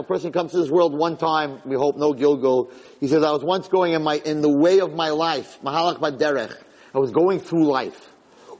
person 0.07 0.33
comes 0.33 0.51
to 0.51 0.59
this 0.59 0.68
world 0.68 0.94
one 0.94 1.16
time, 1.16 1.62
we 1.64 1.77
hope 1.77 1.97
no 1.97 2.12
Gilgul. 2.12 2.73
He 3.01 3.07
says, 3.09 3.23
I 3.23 3.31
was 3.31 3.44
once 3.44 3.68
going 3.68 3.92
in 3.94 4.03
my, 4.03 4.16
in 4.16 4.42
the 4.42 4.49
way 4.49 4.81
of 4.81 4.94
my 4.94 5.11
life, 5.11 5.59
mahalach 5.62 5.99
baderech. 5.99 6.57
I 6.94 6.99
was 6.99 7.12
going 7.12 7.38
through 7.40 7.66
life. 7.66 8.09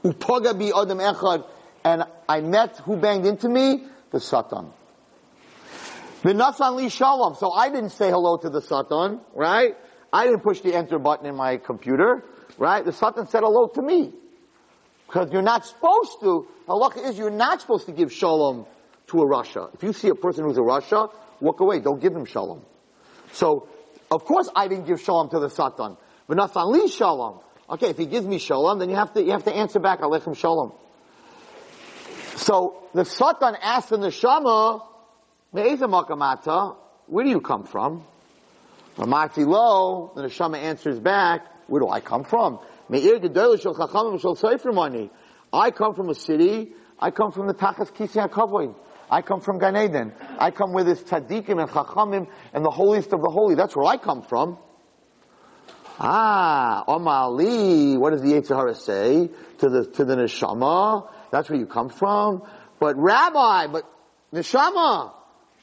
Bi 0.03 0.11
adam 0.11 0.99
echad, 0.99 1.45
and 1.83 2.05
I 2.27 2.41
met 2.41 2.77
who 2.77 2.95
banged 2.97 3.25
into 3.25 3.49
me? 3.49 3.83
The 4.11 4.19
Satan. 4.19 4.71
V'nasan 6.21 6.75
li 6.75 6.89
shalom. 6.89 7.35
So 7.35 7.51
I 7.51 7.69
didn't 7.69 7.91
say 7.91 8.09
hello 8.09 8.37
to 8.37 8.49
the 8.49 8.61
Satan, 8.61 9.21
right? 9.33 9.77
I 10.11 10.25
didn't 10.25 10.41
push 10.41 10.59
the 10.61 10.75
enter 10.75 10.99
button 10.99 11.25
in 11.25 11.35
my 11.35 11.57
computer, 11.57 12.25
right? 12.57 12.83
The 12.83 12.91
Satan 12.91 13.27
said 13.27 13.41
hello 13.41 13.67
to 13.67 13.81
me. 13.81 14.11
Because 15.07 15.31
you're 15.31 15.41
not 15.41 15.65
supposed 15.65 16.19
to, 16.21 16.47
halacha 16.67 17.09
is 17.09 17.17
you're 17.17 17.29
not 17.29 17.61
supposed 17.61 17.85
to 17.85 17.91
give 17.91 18.11
shalom 18.11 18.65
to 19.07 19.21
a 19.21 19.25
rasha. 19.25 19.73
If 19.73 19.81
you 19.83 19.93
see 19.93 20.09
a 20.09 20.15
person 20.15 20.43
who's 20.43 20.57
a 20.57 20.61
rasha, 20.61 21.11
walk 21.39 21.61
away. 21.61 21.79
Don't 21.79 22.01
give 22.01 22.13
him 22.13 22.25
shalom. 22.25 22.63
So, 23.31 23.69
of 24.11 24.25
course 24.25 24.49
I 24.55 24.67
didn't 24.67 24.87
give 24.87 25.01
shalom 25.01 25.29
to 25.29 25.39
the 25.39 25.49
Satan. 25.49 25.95
V'nasan 26.29 26.71
li 26.71 26.89
shalom. 26.89 27.39
Okay, 27.69 27.89
if 27.89 27.97
he 27.97 28.07
gives 28.07 28.25
me 28.25 28.39
shalom, 28.39 28.79
then 28.79 28.89
you 28.89 28.95
have 28.95 29.13
to, 29.13 29.23
you 29.23 29.31
have 29.31 29.45
to 29.45 29.53
answer 29.53 29.79
back, 29.79 30.01
alechem 30.01 30.35
shalom. 30.35 30.73
So, 32.35 32.83
the 32.93 33.05
Satan 33.05 33.55
asks 33.61 33.89
the 33.89 33.97
neshama, 33.97 34.83
where 35.51 37.23
do 37.23 37.29
you 37.29 37.41
come 37.41 37.63
from? 37.63 38.03
Amati 38.97 39.45
lo, 39.45 40.11
the 40.15 40.23
neshama 40.23 40.57
answers 40.57 40.99
back, 40.99 41.45
where 41.67 41.79
do 41.79 41.89
I 41.89 41.99
come 42.01 42.23
from? 42.23 42.59
I 45.51 45.71
come 45.71 45.95
from 45.95 46.09
a 46.09 46.15
city, 46.15 46.73
I 46.99 47.11
come 47.11 47.31
from 47.31 47.47
the 47.47 47.53
Tachas 47.53 47.93
Kisi 47.93 48.27
HaKavoid. 48.27 48.75
I 49.11 49.21
come 49.23 49.41
from 49.41 49.57
Gan 49.57 49.75
Eden. 49.75 50.13
I 50.37 50.51
come 50.51 50.71
with 50.73 50.85
this 50.85 51.01
tzaddikim 51.01 51.59
and 51.59 51.69
chachamim 51.69 52.27
and 52.53 52.63
the 52.63 52.69
holiest 52.69 53.11
of 53.11 53.21
the 53.21 53.29
holy. 53.29 53.55
That's 53.55 53.75
where 53.75 53.85
I 53.85 53.97
come 53.97 54.21
from. 54.21 54.59
Ah, 55.99 56.83
Omali, 56.87 57.97
what 57.97 58.11
does 58.11 58.21
the 58.21 58.33
Yetzer 58.33 58.55
Hara 58.55 58.75
say 58.75 59.29
to 59.57 59.69
the, 59.69 59.85
to 59.85 60.05
the 60.05 60.15
neshama? 60.15 61.09
That's 61.31 61.49
where 61.49 61.57
you 61.59 61.65
come 61.65 61.89
from. 61.89 62.43
But 62.79 62.97
Rabbi, 62.97 63.67
but 63.67 63.91
neshama, 64.31 65.11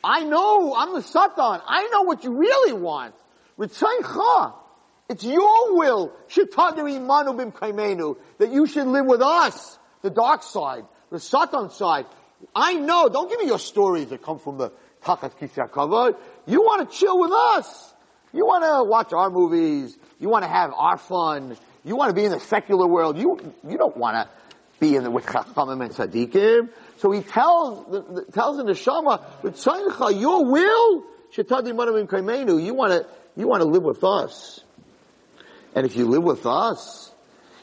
I 0.09 0.23
know, 0.23 0.73
I'm 0.77 0.95
the 0.95 1.03
Satan. 1.03 1.61
I 1.67 1.89
know 1.93 2.03
what 2.03 2.23
you 2.23 2.33
really 2.33 2.73
want. 2.73 3.13
It's 3.59 5.25
your 5.25 5.75
will, 5.75 6.13
that 8.39 8.49
you 8.53 8.67
should 8.69 8.87
live 8.87 9.07
with 9.07 9.21
us, 9.21 9.79
the 10.03 10.11
dark 10.11 10.45
side, 10.45 10.85
the 11.11 11.19
Satan 11.19 11.71
side. 11.71 12.07
I 12.55 12.75
know, 12.75 13.09
don't 13.09 13.29
give 13.29 13.41
me 13.41 13.47
your 13.47 13.59
stories 13.59 14.11
that 14.11 14.23
come 14.23 14.39
from 14.39 14.59
the 14.59 14.71
Takas 15.03 15.37
Kisya 15.37 16.17
You 16.47 16.61
want 16.61 16.89
to 16.89 16.97
chill 16.97 17.19
with 17.19 17.33
us. 17.33 17.95
You 18.33 18.47
want 18.47 18.63
to 18.63 18.89
watch 18.89 19.13
our 19.13 19.29
movies. 19.29 19.99
You 20.21 20.29
want 20.29 20.45
to 20.45 20.49
have 20.49 20.73
our 20.73 20.99
fun. 20.99 21.57
You 21.85 21.97
want 21.97 22.11
to 22.11 22.15
be 22.15 22.25
in 22.25 22.31
the 22.31 22.39
secular 22.39 22.87
world. 22.87 23.19
You, 23.19 23.41
you 23.69 23.77
don't 23.77 23.97
want 23.97 24.15
to 24.15 24.29
be 24.79 24.95
in 24.95 25.03
the, 25.03 25.11
with 25.11 25.27
Chachamim 25.27 25.85
and 25.85 25.93
Tzaddikim. 25.93 26.69
So 26.99 27.11
he 27.11 27.21
tells, 27.21 27.91
the, 27.91 28.03
the, 28.03 28.33
tells 28.33 28.57
the 28.57 28.65
neshama, 28.65 29.23
your 30.21 30.45
will, 30.45 31.05
you 32.59 32.75
want 32.75 32.93
to, 32.93 33.07
you 33.37 33.49
want 33.49 33.63
to 33.63 33.69
live 33.69 33.83
with 33.83 34.03
us. 34.03 34.61
And 35.75 35.85
if 35.85 35.97
you 35.97 36.07
live 36.07 36.23
with 36.23 36.47
us, 36.47 37.13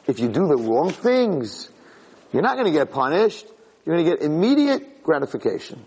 if 0.06 0.20
you 0.20 0.28
do 0.28 0.48
the 0.48 0.58
wrong 0.58 0.92
things, 0.92 1.70
you're 2.32 2.44
not 2.44 2.58
going 2.58 2.72
to 2.72 2.78
get 2.78 2.92
punished. 2.92 3.48
You're 3.86 3.96
going 3.96 4.06
to 4.06 4.12
get 4.18 4.22
immediate 4.22 5.04
gratification. 5.04 5.84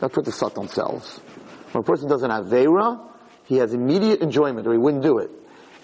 That's 0.00 0.16
what 0.16 0.24
the 0.24 0.32
Satan 0.32 0.68
sells. 0.68 1.18
When 1.72 1.82
a 1.82 1.84
person 1.84 2.08
does 2.08 2.22
an 2.22 2.30
Avera, 2.30 3.00
he 3.44 3.58
has 3.58 3.72
immediate 3.72 4.20
enjoyment 4.20 4.66
or 4.66 4.72
he 4.72 4.78
wouldn't 4.78 5.02
do 5.02 5.18
it. 5.18 5.30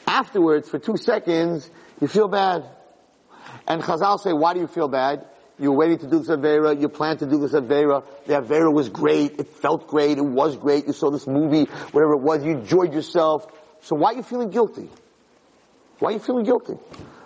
Afterwards, 0.07 0.68
for 0.68 0.79
two 0.79 0.96
seconds, 0.96 1.70
you 2.00 2.09
feel 2.09 2.29
bad. 2.29 2.64
And 3.66 3.83
Chazal 3.83 4.18
say, 4.18 4.33
why 4.33 4.55
do 4.55 4.61
you 4.61 4.66
feel 4.66 4.88
bad? 4.88 5.24
You 5.61 5.73
were 5.73 5.77
waiting 5.77 5.99
to 5.99 6.07
do 6.07 6.18
this 6.18 6.29
Avera, 6.29 6.81
you 6.81 6.88
planned 6.88 7.18
to 7.18 7.27
do 7.27 7.38
this 7.38 7.53
Avera, 7.53 8.03
the 8.27 8.33
Avera 8.33 8.73
was 8.73 8.88
great, 8.88 9.38
it 9.38 9.46
felt 9.46 9.87
great, 9.88 10.16
it 10.16 10.25
was 10.25 10.57
great, 10.57 10.87
you 10.87 10.94
saw 10.94 11.11
this 11.11 11.27
movie, 11.27 11.64
whatever 11.92 12.14
it 12.14 12.20
was, 12.20 12.42
you 12.42 12.53
enjoyed 12.53 12.94
yourself. 12.94 13.46
So 13.83 13.94
why 13.94 14.12
are 14.12 14.16
you 14.16 14.23
feeling 14.23 14.49
guilty? 14.49 14.88
Why 15.99 16.11
are 16.11 16.12
you 16.12 16.18
feeling 16.18 16.44
guilty? 16.44 16.79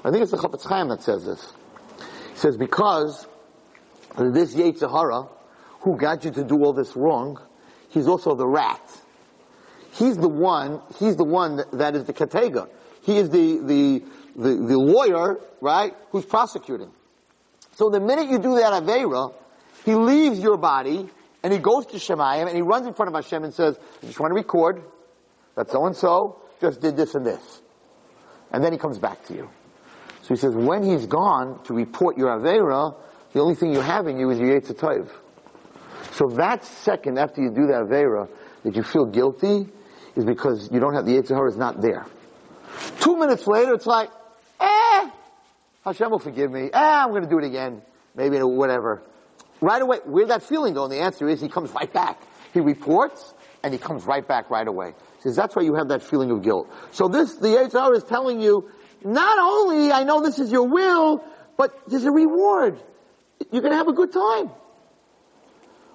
I 0.04 0.10
think 0.10 0.22
it's 0.22 0.32
the 0.32 0.36
Chafetz 0.36 0.66
Chaim 0.66 0.88
that 0.88 1.02
says 1.02 1.24
this. 1.24 1.52
He 2.32 2.38
says, 2.38 2.56
because 2.56 3.24
this 4.18 4.52
Yetzer 4.54 4.90
Hara, 4.90 5.28
who 5.80 5.96
got 5.96 6.24
you 6.24 6.32
to 6.32 6.42
do 6.42 6.64
all 6.64 6.72
this 6.72 6.96
wrong, 6.96 7.40
he's 7.90 8.08
also 8.08 8.34
the 8.34 8.46
rat. 8.46 8.82
He's 9.92 10.16
the 10.16 10.28
one, 10.28 10.80
he's 10.98 11.14
the 11.16 11.24
one 11.24 11.56
that, 11.56 11.70
that 11.72 11.94
is 11.94 12.04
the 12.04 12.12
katega. 12.12 12.68
He 13.02 13.16
is 13.16 13.30
the, 13.30 13.58
the, 13.58 14.02
the, 14.34 14.48
the, 14.56 14.78
lawyer, 14.78 15.38
right, 15.60 15.94
who's 16.10 16.24
prosecuting. 16.24 16.90
So 17.76 17.90
the 17.90 18.00
minute 18.00 18.28
you 18.28 18.38
do 18.38 18.56
that 18.56 18.82
Aveira, 18.82 19.34
he 19.84 19.94
leaves 19.94 20.38
your 20.38 20.56
body, 20.56 21.08
and 21.42 21.52
he 21.52 21.58
goes 21.58 21.86
to 21.86 21.96
Shemayim, 21.96 22.46
and 22.46 22.56
he 22.56 22.62
runs 22.62 22.86
in 22.86 22.94
front 22.94 23.14
of 23.14 23.22
Hashem 23.22 23.44
and 23.44 23.52
says, 23.52 23.76
I 24.02 24.06
just 24.06 24.20
want 24.20 24.30
to 24.30 24.34
record 24.34 24.82
that 25.56 25.70
so 25.70 25.86
and 25.86 25.96
so 25.96 26.40
just 26.60 26.80
did 26.80 26.96
this 26.96 27.14
and 27.14 27.26
this 27.26 27.62
and 28.54 28.62
then 28.62 28.72
he 28.72 28.78
comes 28.78 28.98
back 29.00 29.24
to 29.26 29.34
you. 29.34 29.50
So 30.22 30.28
he 30.28 30.36
says, 30.36 30.54
when 30.54 30.84
he's 30.84 31.06
gone 31.06 31.60
to 31.64 31.74
report 31.74 32.16
your 32.16 32.28
Avera, 32.28 32.94
the 33.32 33.40
only 33.40 33.56
thing 33.56 33.72
you 33.72 33.80
have 33.80 34.06
in 34.06 34.16
you 34.16 34.30
is 34.30 34.38
your 34.38 34.60
Yetzirah. 34.60 35.10
So 36.12 36.28
that 36.36 36.64
second 36.64 37.18
after 37.18 37.42
you 37.42 37.50
do 37.50 37.66
that 37.66 37.82
Avera, 37.88 38.28
that 38.62 38.76
you 38.76 38.84
feel 38.84 39.06
guilty, 39.06 39.66
is 40.14 40.24
because 40.24 40.70
you 40.72 40.78
don't 40.78 40.94
have, 40.94 41.04
the 41.04 41.20
Yetzirah 41.20 41.48
is 41.48 41.56
not 41.56 41.80
there. 41.82 42.06
Two 43.00 43.16
minutes 43.16 43.44
later, 43.48 43.74
it's 43.74 43.86
like, 43.86 44.10
Hashem 45.84 46.10
will 46.10 46.18
forgive 46.18 46.50
me. 46.50 46.70
Eh, 46.72 46.78
I'm 46.78 47.12
gonna 47.12 47.28
do 47.28 47.38
it 47.38 47.44
again. 47.44 47.82
Maybe 48.14 48.38
whatever. 48.38 49.02
Right 49.60 49.82
away, 49.82 49.98
where'd 50.04 50.28
that 50.28 50.42
feeling 50.42 50.74
go? 50.74 50.84
And 50.84 50.92
the 50.92 51.00
answer 51.00 51.28
is 51.28 51.40
he 51.40 51.48
comes 51.48 51.70
right 51.70 51.92
back. 51.92 52.20
He 52.52 52.60
reports, 52.60 53.34
and 53.62 53.72
he 53.72 53.78
comes 53.78 54.04
right 54.04 54.26
back 54.26 54.50
right 54.50 54.66
away 54.66 54.94
says 55.24 55.34
that's 55.34 55.56
why 55.56 55.62
you 55.62 55.74
have 55.74 55.88
that 55.88 56.02
feeling 56.02 56.30
of 56.30 56.42
guilt. 56.42 56.70
So 56.92 57.08
this, 57.08 57.34
the 57.36 57.48
HR 57.48 57.94
is 57.94 58.04
telling 58.04 58.40
you, 58.40 58.70
not 59.02 59.38
only 59.38 59.90
I 59.90 60.04
know 60.04 60.22
this 60.22 60.38
is 60.38 60.52
your 60.52 60.68
will, 60.68 61.24
but 61.56 61.74
there's 61.88 62.04
a 62.04 62.12
reward. 62.12 62.78
You're 63.50 63.62
gonna 63.62 63.76
have 63.76 63.88
a 63.88 63.92
good 63.92 64.12
time. 64.12 64.50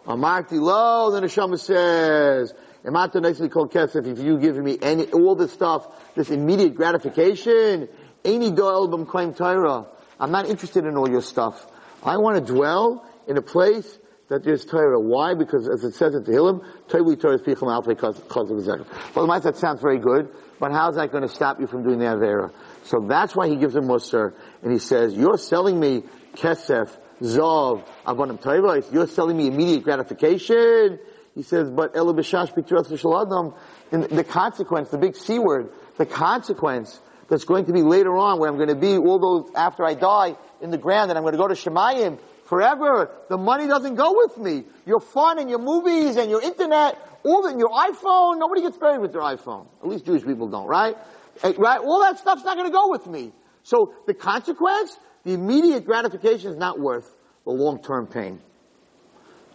Amarti 0.05 0.59
lo, 0.59 1.11
the 1.11 1.21
neshama 1.21 1.59
says, 1.59 2.53
Imata 2.83 3.21
nicely 3.21 3.49
called 3.49 3.71
kesef, 3.71 4.07
if 4.07 4.19
you 4.19 4.39
give 4.39 4.57
me 4.57 4.77
any, 4.81 5.05
all 5.11 5.35
this 5.35 5.53
stuff, 5.53 6.15
this 6.15 6.31
immediate 6.31 6.73
gratification, 6.73 7.87
any 8.23 8.51
do 8.51 8.67
album 8.67 9.05
claim 9.05 9.33
Torah. 9.33 9.87
I'm 10.19 10.31
not 10.31 10.47
interested 10.47 10.85
in 10.85 10.97
all 10.97 11.09
your 11.09 11.21
stuff. 11.21 11.65
I 12.03 12.17
want 12.17 12.45
to 12.45 12.53
dwell 12.53 13.05
in 13.27 13.37
a 13.37 13.41
place 13.41 13.99
that 14.29 14.43
there's 14.43 14.65
Torah. 14.65 14.99
Why? 14.99 15.33
Because 15.33 15.67
as 15.67 15.83
it 15.83 15.95
says 15.95 16.13
in 16.13 16.23
Tehillim, 16.23 16.63
Torah 16.87 17.15
Torah 17.15 17.35
is 17.35 17.41
Picham 17.41 17.85
the 17.85 17.95
Zecher. 17.95 19.15
Well, 19.15 19.27
might 19.27 19.43
that 19.43 19.57
sounds 19.57 19.81
very 19.81 19.99
good, 19.99 20.29
but 20.59 20.71
how 20.71 20.89
is 20.89 20.95
that 20.95 21.11
going 21.11 21.23
to 21.23 21.29
stop 21.29 21.59
you 21.59 21.67
from 21.67 21.83
doing 21.83 21.99
the 21.99 22.05
Avera? 22.05 22.53
So 22.83 23.05
that's 23.07 23.35
why 23.35 23.49
he 23.49 23.55
gives 23.55 23.75
a 23.75 23.81
Musar, 23.81 24.33
and 24.61 24.71
he 24.71 24.79
says, 24.79 25.13
you're 25.13 25.37
selling 25.37 25.79
me 25.79 26.03
Kesef, 26.35 26.95
Zov, 27.21 27.85
Abonim 28.05 28.41
Torah, 28.41 28.83
you're 28.91 29.07
selling 29.07 29.35
me 29.37 29.47
immediate 29.47 29.83
gratification. 29.83 30.99
He 31.35 31.43
says, 31.43 31.69
but 31.69 31.95
Elo 31.95 32.13
B'shash 32.13 32.53
B'tiras 32.53 33.53
in 33.91 34.01
the 34.15 34.23
consequence, 34.23 34.89
the 34.89 34.97
big 34.97 35.15
C 35.15 35.39
word, 35.39 35.69
the 35.97 36.05
consequence 36.05 36.99
that's 37.29 37.45
going 37.45 37.65
to 37.65 37.73
be 37.73 37.81
later 37.81 38.15
on 38.17 38.39
where 38.39 38.49
I'm 38.49 38.57
going 38.57 38.69
to 38.69 38.75
be, 38.75 38.97
although 38.97 39.49
after 39.55 39.85
I 39.85 39.93
die 39.93 40.35
in 40.61 40.71
the 40.71 40.77
ground 40.77 41.11
and 41.11 41.17
I'm 41.17 41.23
going 41.23 41.33
to 41.33 41.37
go 41.37 41.47
to 41.47 41.53
Shemayim 41.53 42.19
forever. 42.45 43.11
The 43.29 43.37
money 43.37 43.67
doesn't 43.67 43.95
go 43.95 44.17
with 44.17 44.37
me. 44.37 44.65
Your 44.85 44.99
fun 44.99 45.39
and 45.39 45.49
your 45.49 45.59
movies 45.59 46.17
and 46.17 46.29
your 46.29 46.41
internet, 46.41 46.97
all 47.23 47.43
that, 47.43 47.57
your 47.57 47.69
iPhone, 47.69 48.39
nobody 48.39 48.61
gets 48.61 48.77
buried 48.77 49.01
with 49.01 49.13
their 49.13 49.21
iPhone. 49.21 49.67
At 49.81 49.87
least 49.87 50.05
Jewish 50.05 50.25
people 50.25 50.47
don't, 50.47 50.67
right? 50.67 50.97
Eh, 51.43 51.53
right? 51.57 51.79
All 51.79 52.01
that 52.01 52.17
stuff's 52.17 52.43
not 52.43 52.57
gonna 52.57 52.71
go 52.71 52.89
with 52.89 53.05
me. 53.05 53.31
So 53.63 53.93
the 54.07 54.15
consequence, 54.15 54.97
the 55.23 55.33
immediate 55.33 55.85
gratification 55.85 56.51
is 56.51 56.57
not 56.57 56.79
worth 56.79 57.07
the 57.45 57.51
long-term 57.51 58.07
pain. 58.07 58.41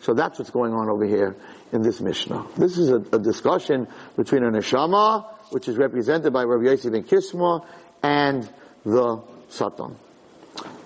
So 0.01 0.15
that's 0.15 0.39
what's 0.39 0.51
going 0.51 0.73
on 0.73 0.89
over 0.89 1.05
here 1.05 1.37
in 1.73 1.83
this 1.83 2.01
Mishnah. 2.01 2.47
This 2.57 2.79
is 2.79 2.91
a, 2.91 2.97
a 2.97 3.19
discussion 3.19 3.89
between 4.17 4.45
a 4.45 4.51
neshama, 4.51 5.34
which 5.55 5.69
is 5.69 5.77
represented 5.77 6.33
by 6.33 6.43
Rabbi 6.43 6.65
Yosef 6.65 6.91
ben 6.91 7.05
Kisma, 7.05 7.65
and 8.03 8.51
the 8.85 9.23
Satan. 9.49 9.97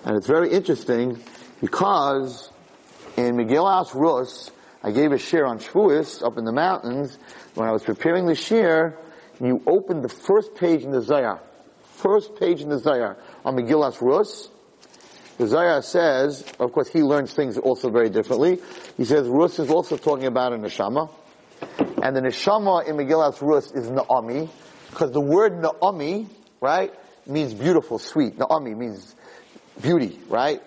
And 0.05 0.15
it's 0.15 0.27
very 0.27 0.51
interesting 0.51 1.19
because 1.59 2.51
in 3.17 3.35
Megillas 3.35 3.95
Rus, 3.95 4.51
I 4.83 4.91
gave 4.91 5.11
a 5.11 5.15
shiur 5.15 5.49
on 5.49 5.57
Shavuos 5.57 6.23
up 6.23 6.37
in 6.37 6.45
the 6.45 6.51
mountains. 6.51 7.17
When 7.55 7.67
I 7.67 7.71
was 7.71 7.83
preparing 7.83 8.27
the 8.27 8.33
shiur, 8.33 8.95
you 9.41 9.63
opened 9.65 10.03
the 10.03 10.09
first 10.09 10.53
page 10.53 10.83
in 10.83 10.91
the 10.91 11.01
Zohar. 11.01 11.41
First 11.95 12.39
page 12.39 12.61
in 12.61 12.69
the 12.69 12.77
Zohar 12.77 13.17
on 13.43 13.55
Megillas 13.57 13.99
Rus. 14.01 14.49
The 15.39 15.47
Zohar 15.47 15.81
says, 15.81 16.45
of 16.59 16.71
course 16.73 16.89
he 16.89 17.01
learns 17.01 17.33
things 17.33 17.57
also 17.57 17.89
very 17.89 18.11
differently. 18.11 18.59
He 18.97 19.05
says 19.05 19.27
Rus 19.27 19.57
is 19.57 19.71
also 19.71 19.97
talking 19.97 20.27
about 20.27 20.53
a 20.53 20.57
neshama. 20.57 21.09
And 22.09 22.17
the 22.17 22.21
neshama 22.21 22.87
in 22.87 22.95
Megillas 22.95 23.39
Rus 23.39 23.71
is 23.71 23.87
Naomi. 23.87 24.49
Because 24.89 25.11
the 25.11 25.21
word 25.21 25.61
Naomi, 25.61 26.27
right, 26.59 26.91
means 27.27 27.53
beautiful, 27.53 27.99
sweet. 27.99 28.35
Naomi 28.35 28.73
means 28.73 29.15
beauty, 29.79 30.19
right? 30.27 30.59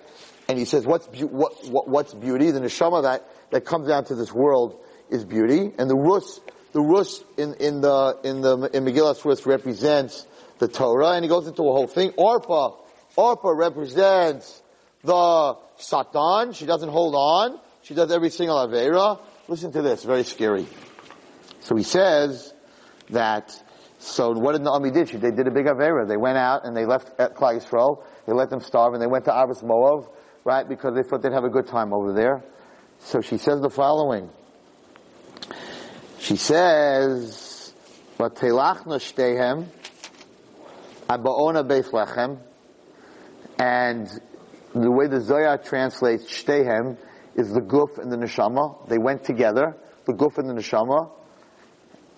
and 0.52 0.58
he 0.58 0.66
says, 0.66 0.86
what's, 0.86 1.06
be- 1.06 1.24
what, 1.24 1.66
what, 1.68 1.88
what's 1.88 2.12
beauty? 2.12 2.50
The 2.50 2.60
neshama 2.60 3.04
that, 3.04 3.26
that 3.50 3.64
comes 3.64 3.88
down 3.88 4.04
to 4.04 4.14
this 4.14 4.32
world 4.32 4.78
is 5.10 5.24
beauty. 5.24 5.72
And 5.78 5.88
the 5.88 5.96
rus, 5.96 6.40
the 6.72 6.80
rus 6.82 7.24
in, 7.38 7.54
in 7.54 7.80
the, 7.80 8.18
in 8.22 8.42
the, 8.42 8.70
in 8.74 8.84
Megillah 8.84 9.24
Rus 9.24 9.46
represents 9.46 10.26
the 10.58 10.68
Torah, 10.68 11.12
and 11.12 11.24
he 11.24 11.28
goes 11.28 11.46
into 11.46 11.62
a 11.62 11.72
whole 11.72 11.86
thing. 11.86 12.12
Orpah, 12.18 12.76
Orpah 13.16 13.50
represents 13.50 14.62
the 15.02 15.56
Satan. 15.76 16.52
She 16.52 16.66
doesn't 16.66 16.90
hold 16.90 17.14
on. 17.14 17.58
She 17.82 17.94
does 17.94 18.12
every 18.12 18.30
single 18.30 18.56
Avera. 18.56 19.20
Listen 19.48 19.72
to 19.72 19.82
this, 19.82 20.04
very 20.04 20.24
scary. 20.24 20.66
So 21.62 21.76
he 21.76 21.82
says 21.82 22.52
that 23.10 23.52
So 23.98 24.32
what 24.32 24.52
did 24.52 24.62
Naomi 24.62 24.90
did? 24.90 25.10
She, 25.10 25.16
they 25.16 25.30
did 25.30 25.46
a 25.46 25.50
big 25.50 25.66
Avera. 25.66 26.08
They 26.08 26.16
went 26.16 26.36
out 26.36 26.64
and 26.64 26.76
they 26.76 26.84
left 26.84 27.16
Klal 27.18 27.60
Yisrael. 27.60 28.02
They 28.26 28.32
let 28.32 28.50
them 28.50 28.60
starve 28.60 28.94
and 28.94 29.02
they 29.02 29.06
went 29.06 29.24
to 29.26 29.34
Abbas 29.34 29.62
Moav, 29.62 30.08
right? 30.44 30.68
Because 30.68 30.94
they 30.96 31.02
thought 31.02 31.22
they'd 31.22 31.32
have 31.32 31.44
a 31.44 31.48
good 31.48 31.68
time 31.68 31.92
over 31.92 32.12
there. 32.12 32.42
So 32.98 33.20
she 33.20 33.38
says 33.38 33.60
the 33.60 33.70
following. 33.70 34.28
She 36.18 36.36
says, 36.36 37.72
"Vatelachna 38.18 38.98
shtehem, 38.98 39.66
abaona 41.08 41.64
beis 41.64 41.90
lechem," 41.90 42.38
and 43.58 44.08
the 44.74 44.90
way 44.90 45.06
the 45.06 45.20
Zohar 45.20 45.58
translates 45.58 46.24
shtehem 46.26 46.96
is 47.34 47.52
the 47.52 47.60
guf 47.60 47.98
and 47.98 48.10
the 48.10 48.16
neshama. 48.16 48.88
They 48.88 48.98
went 48.98 49.24
together, 49.24 49.76
the 50.06 50.12
guf 50.12 50.38
and 50.38 50.48
the 50.48 50.54
neshama, 50.54 51.10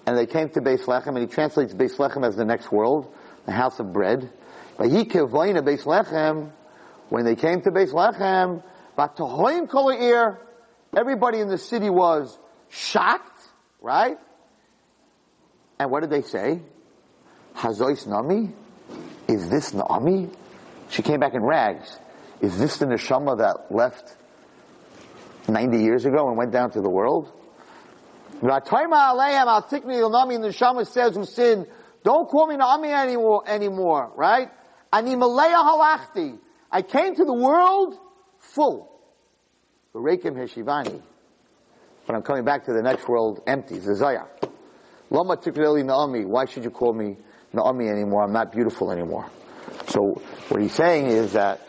and 0.06 0.16
they 0.16 0.26
came 0.26 0.48
to 0.50 0.60
Beis 0.60 0.84
Lechem, 0.84 1.08
and 1.08 1.18
he 1.18 1.26
translates 1.26 1.72
Beis 1.72 1.96
Lechem 1.96 2.26
as 2.26 2.36
the 2.36 2.44
next 2.44 2.70
world, 2.70 3.12
the 3.46 3.52
house 3.52 3.78
of 3.80 3.92
bread. 3.92 4.30
But 4.76 4.90
he 4.90 5.04
kivayna 5.04 5.62
Beis 5.62 5.84
Lechem, 5.84 6.50
when 7.08 7.24
they 7.24 7.36
came 7.36 7.62
to 7.62 7.70
Beis 7.70 7.92
Lechem, 7.92 8.62
v'tohoim 8.98 9.68
kol 9.68 9.90
ear, 9.90 10.38
everybody 10.96 11.40
in 11.40 11.48
the 11.48 11.58
city 11.58 11.90
was 11.90 12.38
shocked, 12.68 13.40
right? 13.80 14.18
And 15.78 15.90
what 15.90 16.00
did 16.00 16.10
they 16.10 16.22
say? 16.22 16.60
Hazois 17.56 18.06
Nami? 18.06 18.52
Is 19.28 19.48
this 19.48 19.72
Naomi? 19.72 20.28
She 20.90 21.02
came 21.02 21.20
back 21.20 21.34
in 21.34 21.42
rags. 21.42 21.98
Is 22.40 22.58
this 22.58 22.76
the 22.76 22.86
neshama 22.86 23.38
that 23.38 23.74
left 23.74 24.16
90 25.48 25.78
years 25.78 26.04
ago 26.04 26.28
and 26.28 26.36
went 26.36 26.52
down 26.52 26.70
to 26.72 26.80
the 26.80 26.90
world? 26.90 27.32
V'atoima 28.23 28.23
aleim 28.23 28.23
al 28.23 28.23
tikni 28.23 28.23
Nami, 28.23 28.23
the 28.23 28.23
neshama 30.38 30.86
says 30.86 31.14
who 31.16 31.24
sinned, 31.24 31.66
don't 32.02 32.28
call 32.28 32.46
me 32.46 32.56
Naomi 32.56 32.90
anymore, 32.90 33.42
anymore, 33.46 34.12
right? 34.16 34.50
Ani 34.92 35.16
malaya 35.16 35.56
halachti. 35.56 36.38
I 36.70 36.82
came 36.82 37.14
to 37.14 37.24
the 37.24 37.32
world 37.32 37.98
full. 38.38 38.90
Rekim 39.94 40.34
heshivani. 40.36 41.00
But 42.06 42.16
I'm 42.16 42.22
coming 42.22 42.44
back 42.44 42.66
to 42.66 42.72
the 42.72 42.82
next 42.82 43.08
world 43.08 43.42
empty, 43.46 43.76
Zazaya. 43.78 44.26
Lama 45.10 45.36
tikli 45.36 45.84
Naomi. 45.84 46.24
Why 46.24 46.44
should 46.44 46.64
you 46.64 46.70
call 46.70 46.92
me 46.92 47.16
Naomi 47.52 47.88
anymore? 47.88 48.24
I'm 48.24 48.32
not 48.32 48.52
beautiful 48.52 48.90
anymore. 48.90 49.26
So 49.88 50.20
what 50.48 50.60
he's 50.60 50.74
saying 50.74 51.06
is 51.06 51.32
that, 51.32 51.60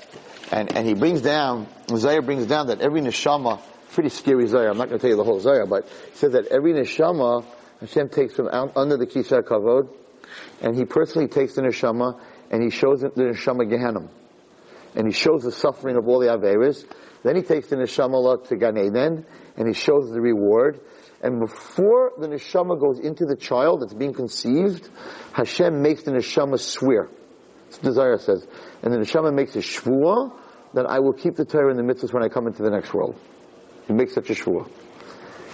and, 0.51 0.75
and 0.75 0.85
he 0.85 0.93
brings 0.93 1.21
down, 1.21 1.67
Zohar 1.89 2.21
brings 2.21 2.45
down 2.47 2.67
that 2.67 2.81
every 2.81 3.01
neshama, 3.01 3.59
pretty 3.95 4.09
scary 4.09 4.45
Zohar, 4.45 4.69
I'm 4.69 4.77
not 4.77 4.89
going 4.89 4.99
to 4.99 5.01
tell 5.01 5.09
you 5.09 5.15
the 5.15 5.23
whole 5.23 5.39
Zohar, 5.39 5.65
but 5.65 5.87
he 6.11 6.17
says 6.17 6.33
that 6.33 6.47
every 6.47 6.73
neshama, 6.73 7.45
Hashem 7.79 8.09
takes 8.09 8.35
from 8.35 8.49
out, 8.49 8.73
under 8.75 8.97
the 8.97 9.07
Kisar 9.07 9.41
Kavod, 9.41 9.89
and 10.61 10.75
he 10.75 10.85
personally 10.85 11.27
takes 11.27 11.55
the 11.55 11.61
neshama, 11.61 12.19
and 12.51 12.61
he 12.61 12.69
shows 12.69 13.01
the 13.01 13.09
neshama 13.09 13.67
Gehenna. 13.67 14.07
And 14.95 15.07
he 15.07 15.13
shows 15.13 15.43
the 15.43 15.51
suffering 15.51 15.97
of 15.97 16.07
all 16.07 16.19
the 16.19 16.27
Averis. 16.27 16.85
Then 17.23 17.35
he 17.35 17.41
takes 17.41 17.67
the 17.67 17.77
neshama 17.77 18.47
to 18.47 18.55
Gan 18.55 18.77
Eden, 18.77 19.25
and 19.57 19.67
he 19.67 19.73
shows 19.73 20.11
the 20.11 20.21
reward. 20.21 20.79
And 21.21 21.39
before 21.39 22.11
the 22.19 22.27
neshama 22.27 22.79
goes 22.79 22.99
into 22.99 23.25
the 23.25 23.35
child 23.35 23.81
that's 23.81 23.93
being 23.93 24.13
conceived, 24.13 24.89
Hashem 25.33 25.81
makes 25.81 26.03
the 26.03 26.11
neshama 26.11 26.59
swear. 26.59 27.09
That's 27.81 27.97
what 27.97 28.21
says. 28.21 28.47
And 28.83 28.93
the 28.93 28.97
neshama 28.97 29.33
makes 29.33 29.55
a 29.55 29.59
shvuah 29.59 30.33
that 30.73 30.85
I 30.85 30.99
will 30.99 31.13
keep 31.13 31.35
the 31.35 31.45
Torah 31.45 31.71
in 31.71 31.77
the 31.77 31.93
mitzvahs 31.93 32.13
when 32.13 32.23
I 32.23 32.29
come 32.29 32.47
into 32.47 32.61
the 32.61 32.69
next 32.69 32.93
world. 32.93 33.15
He 33.87 33.93
makes 33.93 34.13
such 34.13 34.29
a 34.29 34.33
shvuah. 34.33 34.69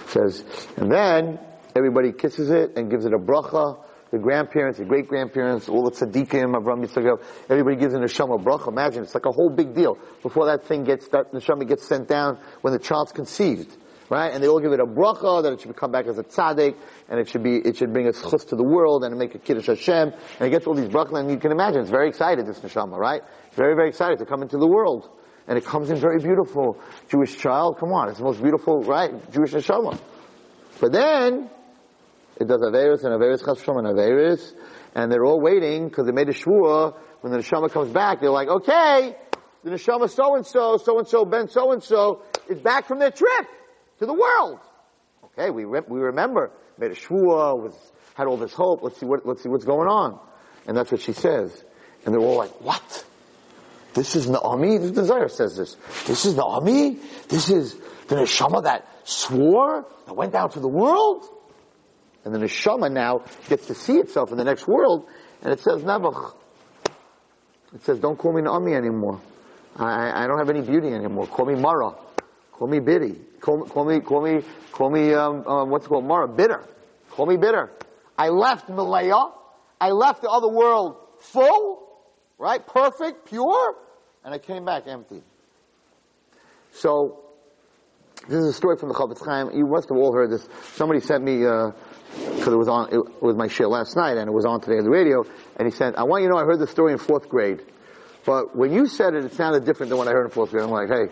Says, 0.08 0.44
and 0.76 0.90
then 0.90 1.38
everybody 1.74 2.12
kisses 2.12 2.50
it 2.50 2.76
and 2.76 2.90
gives 2.90 3.04
it 3.04 3.12
a 3.12 3.18
bracha. 3.18 3.78
The 4.10 4.18
grandparents, 4.18 4.78
the 4.78 4.84
great 4.84 5.08
grandparents, 5.08 5.70
all 5.70 5.84
the 5.84 5.90
tzaddikim, 5.90 6.54
Avram 6.54 6.84
Yitzchak, 6.84 7.22
everybody 7.48 7.76
gives 7.76 7.94
a 7.94 7.98
neshama 7.98 8.42
bracha. 8.42 8.68
Imagine, 8.68 9.04
it's 9.04 9.14
like 9.14 9.24
a 9.24 9.32
whole 9.32 9.48
big 9.48 9.74
deal. 9.74 9.96
Before 10.22 10.46
that 10.46 10.64
thing 10.64 10.84
gets, 10.84 11.08
that 11.08 11.32
neshama 11.32 11.66
gets 11.66 11.86
sent 11.86 12.08
down 12.08 12.38
when 12.60 12.74
the 12.74 12.78
child's 12.78 13.12
conceived 13.12 13.74
right? 14.12 14.34
And 14.34 14.42
they 14.42 14.48
all 14.48 14.60
give 14.60 14.72
it 14.72 14.80
a 14.80 14.84
bracha 14.84 15.42
that 15.42 15.54
it 15.54 15.62
should 15.62 15.74
come 15.74 15.90
back 15.90 16.06
as 16.06 16.18
a 16.18 16.22
tzaddik, 16.22 16.76
and 17.08 17.18
it 17.18 17.30
should 17.30 17.42
be 17.42 17.56
it 17.56 17.78
should 17.78 17.94
bring 17.94 18.06
a 18.06 18.12
chus 18.12 18.44
to 18.46 18.56
the 18.56 18.62
world 18.62 19.04
and 19.04 19.16
make 19.16 19.34
a 19.34 19.38
kiddush 19.38 19.66
Hashem, 19.66 20.12
and 20.38 20.46
it 20.46 20.50
gets 20.50 20.66
all 20.66 20.74
these 20.74 20.90
brachas, 20.90 21.18
and 21.18 21.30
you 21.30 21.38
can 21.38 21.50
imagine 21.50 21.80
it's 21.80 21.90
very 21.90 22.08
excited 22.08 22.46
this 22.46 22.60
neshama, 22.60 22.98
right? 22.98 23.22
Very 23.52 23.74
very 23.74 23.88
excited 23.88 24.18
to 24.18 24.26
come 24.26 24.42
into 24.42 24.58
the 24.58 24.66
world, 24.66 25.08
and 25.46 25.58
it 25.58 25.64
comes 25.64 25.90
in 25.90 25.96
very 25.96 26.18
beautiful. 26.18 26.78
Jewish 27.10 27.36
child, 27.36 27.78
come 27.78 27.92
on, 27.92 28.08
it's 28.08 28.18
the 28.18 28.24
most 28.24 28.42
beautiful, 28.42 28.82
right? 28.82 29.10
Jewish 29.32 29.52
neshama. 29.52 29.98
But 30.80 30.92
then 30.92 31.50
it 32.36 32.48
does 32.48 32.60
averis 32.60 33.04
and 33.04 33.12
averis 33.12 33.42
chashom 33.42 33.78
and 33.78 33.86
averis, 33.86 34.54
and 34.94 35.10
they're 35.10 35.24
all 35.24 35.40
waiting 35.40 35.88
because 35.88 36.06
they 36.06 36.12
made 36.12 36.28
a 36.28 36.32
shvua. 36.32 36.96
When 37.20 37.32
the 37.32 37.38
neshama 37.38 37.70
comes 37.70 37.90
back, 37.92 38.20
they're 38.20 38.30
like, 38.30 38.48
okay, 38.48 39.16
the 39.62 39.70
neshama 39.70 40.10
so 40.10 40.34
and 40.34 40.46
so, 40.46 40.76
so 40.76 40.98
and 40.98 41.06
so, 41.06 41.24
Ben 41.24 41.48
so 41.48 41.72
and 41.72 41.82
so 41.82 42.22
is 42.48 42.58
back 42.60 42.86
from 42.86 42.98
their 42.98 43.10
trip 43.10 43.46
to 43.98 44.06
the 44.06 44.14
world. 44.14 44.58
Okay, 45.24 45.50
we, 45.50 45.64
re- 45.64 45.80
we 45.86 46.00
remember, 46.00 46.50
made 46.78 46.90
a 46.90 46.94
shvua, 46.94 47.56
was, 47.58 47.74
had 48.14 48.26
all 48.26 48.36
this 48.36 48.52
hope, 48.52 48.82
let's 48.82 48.98
see 48.98 49.06
what, 49.06 49.24
let's 49.24 49.42
see 49.42 49.48
what's 49.48 49.64
going 49.64 49.88
on. 49.88 50.18
And 50.66 50.76
that's 50.76 50.90
what 50.92 51.00
she 51.00 51.12
says. 51.12 51.64
And 52.04 52.14
they're 52.14 52.20
all 52.20 52.36
like, 52.36 52.60
what? 52.60 53.04
This 53.94 54.16
is 54.16 54.28
Naomi? 54.28 54.78
The 54.78 54.90
desire 54.90 55.28
says 55.28 55.56
this. 55.56 55.76
This 56.06 56.24
is 56.24 56.36
Naomi? 56.36 56.98
This 57.28 57.50
is 57.50 57.74
the 58.08 58.16
neshama 58.16 58.64
that 58.64 58.88
swore, 59.04 59.86
that 60.06 60.14
went 60.14 60.32
down 60.32 60.50
to 60.50 60.60
the 60.60 60.68
world? 60.68 61.24
And 62.24 62.34
the 62.34 62.38
neshama 62.38 62.90
now 62.90 63.24
gets 63.48 63.66
to 63.66 63.74
see 63.74 63.98
itself 63.98 64.30
in 64.30 64.38
the 64.38 64.44
next 64.44 64.66
world, 64.66 65.08
and 65.42 65.52
it 65.52 65.60
says 65.60 65.82
Nebuch. 65.82 66.34
It 67.74 67.84
says, 67.84 67.98
don't 67.98 68.18
call 68.18 68.32
me 68.32 68.42
Naomi 68.42 68.74
anymore. 68.74 69.20
I, 69.76 70.24
I 70.24 70.26
don't 70.26 70.38
have 70.38 70.50
any 70.50 70.60
beauty 70.60 70.88
anymore. 70.88 71.26
Call 71.26 71.46
me 71.46 71.54
Mara. 71.54 71.94
Call 72.52 72.68
me 72.68 72.80
Biddy. 72.80 73.18
Call, 73.40 73.64
call 73.64 73.84
me, 73.84 74.00
call 74.00 74.22
me, 74.22 74.42
call 74.72 74.90
me, 74.90 75.14
um, 75.14 75.46
um, 75.46 75.70
what's 75.70 75.86
it 75.86 75.88
called? 75.88 76.04
Mara. 76.04 76.28
Bitter. 76.28 76.62
Call 77.10 77.26
me 77.26 77.36
bitter. 77.36 77.70
I 78.16 78.28
left 78.28 78.68
Malaya. 78.68 79.32
I 79.80 79.90
left 79.90 80.22
the 80.22 80.30
other 80.30 80.48
world 80.48 80.96
full, 81.18 81.81
right? 82.42 82.66
Perfect, 82.66 83.24
pure, 83.26 83.76
and 84.24 84.34
I 84.34 84.38
came 84.38 84.64
back 84.64 84.88
empty. 84.88 85.22
So, 86.72 87.20
this 88.28 88.38
is 88.38 88.48
a 88.48 88.52
story 88.52 88.76
from 88.76 88.88
the 88.88 88.96
Chofetz 88.96 89.24
Chaim. 89.24 89.56
You 89.56 89.66
must 89.66 89.88
have 89.88 89.96
all 89.96 90.12
heard 90.12 90.30
this. 90.30 90.48
Somebody 90.74 90.98
sent 91.00 91.22
me, 91.22 91.38
because 91.38 92.48
uh, 92.48 92.52
it 92.52 92.56
was 92.56 92.68
on, 92.68 92.92
it 92.92 93.22
was 93.22 93.36
my 93.36 93.46
share 93.46 93.68
last 93.68 93.96
night, 93.96 94.16
and 94.16 94.28
it 94.28 94.32
was 94.32 94.44
on 94.44 94.60
today 94.60 94.78
on 94.78 94.84
the 94.84 94.90
radio, 94.90 95.24
and 95.56 95.68
he 95.68 95.72
said, 95.72 95.94
I 95.94 96.02
want 96.02 96.22
you 96.22 96.28
to 96.28 96.34
know 96.34 96.40
I 96.40 96.44
heard 96.44 96.58
this 96.58 96.70
story 96.70 96.92
in 96.92 96.98
fourth 96.98 97.28
grade. 97.28 97.62
But 98.24 98.56
when 98.56 98.72
you 98.72 98.88
said 98.88 99.14
it, 99.14 99.24
it 99.24 99.34
sounded 99.34 99.64
different 99.64 99.90
than 99.90 99.98
what 99.98 100.08
I 100.08 100.10
heard 100.10 100.24
in 100.24 100.30
fourth 100.30 100.50
grade. 100.50 100.64
I'm 100.64 100.70
like, 100.70 100.88
hey, 100.88 101.08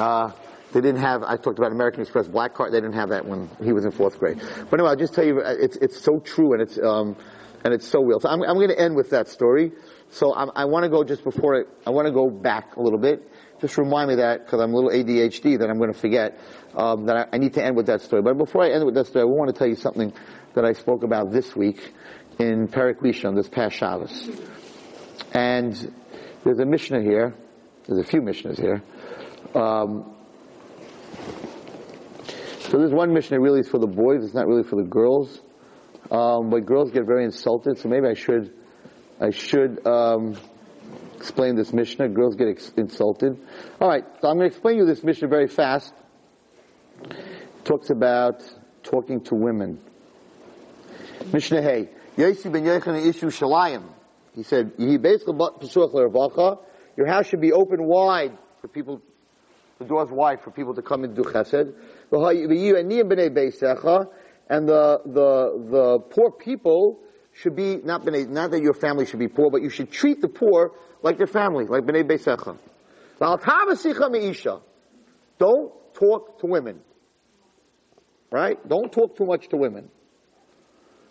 uh, 0.00 0.30
they 0.72 0.80
didn't 0.80 1.00
have, 1.00 1.24
I 1.24 1.36
talked 1.36 1.58
about 1.58 1.72
American 1.72 2.02
Express 2.02 2.28
black 2.28 2.54
card, 2.54 2.72
they 2.72 2.80
didn't 2.80 2.94
have 2.94 3.08
that 3.08 3.26
when 3.26 3.50
he 3.60 3.72
was 3.72 3.84
in 3.84 3.90
fourth 3.90 4.20
grade. 4.20 4.38
But 4.38 4.78
anyway, 4.78 4.90
I'll 4.90 4.96
just 4.96 5.14
tell 5.14 5.26
you, 5.26 5.40
it's, 5.40 5.76
it's 5.78 6.00
so 6.00 6.20
true 6.20 6.52
and 6.52 6.62
it's, 6.62 6.78
um, 6.78 7.16
and 7.64 7.74
it's 7.74 7.86
so 7.86 8.02
real. 8.02 8.20
So 8.20 8.28
I'm, 8.28 8.42
I'm 8.42 8.54
going 8.54 8.68
to 8.68 8.78
end 8.78 8.96
with 8.96 9.10
that 9.10 9.28
story. 9.28 9.72
So 10.10 10.34
I'm, 10.34 10.50
i 10.56 10.64
want 10.64 10.84
to 10.84 10.90
go 10.90 11.04
just 11.04 11.22
before 11.22 11.54
it, 11.54 11.68
I 11.86 11.90
want 11.90 12.06
to 12.06 12.12
go 12.12 12.28
back 12.28 12.76
a 12.76 12.82
little 12.82 12.98
bit. 12.98 13.30
Just 13.60 13.78
remind 13.78 14.08
me 14.08 14.16
that, 14.16 14.44
because 14.44 14.60
I'm 14.60 14.72
a 14.72 14.76
little 14.76 14.90
ADHD, 14.90 15.58
that 15.58 15.70
I'm 15.70 15.78
going 15.78 15.92
to 15.92 15.98
forget, 15.98 16.38
um, 16.74 17.06
that 17.06 17.16
I, 17.16 17.36
I, 17.36 17.38
need 17.38 17.54
to 17.54 17.64
end 17.64 17.76
with 17.76 17.86
that 17.86 18.00
story. 18.00 18.22
But 18.22 18.36
before 18.38 18.64
I 18.64 18.70
end 18.70 18.84
with 18.84 18.94
that 18.94 19.06
story, 19.06 19.22
I 19.22 19.26
want 19.26 19.52
to 19.52 19.58
tell 19.58 19.68
you 19.68 19.76
something 19.76 20.12
that 20.54 20.64
I 20.64 20.72
spoke 20.72 21.04
about 21.04 21.30
this 21.30 21.54
week 21.54 21.92
in 22.38 22.68
Perek 22.68 22.96
Rishon, 22.96 23.36
this 23.36 23.48
past 23.48 23.76
Shabbos. 23.76 24.30
And 25.32 25.94
there's 26.42 26.58
a 26.58 26.64
Mishnah 26.64 27.02
here, 27.02 27.34
there's 27.86 28.00
a 28.00 28.08
few 28.08 28.20
Mishnahs 28.22 28.58
here, 28.58 28.82
um, 29.54 30.16
so 32.70 32.78
this 32.78 32.92
one 32.92 33.12
Mishnah 33.12 33.40
really 33.40 33.60
is 33.60 33.68
for 33.68 33.78
the 33.78 33.86
boys, 33.86 34.24
it's 34.24 34.34
not 34.34 34.46
really 34.46 34.62
for 34.62 34.76
the 34.76 34.88
girls. 34.88 35.40
Um, 36.10 36.50
but 36.50 36.66
girls 36.66 36.90
get 36.90 37.04
very 37.04 37.24
insulted, 37.24 37.78
so 37.78 37.88
maybe 37.88 38.06
I 38.06 38.14
should, 38.14 38.52
I 39.20 39.30
should, 39.30 39.86
um, 39.86 40.36
explain 41.16 41.54
this 41.54 41.72
Mishnah. 41.74 42.08
Girls 42.08 42.36
get 42.36 42.48
ex- 42.48 42.72
insulted. 42.78 43.38
Alright, 43.78 44.04
so 44.22 44.28
I'm 44.28 44.38
going 44.38 44.48
to 44.48 44.54
explain 44.54 44.78
you 44.78 44.86
this 44.86 45.04
Mishnah 45.04 45.28
very 45.28 45.48
fast. 45.48 45.92
It 47.02 47.64
talks 47.64 47.90
about 47.90 48.42
talking 48.82 49.20
to 49.24 49.34
women. 49.34 49.78
Mishnah 51.32 51.60
Hey. 51.60 51.90
Yossi 52.16 52.50
ben 52.50 52.64
Yechon 52.64 53.04
Ishu 53.04 53.28
Shalayim. 53.28 53.84
He 54.34 54.42
said, 54.42 54.72
Your 54.78 54.98
house 57.06 57.26
should 57.26 57.40
be 57.40 57.52
open 57.52 57.84
wide 57.84 58.36
for 58.62 58.68
people, 58.68 59.02
the 59.78 59.84
doors 59.84 60.08
wide 60.10 60.40
for 60.40 60.50
people 60.50 60.74
to 60.74 60.82
come 60.82 61.04
and 61.04 61.14
do 61.14 61.22
chesed. 61.22 61.72
And 64.48 64.68
the, 64.68 65.00
the, 65.04 65.66
the 65.70 65.98
poor 66.10 66.32
people 66.32 67.00
should 67.32 67.56
be, 67.56 67.76
not, 67.76 68.04
b'nei, 68.04 68.28
not 68.28 68.50
that 68.50 68.62
your 68.62 68.74
family 68.74 69.06
should 69.06 69.18
be 69.18 69.28
poor, 69.28 69.50
but 69.50 69.62
you 69.62 69.70
should 69.70 69.90
treat 69.90 70.20
the 70.20 70.28
poor 70.28 70.72
like 71.02 71.18
their 71.18 71.26
family, 71.26 71.64
like 71.66 71.84
b'nei 71.84 72.04
beisecha. 72.04 72.58
Don't 75.38 75.72
talk 75.94 76.38
to 76.40 76.46
women. 76.46 76.80
Right? 78.30 78.68
Don't 78.68 78.92
talk 78.92 79.16
too 79.16 79.26
much 79.26 79.48
to 79.48 79.56
women. 79.56 79.90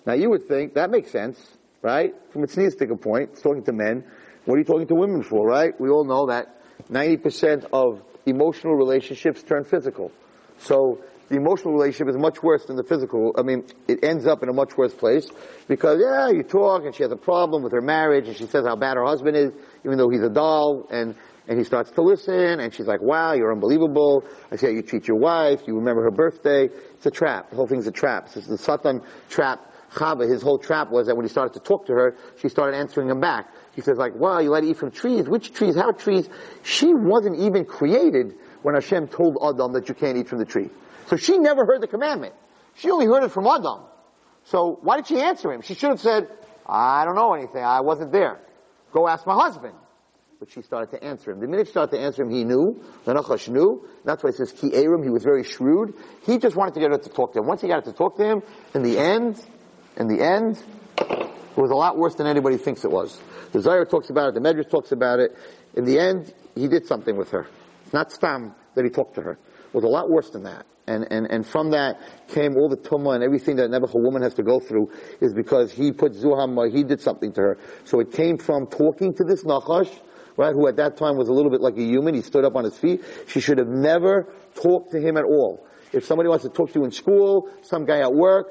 Now 0.05 0.13
you 0.13 0.29
would 0.29 0.47
think, 0.47 0.75
that 0.75 0.89
makes 0.89 1.11
sense. 1.11 1.39
right? 1.81 2.13
From 2.31 2.43
a 2.43 2.47
tznius 2.47 3.01
point, 3.01 3.31
it's 3.33 3.41
talking 3.41 3.63
to 3.63 3.73
men. 3.73 4.03
What 4.45 4.55
are 4.55 4.59
you 4.59 4.63
talking 4.65 4.87
to 4.87 4.95
women 4.95 5.23
for, 5.23 5.45
right? 5.45 5.79
We 5.79 5.89
all 5.89 6.05
know 6.05 6.27
that 6.27 6.61
90% 6.89 7.65
of 7.71 8.01
emotional 8.25 8.75
relationships 8.75 9.43
turn 9.43 9.63
physical. 9.63 10.11
So 10.59 11.01
the 11.29 11.35
emotional 11.35 11.73
relationship 11.73 12.09
is 12.09 12.17
much 12.17 12.41
worse 12.41 12.65
than 12.65 12.75
the 12.75 12.83
physical. 12.83 13.33
I 13.37 13.43
mean, 13.43 13.63
it 13.87 14.03
ends 14.03 14.25
up 14.25 14.41
in 14.41 14.49
a 14.49 14.53
much 14.53 14.75
worse 14.77 14.93
place 14.93 15.29
because, 15.67 15.99
yeah, 16.01 16.29
you 16.29 16.43
talk 16.43 16.85
and 16.85 16.93
she 16.93 17.03
has 17.03 17.11
a 17.11 17.17
problem 17.17 17.61
with 17.63 17.71
her 17.71 17.81
marriage 17.81 18.27
and 18.27 18.35
she 18.35 18.47
says 18.47 18.65
how 18.65 18.75
bad 18.75 18.97
her 18.97 19.05
husband 19.05 19.37
is, 19.37 19.51
even 19.85 19.97
though 19.97 20.09
he's 20.09 20.23
a 20.23 20.29
doll, 20.29 20.87
and, 20.89 21.15
and 21.47 21.59
he 21.59 21.63
starts 21.63 21.91
to 21.91 22.01
listen 22.01 22.59
and 22.59 22.73
she's 22.73 22.87
like, 22.87 23.01
wow, 23.01 23.33
you're 23.33 23.51
unbelievable. 23.51 24.23
I 24.51 24.55
see 24.55 24.65
how 24.65 24.71
you 24.71 24.81
treat 24.81 25.07
your 25.07 25.17
wife. 25.17 25.61
You 25.67 25.75
remember 25.75 26.03
her 26.03 26.11
birthday. 26.11 26.69
It's 26.95 27.05
a 27.05 27.11
trap. 27.11 27.51
The 27.51 27.55
whole 27.55 27.67
thing's 27.67 27.87
a 27.87 27.91
trap. 27.91 28.29
It's 28.35 28.47
the 28.47 28.57
Satan 28.57 29.01
trap. 29.29 29.65
Chava, 29.91 30.29
his 30.29 30.43
whole 30.43 30.59
trap 30.59 30.91
was 30.91 31.07
that 31.07 31.15
when 31.15 31.25
he 31.25 31.29
started 31.29 31.53
to 31.53 31.59
talk 31.59 31.87
to 31.87 31.93
her, 31.93 32.15
she 32.39 32.47
started 32.47 32.77
answering 32.77 33.09
him 33.09 33.19
back. 33.19 33.51
He 33.75 33.81
says 33.81 33.97
like, 33.97 34.13
wow, 34.15 34.39
you 34.39 34.51
let 34.51 34.63
her 34.63 34.69
eat 34.69 34.77
from 34.77 34.91
trees. 34.91 35.27
Which 35.27 35.51
trees? 35.51 35.75
How 35.75 35.91
trees? 35.91 36.29
She 36.63 36.93
wasn't 36.93 37.39
even 37.39 37.65
created 37.65 38.35
when 38.61 38.75
Hashem 38.75 39.07
told 39.07 39.37
Adam 39.43 39.73
that 39.73 39.89
you 39.89 39.95
can't 39.95 40.17
eat 40.17 40.27
from 40.27 40.37
the 40.37 40.45
tree. 40.45 40.69
So 41.09 41.15
she 41.15 41.37
never 41.37 41.65
heard 41.65 41.81
the 41.81 41.87
commandment. 41.87 42.35
She 42.75 42.91
only 42.91 43.07
heard 43.07 43.23
it 43.23 43.31
from 43.31 43.47
Adam. 43.47 43.81
So 44.43 44.79
why 44.81 44.97
did 44.97 45.07
she 45.07 45.19
answer 45.19 45.51
him? 45.51 45.61
She 45.61 45.73
should 45.73 45.89
have 45.89 45.99
said, 45.99 46.27
I 46.65 47.03
don't 47.03 47.15
know 47.15 47.33
anything. 47.33 47.63
I 47.63 47.81
wasn't 47.81 48.11
there. 48.11 48.39
Go 48.91 49.07
ask 49.07 49.25
my 49.25 49.35
husband. 49.35 49.73
But 50.39 50.51
she 50.51 50.61
started 50.61 50.91
to 50.97 51.03
answer 51.03 51.31
him. 51.31 51.39
The 51.39 51.47
minute 51.47 51.67
she 51.67 51.71
started 51.71 51.97
to 51.97 52.01
answer 52.01 52.23
him, 52.23 52.29
he 52.29 52.45
knew. 52.45 52.81
The 53.03 53.13
Nachash 53.13 53.49
knew. 53.49 53.85
That's 54.05 54.23
why 54.23 54.29
it 54.29 54.35
says 54.35 54.53
Ki 54.53 54.73
Aram. 54.73 55.03
He 55.03 55.09
was 55.09 55.23
very 55.23 55.43
shrewd. 55.43 55.95
He 56.25 56.37
just 56.37 56.55
wanted 56.55 56.75
to 56.75 56.79
get 56.79 56.91
her 56.91 56.97
to 56.97 57.09
talk 57.09 57.33
to 57.33 57.39
him. 57.39 57.47
Once 57.47 57.61
he 57.61 57.67
got 57.67 57.83
her 57.83 57.91
to 57.91 57.97
talk 57.97 58.15
to 58.17 58.23
him, 58.23 58.43
in 58.73 58.83
the 58.83 58.97
end, 58.97 59.43
in 59.97 60.07
the 60.07 60.23
end, 60.23 60.63
it 60.97 61.57
was 61.57 61.71
a 61.71 61.75
lot 61.75 61.97
worse 61.97 62.15
than 62.15 62.25
anybody 62.25 62.57
thinks 62.57 62.85
it 62.85 62.91
was. 62.91 63.19
The 63.51 63.61
Zohar 63.61 63.83
talks 63.85 64.09
about 64.09 64.29
it. 64.29 64.35
The 64.35 64.41
Medrash 64.41 64.69
talks 64.69 64.91
about 64.91 65.19
it. 65.19 65.35
In 65.75 65.83
the 65.83 65.99
end, 65.99 66.33
he 66.55 66.67
did 66.67 66.85
something 66.85 67.17
with 67.17 67.31
her. 67.31 67.47
It's 67.83 67.93
not 67.93 68.11
Stam 68.11 68.55
that 68.75 68.85
he 68.85 68.89
talked 68.89 69.15
to 69.15 69.21
her. 69.21 69.31
It 69.33 69.73
was 69.73 69.83
a 69.83 69.87
lot 69.87 70.09
worse 70.09 70.29
than 70.29 70.43
that. 70.43 70.65
And, 70.89 71.05
and, 71.11 71.27
and 71.29 71.45
from 71.45 71.69
that 71.69 72.01
came 72.29 72.57
all 72.57 72.67
the 72.67 72.75
tumah 72.75 73.13
and 73.13 73.23
everything 73.23 73.57
that 73.57 73.71
a 73.71 73.97
woman 73.99 74.23
has 74.23 74.33
to 74.33 74.43
go 74.43 74.59
through 74.59 74.89
is 75.21 75.35
because 75.35 75.71
he 75.71 75.91
put 75.91 76.13
Zuham, 76.13 76.57
uh, 76.57 76.75
he 76.75 76.83
did 76.83 76.99
something 76.99 77.31
to 77.33 77.41
her. 77.41 77.57
So 77.83 77.99
it 77.99 78.11
came 78.11 78.39
from 78.39 78.65
talking 78.65 79.13
to 79.13 79.23
this 79.23 79.43
Nachash, 79.43 79.95
right, 80.35 80.51
who 80.51 80.67
at 80.67 80.77
that 80.77 80.97
time 80.97 81.15
was 81.15 81.29
a 81.29 81.31
little 81.31 81.51
bit 81.51 81.61
like 81.61 81.77
a 81.77 81.83
human. 81.83 82.15
He 82.15 82.23
stood 82.23 82.43
up 82.43 82.55
on 82.55 82.63
his 82.63 82.75
feet. 82.75 83.03
She 83.27 83.39
should 83.39 83.59
have 83.59 83.67
never 83.67 84.33
talked 84.55 84.91
to 84.93 84.99
him 84.99 85.15
at 85.15 85.25
all. 85.25 85.67
If 85.93 86.05
somebody 86.05 86.27
wants 86.27 86.43
to 86.45 86.49
talk 86.49 86.71
to 86.73 86.79
you 86.79 86.85
in 86.85 86.91
school, 86.91 87.51
some 87.61 87.85
guy 87.85 87.99
at 87.99 88.11
work, 88.11 88.47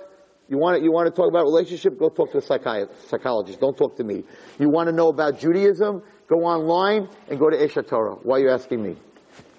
you 0.48 0.58
want 0.58 0.78
to, 0.78 0.84
you 0.84 0.92
want 0.92 1.12
to 1.12 1.14
talk 1.14 1.28
about 1.28 1.42
relationship, 1.42 1.98
go 1.98 2.08
talk 2.08 2.30
to 2.32 2.38
a 2.38 2.40
psychologist. 2.40 3.58
Don't 3.58 3.76
talk 3.76 3.96
to 3.96 4.04
me. 4.04 4.22
You 4.60 4.70
want 4.70 4.88
to 4.88 4.94
know 4.94 5.08
about 5.08 5.40
Judaism, 5.40 6.02
go 6.28 6.36
online 6.36 7.08
and 7.28 7.38
go 7.38 7.50
to 7.50 7.56
Aish 7.56 7.74
HaTorah. 7.74 8.20
Why 8.22 8.36
are 8.36 8.40
you 8.42 8.50
asking 8.50 8.80
me? 8.80 8.96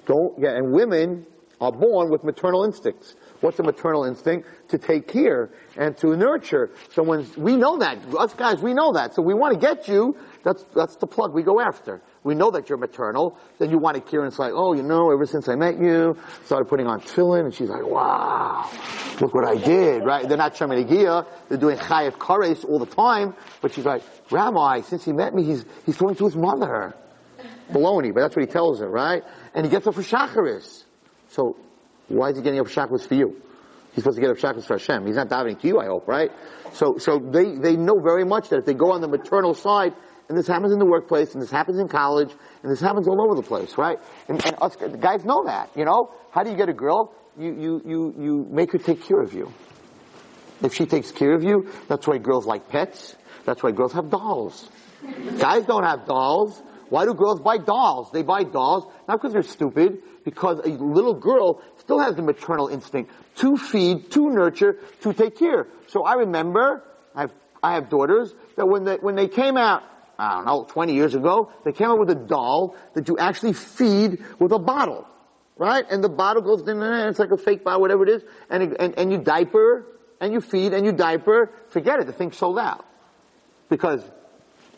Don't, 0.06 0.40
yeah, 0.40 0.56
and 0.56 0.72
women, 0.72 1.26
are 1.62 1.72
born 1.72 2.10
with 2.10 2.24
maternal 2.24 2.64
instincts. 2.64 3.16
What's 3.42 3.60
a 3.60 3.64
maternal 3.64 4.06
instinct? 4.06 4.48
To 4.70 4.78
take 4.78 5.08
care 5.08 5.50
and 5.78 5.96
to 5.98 6.16
nurture. 6.16 6.72
So 6.92 7.04
when, 7.04 7.28
we 7.38 7.56
know 7.56 7.78
that. 7.80 7.98
Us 8.18 8.34
guys, 8.34 8.62
we 8.62 8.74
know 8.74 8.94
that. 8.94 9.16
So 9.16 9.22
we 9.22 9.34
want 9.34 9.54
to 9.54 9.60
get 9.60 9.88
you. 9.88 10.16
That's, 10.44 10.64
that's 10.76 10.96
the 10.98 11.08
plug 11.08 11.34
we 11.34 11.44
go 11.44 11.60
after. 11.60 12.02
We 12.24 12.36
know 12.36 12.52
that 12.52 12.70
you're 12.70 12.78
maternal. 12.78 13.38
Then 13.58 13.72
you 13.72 13.78
want 13.78 13.96
to 13.96 14.02
care 14.02 14.22
and 14.22 14.28
it's 14.28 14.40
like, 14.40 14.54
oh, 14.54 14.74
you 14.74 14.84
know, 14.84 15.12
ever 15.12 15.26
since 15.26 15.48
I 15.48 15.56
met 15.56 15.80
you, 15.80 16.18
started 16.46 16.66
putting 16.66 16.88
on 16.88 17.02
tefillin 17.02 17.46
and 17.46 17.54
she's 17.54 17.70
like, 17.70 17.86
wow, 17.86 18.70
look 19.20 19.34
what 19.34 19.46
I 19.46 19.56
did, 19.56 20.04
right? 20.04 20.28
They're 20.28 20.38
not 20.38 20.56
Sheminigia. 20.56 21.26
They're 21.48 21.58
doing 21.58 21.78
Chayev 21.78 22.14
Kares 22.14 22.64
all 22.66 22.80
the 22.80 22.86
time. 22.86 23.36
But 23.62 23.74
she's 23.74 23.86
like, 23.86 24.04
Rabbi, 24.32 24.82
since 24.82 25.06
he 25.06 25.14
met 25.14 25.34
me, 25.34 25.44
he's, 25.44 25.66
he's 25.86 25.98
talking 25.98 26.16
to 26.16 26.26
his 26.26 26.36
mother. 26.36 26.96
Baloney, 27.72 28.14
but 28.14 28.22
that's 28.22 28.36
what 28.36 28.46
he 28.46 28.52
tells 28.52 28.80
her, 28.80 28.90
right? 28.90 29.24
And 29.54 29.66
he 29.66 29.72
gets 29.72 29.86
her 29.86 29.92
for 29.92 30.02
Shacharis. 30.02 30.84
So 31.30 31.56
why 32.08 32.30
is 32.30 32.38
he 32.38 32.44
getting 32.44 32.60
up 32.60 32.68
shaklas 32.68 33.08
for 33.08 33.16
you? 33.16 33.42
He's 33.94 34.04
supposed 34.04 34.18
to 34.18 34.22
get 34.22 34.32
up 34.32 34.38
shaklas 34.38 34.66
for 34.66 34.78
Hashem. 34.78 35.06
He's 35.06 35.16
not 35.16 35.30
davening 35.30 35.60
to 35.62 35.68
you, 35.68 35.80
I 35.80 35.86
hope, 35.86 36.08
right? 36.08 36.32
So, 36.74 36.98
so 36.98 37.20
they, 37.20 37.56
they 37.56 37.76
know 37.76 38.00
very 38.04 38.26
much 38.26 38.50
that 38.50 38.60
if 38.60 38.66
they 38.66 38.74
go 38.74 38.92
on 38.92 39.02
the 39.02 39.08
maternal 39.08 39.54
side, 39.54 39.94
and 40.28 40.38
this 40.38 40.48
happens 40.48 40.72
in 40.72 40.80
the 40.80 40.86
workplace, 40.86 41.34
and 41.34 41.42
this 41.42 41.50
happens 41.50 41.80
in 41.80 41.88
college, 41.88 42.32
and 42.62 42.72
this 42.72 42.80
happens 42.80 43.08
all 43.08 43.20
over 43.22 43.36
the 43.36 43.48
place, 43.48 43.78
right? 43.78 43.98
And, 44.28 44.44
and 44.46 44.56
us 44.62 44.76
guys 44.76 45.26
know 45.26 45.44
that, 45.46 45.72
you 45.76 45.86
know? 45.86 46.12
How 46.32 46.44
do 46.44 46.52
you 46.52 46.58
get 46.58 46.70
a 46.70 46.74
girl? 46.74 47.14
You, 47.38 47.56
you, 47.60 47.82
you, 47.86 48.16
you 48.20 48.48
make 48.52 48.72
her 48.72 48.78
take 48.78 49.04
care 49.04 49.22
of 49.22 49.34
you. 49.34 49.52
If 50.62 50.76
she 50.76 50.86
takes 50.86 51.12
care 51.12 51.34
of 51.34 51.44
you, 51.44 51.72
that's 51.88 52.06
why 52.06 52.18
girls 52.18 52.46
like 52.46 52.70
pets. 52.70 53.16
That's 53.46 53.64
why 53.64 53.72
girls 53.72 53.94
have 53.94 54.10
dolls. 54.10 54.70
Guys 55.40 55.66
don't 55.66 55.84
have 55.84 56.06
dolls. 56.06 56.62
Why 56.90 57.06
do 57.06 57.14
girls 57.14 57.40
buy 57.40 57.58
dolls? 57.58 58.12
They 58.12 58.24
buy 58.24 58.44
dolls 58.44 58.86
not 59.08 59.22
because 59.22 59.34
they're 59.34 59.42
stupid, 59.42 60.00
because 60.24 60.60
a 60.60 60.70
little 60.70 61.14
girl 61.14 61.62
still 61.78 62.00
has 62.00 62.16
the 62.16 62.22
maternal 62.22 62.68
instinct 62.68 63.12
to 63.38 63.58
feed, 63.58 64.12
to 64.12 64.30
nurture, 64.30 64.78
to 65.02 65.14
take 65.14 65.38
care. 65.38 65.68
So 65.88 66.04
I 66.04 66.14
remember, 66.16 66.84
I 67.16 67.22
have, 67.22 67.32
I 67.64 67.74
have 67.74 67.90
daughters, 67.90 68.34
that 68.56 68.68
when 68.68 68.84
they, 68.84 68.96
when 68.96 69.16
they 69.16 69.28
came 69.28 69.58
out, 69.58 69.84
I 70.18 70.36
don't 70.36 70.46
know, 70.46 70.66
20 70.70 70.94
years 70.94 71.16
ago, 71.16 71.52
they 71.64 71.72
came 71.72 71.88
out 71.88 72.00
with 72.00 72.10
a 72.10 72.16
doll 72.16 72.76
that 72.94 73.08
you 73.08 73.18
actually 73.18 73.54
feed 73.54 74.24
with 74.38 74.52
a 74.52 74.60
bottle. 74.60 75.08
Right? 75.58 75.86
And 75.90 76.04
the 76.04 76.10
bottle 76.10 76.42
goes 76.42 76.62
in 76.68 76.80
there, 76.80 77.10
it's 77.10 77.20
like 77.20 77.32
a 77.32 77.38
fake 77.38 77.64
bottle, 77.64 77.82
whatever 77.82 78.04
it 78.04 78.10
is, 78.10 78.24
and, 78.50 78.76
and, 78.80 78.98
and 78.98 79.12
you 79.12 79.18
diaper, 79.18 79.86
and 80.22 80.32
you 80.32 80.42
feed, 80.42 80.74
and 80.74 80.86
you 80.86 80.92
diaper, 80.94 81.52
forget 81.70 82.00
it, 82.00 82.08
the 82.08 82.14
thing's 82.14 82.38
sold 82.38 82.60
out. 82.60 82.86
Because 83.70 84.02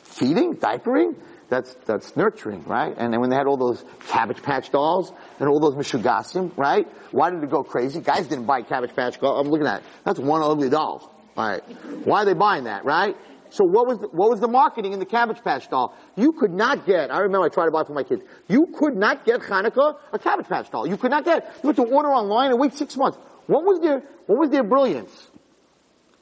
feeding, 0.03 0.55
diapering, 0.55 1.15
that's, 1.51 1.75
that's 1.85 2.15
nurturing, 2.15 2.63
right? 2.63 2.95
And 2.97 3.11
then 3.11 3.19
when 3.19 3.29
they 3.29 3.35
had 3.35 3.45
all 3.45 3.57
those 3.57 3.83
Cabbage 4.07 4.41
Patch 4.41 4.71
dolls 4.71 5.11
and 5.37 5.49
all 5.49 5.59
those 5.59 5.75
Mishugasim, 5.75 6.57
right? 6.57 6.87
Why 7.11 7.29
did 7.29 7.43
it 7.43 7.51
go 7.51 7.61
crazy? 7.61 7.99
Guys 7.99 8.27
didn't 8.27 8.45
buy 8.45 8.61
Cabbage 8.61 8.95
Patch 8.95 9.19
dolls. 9.19 9.45
I'm 9.45 9.51
looking 9.51 9.67
at 9.67 9.81
it. 9.81 9.85
That's 10.05 10.17
one 10.17 10.41
ugly 10.41 10.69
doll. 10.69 11.13
Alright. 11.37 11.61
Why 12.05 12.21
are 12.21 12.25
they 12.25 12.33
buying 12.33 12.63
that, 12.63 12.85
right? 12.85 13.17
So 13.49 13.65
what 13.65 13.85
was 13.85 13.99
the, 13.99 14.07
what 14.07 14.31
was 14.31 14.39
the 14.39 14.47
marketing 14.47 14.93
in 14.93 14.99
the 14.99 15.05
Cabbage 15.05 15.43
Patch 15.43 15.69
doll? 15.69 15.93
You 16.15 16.31
could 16.31 16.51
not 16.51 16.85
get, 16.85 17.11
I 17.11 17.19
remember 17.19 17.47
I 17.47 17.49
tried 17.49 17.65
to 17.65 17.71
buy 17.71 17.83
for 17.83 17.93
my 17.93 18.03
kids, 18.03 18.23
you 18.47 18.67
could 18.73 18.95
not 18.95 19.25
get 19.25 19.41
Hanukkah 19.41 19.97
a 20.13 20.19
Cabbage 20.19 20.47
Patch 20.47 20.71
doll. 20.71 20.87
You 20.87 20.95
could 20.95 21.11
not 21.11 21.25
get, 21.25 21.53
you 21.63 21.67
had 21.67 21.75
to 21.75 21.83
order 21.83 22.07
online 22.07 22.51
and 22.51 22.61
wait 22.61 22.75
six 22.75 22.95
months. 22.95 23.17
What 23.47 23.65
was 23.65 23.81
their, 23.81 24.01
what 24.25 24.39
was 24.39 24.51
their 24.51 24.63
brilliance? 24.63 25.27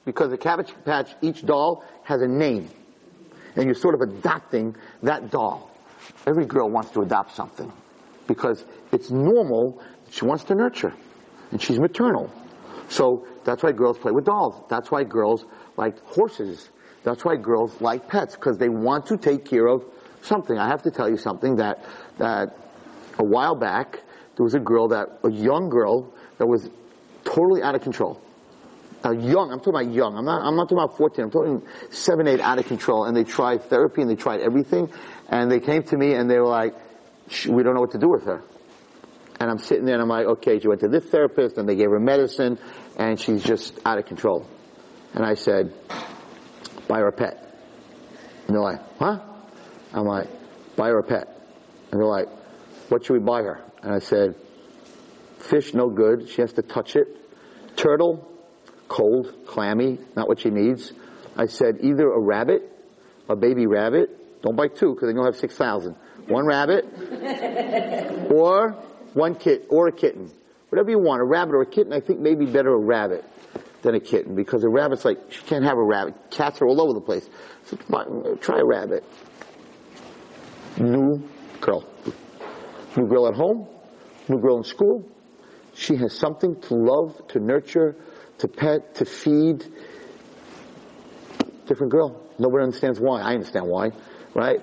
Because 0.05 0.31
the 0.31 0.39
Cabbage 0.39 0.73
Patch, 0.85 1.13
each 1.21 1.45
doll 1.45 1.83
has 2.03 2.19
a 2.23 2.27
name 2.27 2.71
and 3.55 3.65
you're 3.65 3.75
sort 3.75 3.95
of 3.95 4.01
adopting 4.01 4.75
that 5.03 5.31
doll. 5.31 5.71
Every 6.25 6.45
girl 6.45 6.69
wants 6.69 6.91
to 6.91 7.01
adopt 7.01 7.35
something 7.35 7.71
because 8.27 8.63
it's 8.91 9.11
normal. 9.11 9.81
She 10.09 10.25
wants 10.25 10.43
to 10.45 10.55
nurture 10.55 10.93
and 11.51 11.61
she's 11.61 11.79
maternal. 11.79 12.31
So 12.89 13.27
that's 13.43 13.63
why 13.63 13.71
girls 13.71 13.97
play 13.97 14.11
with 14.11 14.25
dolls. 14.25 14.63
That's 14.69 14.91
why 14.91 15.03
girls 15.03 15.45
like 15.77 15.99
horses. 16.05 16.69
That's 17.03 17.23
why 17.23 17.35
girls 17.35 17.79
like 17.81 18.07
pets 18.07 18.35
because 18.35 18.57
they 18.57 18.69
want 18.69 19.07
to 19.07 19.17
take 19.17 19.45
care 19.45 19.67
of 19.67 19.85
something. 20.21 20.57
I 20.57 20.67
have 20.67 20.83
to 20.83 20.91
tell 20.91 21.09
you 21.09 21.17
something 21.17 21.57
that, 21.57 21.85
that 22.17 22.57
a 23.17 23.23
while 23.23 23.55
back, 23.55 24.01
there 24.35 24.43
was 24.43 24.55
a 24.55 24.59
girl 24.59 24.89
that, 24.89 25.19
a 25.23 25.31
young 25.31 25.69
girl 25.69 26.13
that 26.37 26.47
was 26.47 26.69
totally 27.23 27.61
out 27.61 27.75
of 27.75 27.81
control 27.81 28.21
young, 29.05 29.51
I'm 29.51 29.59
talking 29.59 29.81
about 29.81 29.93
young, 29.93 30.17
I'm 30.17 30.25
not, 30.25 30.41
I'm 30.41 30.55
not 30.55 30.63
talking 30.63 30.79
about 30.79 30.97
14, 30.97 31.25
I'm 31.25 31.31
talking 31.31 31.63
7, 31.89 32.27
8 32.27 32.39
out 32.41 32.59
of 32.59 32.67
control, 32.67 33.05
and 33.05 33.15
they 33.15 33.23
tried 33.23 33.63
therapy 33.63 34.01
and 34.01 34.09
they 34.09 34.15
tried 34.15 34.41
everything, 34.41 34.91
and 35.29 35.51
they 35.51 35.59
came 35.59 35.83
to 35.83 35.97
me 35.97 36.13
and 36.13 36.29
they 36.29 36.37
were 36.37 36.47
like, 36.47 36.75
we 37.47 37.63
don't 37.63 37.75
know 37.75 37.81
what 37.81 37.91
to 37.91 37.99
do 37.99 38.09
with 38.09 38.25
her. 38.25 38.41
And 39.39 39.49
I'm 39.49 39.59
sitting 39.59 39.85
there 39.85 39.95
and 39.95 40.01
I'm 40.01 40.09
like, 40.09 40.25
okay, 40.25 40.59
she 40.59 40.67
went 40.67 40.81
to 40.81 40.89
this 40.89 41.05
therapist 41.05 41.57
and 41.57 41.69
they 41.69 41.75
gave 41.75 41.89
her 41.89 41.99
medicine 41.99 42.59
and 42.97 43.19
she's 43.19 43.41
just 43.41 43.79
out 43.85 43.97
of 43.97 44.05
control. 44.05 44.45
And 45.13 45.25
I 45.25 45.35
said, 45.35 45.73
buy 46.87 46.99
her 46.99 47.07
a 47.07 47.11
pet. 47.11 47.41
And 48.47 48.55
they're 48.55 48.61
like, 48.61 48.81
huh? 48.97 49.19
I'm 49.93 50.05
like, 50.05 50.27
buy 50.75 50.89
her 50.89 50.99
a 50.99 51.03
pet. 51.03 51.27
And 51.91 52.01
they're 52.01 52.07
like, 52.07 52.27
what 52.89 53.05
should 53.05 53.13
we 53.13 53.19
buy 53.19 53.43
her? 53.43 53.63
And 53.81 53.93
I 53.93 53.99
said, 53.99 54.35
fish 55.37 55.73
no 55.73 55.89
good, 55.89 56.27
she 56.27 56.41
has 56.41 56.53
to 56.53 56.61
touch 56.61 56.95
it. 56.95 57.07
Turtle, 57.77 58.29
cold, 58.89 59.45
clammy, 59.45 59.99
not 60.17 60.27
what 60.27 60.41
she 60.41 60.49
needs. 60.49 60.91
I 61.37 61.45
said 61.45 61.77
either 61.81 62.11
a 62.11 62.19
rabbit, 62.19 62.63
a 63.29 63.35
baby 63.35 63.65
rabbit, 63.65 64.41
don't 64.41 64.55
buy 64.55 64.67
two 64.67 64.93
because 64.93 65.07
then 65.07 65.15
you'll 65.15 65.25
have 65.25 65.37
6,000. 65.37 65.95
One 66.27 66.45
rabbit, 66.45 66.85
or 68.31 68.71
one 69.13 69.35
kit, 69.35 69.65
or 69.69 69.87
a 69.87 69.91
kitten. 69.91 70.31
Whatever 70.69 70.91
you 70.91 70.99
want, 70.99 71.21
a 71.21 71.25
rabbit 71.25 71.55
or 71.55 71.61
a 71.61 71.65
kitten, 71.65 71.93
I 71.93 71.99
think 71.99 72.19
maybe 72.19 72.45
better 72.45 72.73
a 72.73 72.79
rabbit 72.79 73.25
than 73.81 73.95
a 73.95 73.99
kitten 73.99 74.35
because 74.35 74.63
a 74.63 74.69
rabbit's 74.69 75.05
like, 75.05 75.17
she 75.29 75.41
can't 75.43 75.63
have 75.63 75.77
a 75.77 75.83
rabbit. 75.83 76.15
Cats 76.29 76.61
are 76.61 76.67
all 76.67 76.81
over 76.81 76.93
the 76.93 77.01
place. 77.01 77.27
So 77.65 77.77
try 78.41 78.59
a 78.59 78.65
rabbit. 78.65 79.03
New 80.77 81.23
girl. 81.59 81.87
New 82.95 83.07
girl 83.07 83.27
at 83.27 83.35
home, 83.35 83.67
new 84.27 84.39
girl 84.39 84.57
in 84.57 84.63
school. 84.63 85.09
She 85.73 85.95
has 85.95 86.17
something 86.17 86.59
to 86.61 86.73
love, 86.75 87.27
to 87.29 87.39
nurture, 87.39 87.95
to 88.39 88.47
pet, 88.47 88.95
to 88.95 89.05
feed. 89.05 89.65
different 91.67 91.91
girl. 91.91 92.21
Nobody 92.39 92.63
understands 92.63 92.99
why. 92.99 93.21
I 93.21 93.33
understand 93.33 93.67
why, 93.67 93.91
right? 94.33 94.59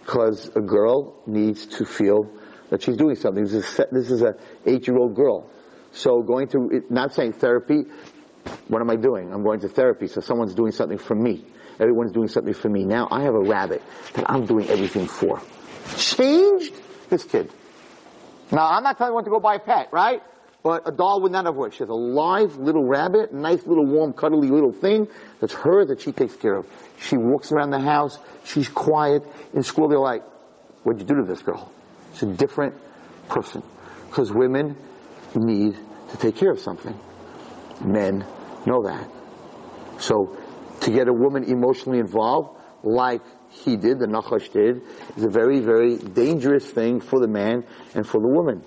Because 0.00 0.48
a 0.56 0.60
girl 0.60 1.22
needs 1.26 1.66
to 1.78 1.84
feel 1.84 2.30
that 2.70 2.82
she's 2.82 2.96
doing 2.96 3.14
something. 3.14 3.44
This 3.44 3.54
is, 3.54 3.80
this 3.92 4.10
is 4.10 4.22
a 4.22 4.34
eight-year-old 4.66 5.14
girl. 5.14 5.50
So 5.92 6.22
going 6.22 6.48
to, 6.48 6.84
not 6.90 7.14
saying 7.14 7.34
therapy, 7.34 7.84
what 8.68 8.80
am 8.80 8.90
I 8.90 8.96
doing? 8.96 9.32
I'm 9.32 9.42
going 9.42 9.60
to 9.60 9.68
therapy, 9.68 10.06
so 10.06 10.20
someone's 10.20 10.54
doing 10.54 10.72
something 10.72 10.98
for 10.98 11.14
me. 11.14 11.44
Everyone's 11.80 12.12
doing 12.12 12.28
something 12.28 12.54
for 12.54 12.68
me. 12.68 12.84
Now 12.84 13.08
I 13.10 13.22
have 13.22 13.34
a 13.34 13.40
rabbit 13.40 13.82
that 14.14 14.30
I'm 14.30 14.46
doing 14.46 14.68
everything 14.68 15.06
for. 15.06 15.40
Changed 15.96 16.74
this 17.08 17.24
kid. 17.24 17.50
Now 18.50 18.70
I'm 18.70 18.82
not 18.82 18.98
telling 18.98 19.14
you 19.14 19.22
to 19.22 19.30
go 19.30 19.40
buy 19.40 19.56
a 19.56 19.58
pet, 19.60 19.90
right? 19.92 20.22
But 20.62 20.88
a 20.88 20.92
doll 20.92 21.22
would 21.22 21.32
not 21.32 21.46
have 21.46 21.54
worked. 21.54 21.76
She 21.76 21.84
has 21.84 21.88
a 21.88 21.94
live 21.94 22.56
little 22.56 22.84
rabbit, 22.84 23.32
nice 23.32 23.64
little 23.64 23.86
warm, 23.86 24.12
cuddly 24.12 24.48
little 24.48 24.72
thing 24.72 25.06
that's 25.40 25.54
her 25.54 25.84
that 25.86 26.00
she 26.00 26.12
takes 26.12 26.34
care 26.34 26.56
of. 26.56 26.66
She 26.98 27.16
walks 27.16 27.52
around 27.52 27.70
the 27.70 27.80
house. 27.80 28.18
She's 28.44 28.68
quiet. 28.68 29.22
In 29.54 29.62
school, 29.62 29.88
they're 29.88 29.98
like, 29.98 30.24
"What'd 30.82 31.00
you 31.00 31.06
do 31.06 31.14
to 31.22 31.26
this 31.26 31.42
girl?" 31.42 31.70
It's 32.12 32.22
a 32.22 32.26
different 32.26 32.74
person 33.28 33.62
because 34.08 34.32
women 34.32 34.76
need 35.36 35.76
to 36.10 36.16
take 36.16 36.36
care 36.36 36.50
of 36.50 36.58
something. 36.58 36.98
Men 37.84 38.24
know 38.66 38.82
that. 38.82 39.08
So 39.98 40.36
to 40.80 40.90
get 40.90 41.06
a 41.08 41.12
woman 41.12 41.44
emotionally 41.44 41.98
involved, 41.98 42.58
like 42.82 43.22
he 43.50 43.76
did, 43.76 43.98
the 43.98 44.06
Nachash 44.06 44.52
did, 44.52 44.82
is 45.16 45.24
a 45.24 45.28
very, 45.28 45.60
very 45.60 45.96
dangerous 45.96 46.68
thing 46.70 47.00
for 47.00 47.20
the 47.20 47.28
man 47.28 47.64
and 47.94 48.06
for 48.06 48.20
the 48.20 48.28
woman. 48.28 48.62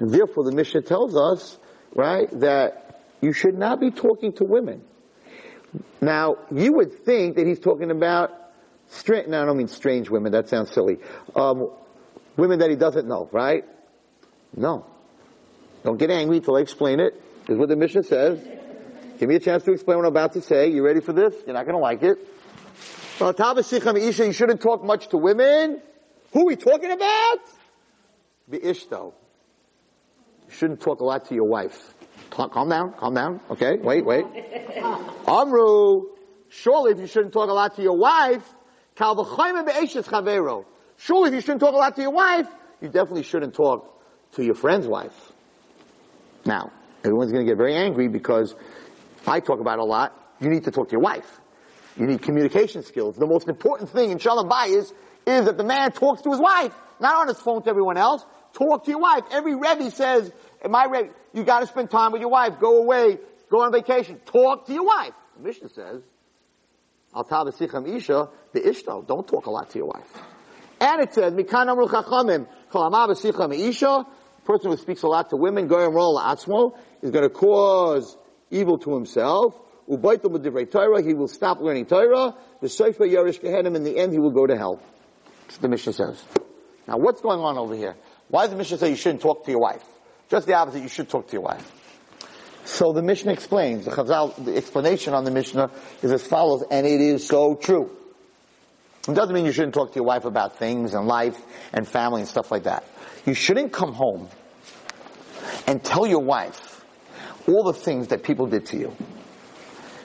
Therefore 0.00 0.44
the 0.44 0.52
Mishnah 0.52 0.82
tells 0.82 1.16
us, 1.16 1.58
right, 1.94 2.28
that 2.40 3.02
you 3.20 3.32
should 3.32 3.56
not 3.56 3.80
be 3.80 3.90
talking 3.90 4.32
to 4.34 4.44
women. 4.44 4.82
Now, 6.00 6.36
you 6.52 6.72
would 6.74 7.04
think 7.04 7.36
that 7.36 7.46
he's 7.46 7.60
talking 7.60 7.90
about 7.90 8.30
strange, 8.88 9.28
no, 9.28 9.42
I 9.42 9.46
don't 9.46 9.56
mean 9.56 9.68
strange 9.68 10.10
women, 10.10 10.32
that 10.32 10.48
sounds 10.48 10.70
silly. 10.70 10.98
Um, 11.34 11.70
women 12.36 12.58
that 12.60 12.70
he 12.70 12.76
doesn't 12.76 13.08
know, 13.08 13.28
right? 13.32 13.64
No. 14.56 14.86
Don't 15.84 15.98
get 15.98 16.10
angry 16.10 16.40
till 16.40 16.56
I 16.56 16.60
explain 16.60 17.00
it, 17.00 17.20
is 17.48 17.58
what 17.58 17.68
the 17.68 17.76
Mishnah 17.76 18.04
says. 18.04 18.40
Give 19.18 19.28
me 19.28 19.36
a 19.36 19.40
chance 19.40 19.64
to 19.64 19.72
explain 19.72 19.98
what 19.98 20.06
I'm 20.06 20.12
about 20.12 20.32
to 20.32 20.42
say. 20.42 20.70
You 20.70 20.84
ready 20.84 21.00
for 21.00 21.12
this? 21.12 21.34
You're 21.46 21.54
not 21.54 21.66
going 21.66 21.76
to 21.76 21.82
like 21.82 22.02
it. 22.02 22.18
Well, 23.20 23.32
You 23.32 24.32
shouldn't 24.32 24.60
talk 24.60 24.84
much 24.84 25.08
to 25.08 25.16
women. 25.16 25.80
Who 26.32 26.40
are 26.40 26.46
we 26.46 26.56
talking 26.56 26.90
about? 26.90 27.38
The 28.48 28.58
ishto. 28.58 29.12
You 30.54 30.58
shouldn't 30.58 30.80
talk 30.82 31.00
a 31.00 31.04
lot 31.04 31.24
to 31.30 31.34
your 31.34 31.48
wife. 31.48 31.94
Calm 32.30 32.68
down, 32.68 32.92
calm 32.92 33.12
down. 33.12 33.40
Okay, 33.50 33.76
wait, 33.76 34.06
wait. 34.06 34.24
Amru, 35.26 36.10
surely 36.48 36.92
if 36.92 37.00
you 37.00 37.08
shouldn't 37.08 37.32
talk 37.32 37.50
a 37.50 37.52
lot 37.52 37.74
to 37.74 37.82
your 37.82 37.96
wife, 37.96 38.54
surely 40.96 41.28
if 41.28 41.34
you 41.34 41.40
shouldn't 41.40 41.60
talk 41.60 41.74
a 41.74 41.76
lot 41.76 41.96
to 41.96 42.02
your 42.02 42.12
wife, 42.12 42.46
you 42.80 42.86
definitely 42.88 43.24
shouldn't 43.24 43.52
talk 43.52 44.00
to 44.34 44.44
your 44.44 44.54
friend's 44.54 44.86
wife. 44.86 45.32
Now, 46.46 46.70
everyone's 47.04 47.32
going 47.32 47.44
to 47.44 47.50
get 47.50 47.58
very 47.58 47.74
angry 47.74 48.06
because 48.06 48.54
I 49.26 49.40
talk 49.40 49.58
about 49.58 49.80
a 49.80 49.84
lot. 49.84 50.36
You 50.38 50.50
need 50.50 50.62
to 50.64 50.70
talk 50.70 50.90
to 50.90 50.92
your 50.92 51.00
wife. 51.02 51.40
You 51.96 52.06
need 52.06 52.22
communication 52.22 52.84
skills. 52.84 53.16
The 53.16 53.26
most 53.26 53.48
important 53.48 53.90
thing 53.90 54.12
in 54.12 54.18
Shalom 54.18 54.48
Bayis 54.48 54.92
is 55.26 55.46
that 55.46 55.56
the 55.56 55.64
man 55.64 55.90
talks 55.90 56.22
to 56.22 56.30
his 56.30 56.38
wife, 56.38 56.72
not 57.00 57.16
on 57.16 57.26
his 57.26 57.40
phone 57.40 57.64
to 57.64 57.70
everyone 57.70 57.96
else. 57.96 58.24
Talk 58.52 58.84
to 58.84 58.90
your 58.92 59.00
wife. 59.00 59.24
Every 59.32 59.56
Rebbe 59.56 59.90
says, 59.90 60.30
my 60.70 60.86
Rebbe, 60.86 61.10
you 61.32 61.44
gotta 61.44 61.66
spend 61.66 61.90
time 61.90 62.12
with 62.12 62.20
your 62.20 62.30
wife. 62.30 62.58
Go 62.60 62.82
away. 62.82 63.18
Go 63.50 63.62
on 63.62 63.72
vacation. 63.72 64.20
Talk 64.24 64.66
to 64.66 64.72
your 64.72 64.84
wife. 64.86 65.12
The 65.36 65.42
Mishnah 65.42 65.68
says, 65.70 66.02
Al 67.14 67.24
Tabasicham 67.24 67.86
Isha, 67.88 68.28
the 68.52 68.60
Ishto. 68.60 69.06
Don't 69.06 69.26
talk 69.26 69.46
a 69.46 69.50
lot 69.50 69.70
to 69.70 69.78
your 69.78 69.88
wife. 69.88 70.10
And 70.80 71.02
it 71.02 71.14
says, 71.14 71.32
Mikan 71.32 71.68
Amru 71.68 71.86
Chachamim, 71.86 72.46
Kol 72.70 73.52
Isha, 73.52 74.06
person 74.44 74.70
who 74.70 74.76
speaks 74.76 75.02
a 75.02 75.08
lot 75.08 75.30
to 75.30 75.36
women, 75.36 75.68
Goyim 75.68 75.94
Rol 75.94 76.18
Atzmo, 76.18 76.76
is 77.02 77.10
to 77.12 77.28
cause 77.30 78.16
evil 78.50 78.78
to 78.78 78.94
himself. 78.94 79.54
He 79.86 79.94
will 79.94 81.28
stop 81.28 81.60
learning 81.60 81.86
Torah. 81.86 82.34
The 82.60 82.68
Sefer 82.68 83.06
Yarish 83.06 83.40
Gehenim, 83.40 83.76
in 83.76 83.84
the 83.84 83.98
end, 83.98 84.12
he 84.12 84.18
will 84.18 84.30
go 84.30 84.46
to 84.46 84.56
hell. 84.56 84.80
That's 85.42 85.56
what 85.56 85.62
the 85.62 85.68
Mishnah 85.68 85.92
says. 85.92 86.24
Now, 86.88 86.98
what's 86.98 87.20
going 87.20 87.40
on 87.40 87.58
over 87.58 87.74
here? 87.74 87.94
Why 88.28 88.42
does 88.42 88.50
the 88.50 88.56
Mishnah 88.56 88.78
say 88.78 88.90
you 88.90 88.96
shouldn't 88.96 89.22
talk 89.22 89.44
to 89.44 89.50
your 89.50 89.60
wife? 89.60 89.84
Just 90.30 90.46
the 90.46 90.54
opposite, 90.54 90.82
you 90.82 90.88
should 90.88 91.08
talk 91.08 91.26
to 91.28 91.32
your 91.32 91.42
wife. 91.42 91.70
So 92.64 92.92
the 92.92 93.02
Mishnah 93.02 93.32
explains, 93.32 93.84
the 93.84 93.90
Chazal, 93.90 94.42
the 94.42 94.56
explanation 94.56 95.12
on 95.12 95.24
the 95.24 95.30
Mishnah 95.30 95.70
is 96.02 96.10
as 96.10 96.26
follows, 96.26 96.64
and 96.70 96.86
it 96.86 97.00
is 97.00 97.26
so 97.26 97.54
true. 97.56 97.90
It 99.06 99.14
doesn't 99.14 99.34
mean 99.34 99.44
you 99.44 99.52
shouldn't 99.52 99.74
talk 99.74 99.92
to 99.92 99.96
your 99.96 100.06
wife 100.06 100.24
about 100.24 100.56
things 100.56 100.94
and 100.94 101.06
life 101.06 101.38
and 101.74 101.86
family 101.86 102.22
and 102.22 102.28
stuff 102.28 102.50
like 102.50 102.62
that. 102.62 102.84
You 103.26 103.34
shouldn't 103.34 103.72
come 103.72 103.92
home 103.92 104.28
and 105.66 105.84
tell 105.84 106.06
your 106.06 106.22
wife 106.22 106.82
all 107.46 107.64
the 107.64 107.74
things 107.74 108.08
that 108.08 108.22
people 108.22 108.46
did 108.46 108.64
to 108.66 108.78
you. 108.78 108.96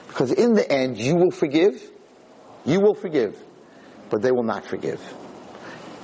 Because 0.08 0.32
in 0.32 0.52
the 0.52 0.70
end, 0.70 0.98
you 0.98 1.16
will 1.16 1.30
forgive, 1.30 1.82
you 2.66 2.80
will 2.80 2.94
forgive, 2.94 3.42
but 4.10 4.20
they 4.20 4.32
will 4.32 4.42
not 4.42 4.66
forgive. 4.66 5.00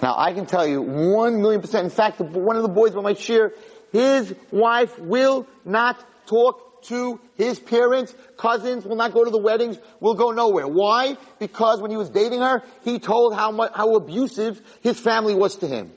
Now, 0.03 0.15
I 0.17 0.33
can 0.33 0.47
tell 0.47 0.67
you 0.67 0.81
one 0.81 1.43
million 1.43 1.61
percent. 1.61 1.85
In 1.85 1.91
fact, 1.91 2.21
one 2.21 2.57
of 2.57 2.63
the 2.63 2.69
boys 2.69 2.93
by 2.93 3.03
my 3.03 3.15
share, 3.15 3.53
his 3.93 4.35
wife 4.51 4.99
will 4.99 5.47
not 5.65 6.03
talk 6.27 6.83
to 6.85 7.21
his 7.37 7.59
parents, 7.59 8.15
cousins, 8.37 8.85
will 8.85 8.97
not 8.97 9.13
go 9.13 9.25
to 9.25 9.31
the 9.31 9.39
weddings, 9.39 9.79
will 10.01 10.15
go 10.15 10.31
nowhere. 10.31 10.69
Why? 10.69 11.17
Because 11.39 11.81
when 11.81 11.91
he 11.91 11.97
was 11.97 12.11
dating 12.11 12.41
her, 12.41 12.63
he 12.85 12.99
told 12.99 13.35
how 13.35 13.51
much, 13.51 13.73
how 13.75 13.95
abusive 13.97 14.61
his 14.83 14.99
family 14.99 15.35
was 15.35 15.57
to 15.57 15.67
him. 15.67 15.93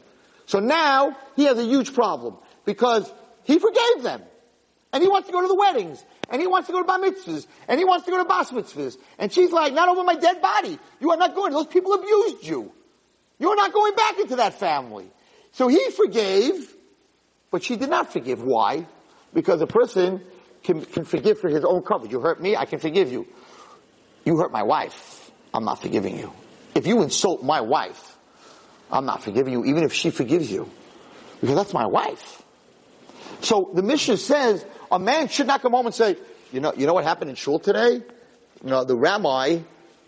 So 0.46 0.60
now, 0.60 1.16
he 1.36 1.46
has 1.46 1.60
a 1.60 1.64
huge 1.64 1.94
problem. 1.94 2.38
Because 2.66 3.12
he 3.44 3.60
forgave 3.60 4.02
them. 4.04 4.24
And 4.92 5.04
he 5.04 5.10
wants 5.10 5.28
to 5.28 5.32
go 5.32 5.42
to 5.42 5.48
the 5.48 5.56
weddings. 5.56 6.04
And 6.30 6.42
he 6.42 6.48
wants 6.48 6.68
to 6.68 6.74
go 6.74 6.80
to 6.80 6.86
bar 6.86 7.00
mitzvahs. 7.00 7.46
And 7.68 7.78
he 7.78 7.86
wants 7.86 8.06
to 8.06 8.12
go 8.12 8.18
to 8.18 8.26
bas 8.26 8.50
mitzvahs. 8.50 8.98
And 9.20 9.32
she's 9.32 9.52
like, 9.52 9.74
not 9.74 9.90
over 9.90 10.04
my 10.04 10.16
dead 10.16 10.42
body. 10.42 10.80
You 11.00 11.12
are 11.12 11.18
not 11.18 11.36
going. 11.36 11.54
Those 11.54 11.68
people 11.68 11.94
abused 11.94 12.48
you. 12.48 12.72
You're 13.38 13.56
not 13.56 13.72
going 13.72 13.94
back 13.96 14.20
into 14.20 14.38
that 14.38 14.56
family. 14.56 15.10
So 15.52 15.68
he 15.68 15.92
forgave, 15.92 16.76
but 17.52 17.64
she 17.64 17.76
did 17.76 17.89
not 17.89 18.12
forgive. 18.12 18.41
Why? 18.41 18.88
Because 19.34 19.62
a 19.62 19.68
person 19.68 20.22
can, 20.64 20.86
can 20.86 21.06
forgive 21.06 21.39
for 21.39 21.50
his 21.50 21.64
own 21.64 21.82
comfort. 21.82 22.12
You 22.12 22.20
hurt 22.20 22.41
me, 22.41 22.56
I 22.56 22.66
can 22.66 22.80
forgive 22.80 23.12
you. 23.12 23.28
You 24.26 24.38
hurt 24.38 24.52
my 24.52 24.64
wife, 24.64 25.32
I'm 25.54 25.66
not 25.66 25.82
forgiving 25.82 26.18
you. 26.18 26.32
If 26.76 26.86
you 26.86 27.02
insult 27.02 27.43
my 27.43 27.62
wife, 27.62 28.18
I'm 28.91 29.06
not 29.06 29.24
forgiving 29.24 29.54
you, 29.54 29.66
even 29.66 29.84
if 29.84 29.93
she 29.93 30.10
forgives 30.10 30.52
you. 30.52 30.70
Because 31.41 31.56
that's 31.56 31.74
my 31.74 31.86
wife. 31.86 32.43
So 33.41 33.72
the 33.74 33.82
Mishnah 33.82 34.18
says 34.18 34.66
a 34.91 35.00
man 35.00 35.28
should 35.30 35.47
not 35.47 35.62
come 35.62 35.72
home 35.72 35.86
and 35.86 35.95
say, 35.95 36.18
you 36.52 36.60
know, 36.60 36.74
you 36.76 36.86
know 36.88 36.93
what 36.93 37.04
happened 37.04 37.30
in 37.30 37.36
shul 37.36 37.60
today? 37.60 38.02
You 38.64 38.70
know, 38.70 38.84
the 38.84 38.95
rabbi, 38.95 39.60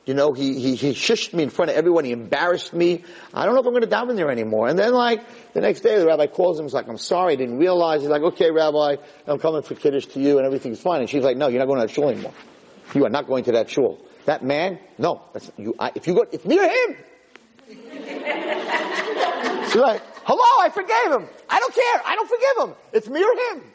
you 0.06 0.14
know, 0.16 0.34
he, 0.34 0.60
he, 0.60 0.76
he 0.76 0.91
shished 0.91 1.34
me 1.34 1.43
in 1.43 1.49
front 1.49 1.70
of 1.72 1.78
everyone. 1.78 2.06
He 2.06 2.12
embarrassed 2.12 2.74
me. 2.74 3.04
I 3.34 3.45
don't 3.45 3.54
know 3.54 3.62
if 3.62 3.68
I'm 3.68 3.74
going 3.74 3.84
to 3.84 3.88
daven 3.88 4.16
there 4.16 4.32
anymore. 4.32 4.68
And 4.68 4.78
then 4.78 4.93
like, 4.93 5.24
the 5.54 5.62
next 5.62 5.82
day 5.82 5.99
the 5.99 6.08
rabbi 6.08 6.28
calls 6.28 6.60
him. 6.60 6.66
He's 6.66 6.74
like, 6.74 6.88
I'm 6.88 6.97
sorry. 6.97 7.34
I 7.34 7.36
didn't 7.36 7.60
realize. 7.60 8.02
He's 8.02 8.10
like, 8.10 8.24
okay, 8.24 8.49
rabbi, 8.52 8.95
I'm 9.28 9.38
coming 9.38 9.62
for 9.62 9.76
Kiddush 9.76 10.08
to 10.08 10.20
you 10.20 10.38
and 10.38 10.45
everything's 10.45 10.82
fine. 10.82 11.02
And 11.02 11.10
she's 11.10 11.24
like, 11.24 11.38
no, 11.38 11.47
you're 11.49 11.60
not 11.60 11.68
going 11.68 11.82
to 11.82 11.88
that 11.88 11.93
shul 11.93 12.10
anymore. 12.10 12.34
You 12.95 13.06
are 13.06 13.10
not 13.10 13.28
going 13.28 13.43
to 13.45 13.52
that 13.54 13.70
shul. 13.70 14.04
That 14.26 14.43
man, 14.43 14.80
no. 14.97 15.22
you, 15.58 15.76
I, 15.80 15.91
if 15.95 16.08
you 16.08 16.16
go, 16.16 16.26
it's 16.32 16.45
me 16.45 16.60
or 16.60 16.64
him. 16.64 16.97
she's 19.66 19.76
like, 19.76 20.02
hello, 20.26 20.43
I 20.62 20.70
forgave 20.74 21.12
him. 21.12 21.30
I 21.49 21.60
don't 21.60 21.74
care. 21.74 22.02
I 22.06 22.16
don't 22.16 22.30
forgive 22.30 22.70
him. 22.70 22.76
It's 22.93 23.08
me 23.08 23.24
or 23.24 23.34
him 23.34 23.72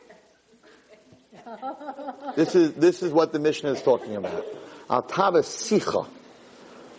this 2.37 2.55
is 2.55 2.73
this 2.75 3.03
is 3.03 3.13
what 3.13 3.33
the 3.33 3.39
Mishnah 3.39 3.73
is 3.73 3.83
talking 3.83 4.17
about. 4.17 4.45
Al 4.89 5.03
sicha, 5.03 6.07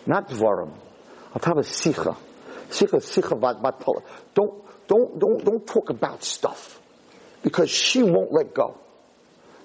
not 0.06 0.28
dvarim. 0.28 0.72
Al 1.34 1.40
sicha, 1.40 2.16
sicha 2.68 3.00
sicha 3.00 3.40
bat 3.40 3.84
Don't 4.34 4.86
don't 4.86 5.18
don't 5.18 5.44
don't 5.44 5.66
talk 5.66 5.90
about 5.90 6.22
stuff 6.22 6.80
because 7.42 7.70
she 7.70 8.02
won't 8.02 8.32
let 8.32 8.54
go. 8.54 8.78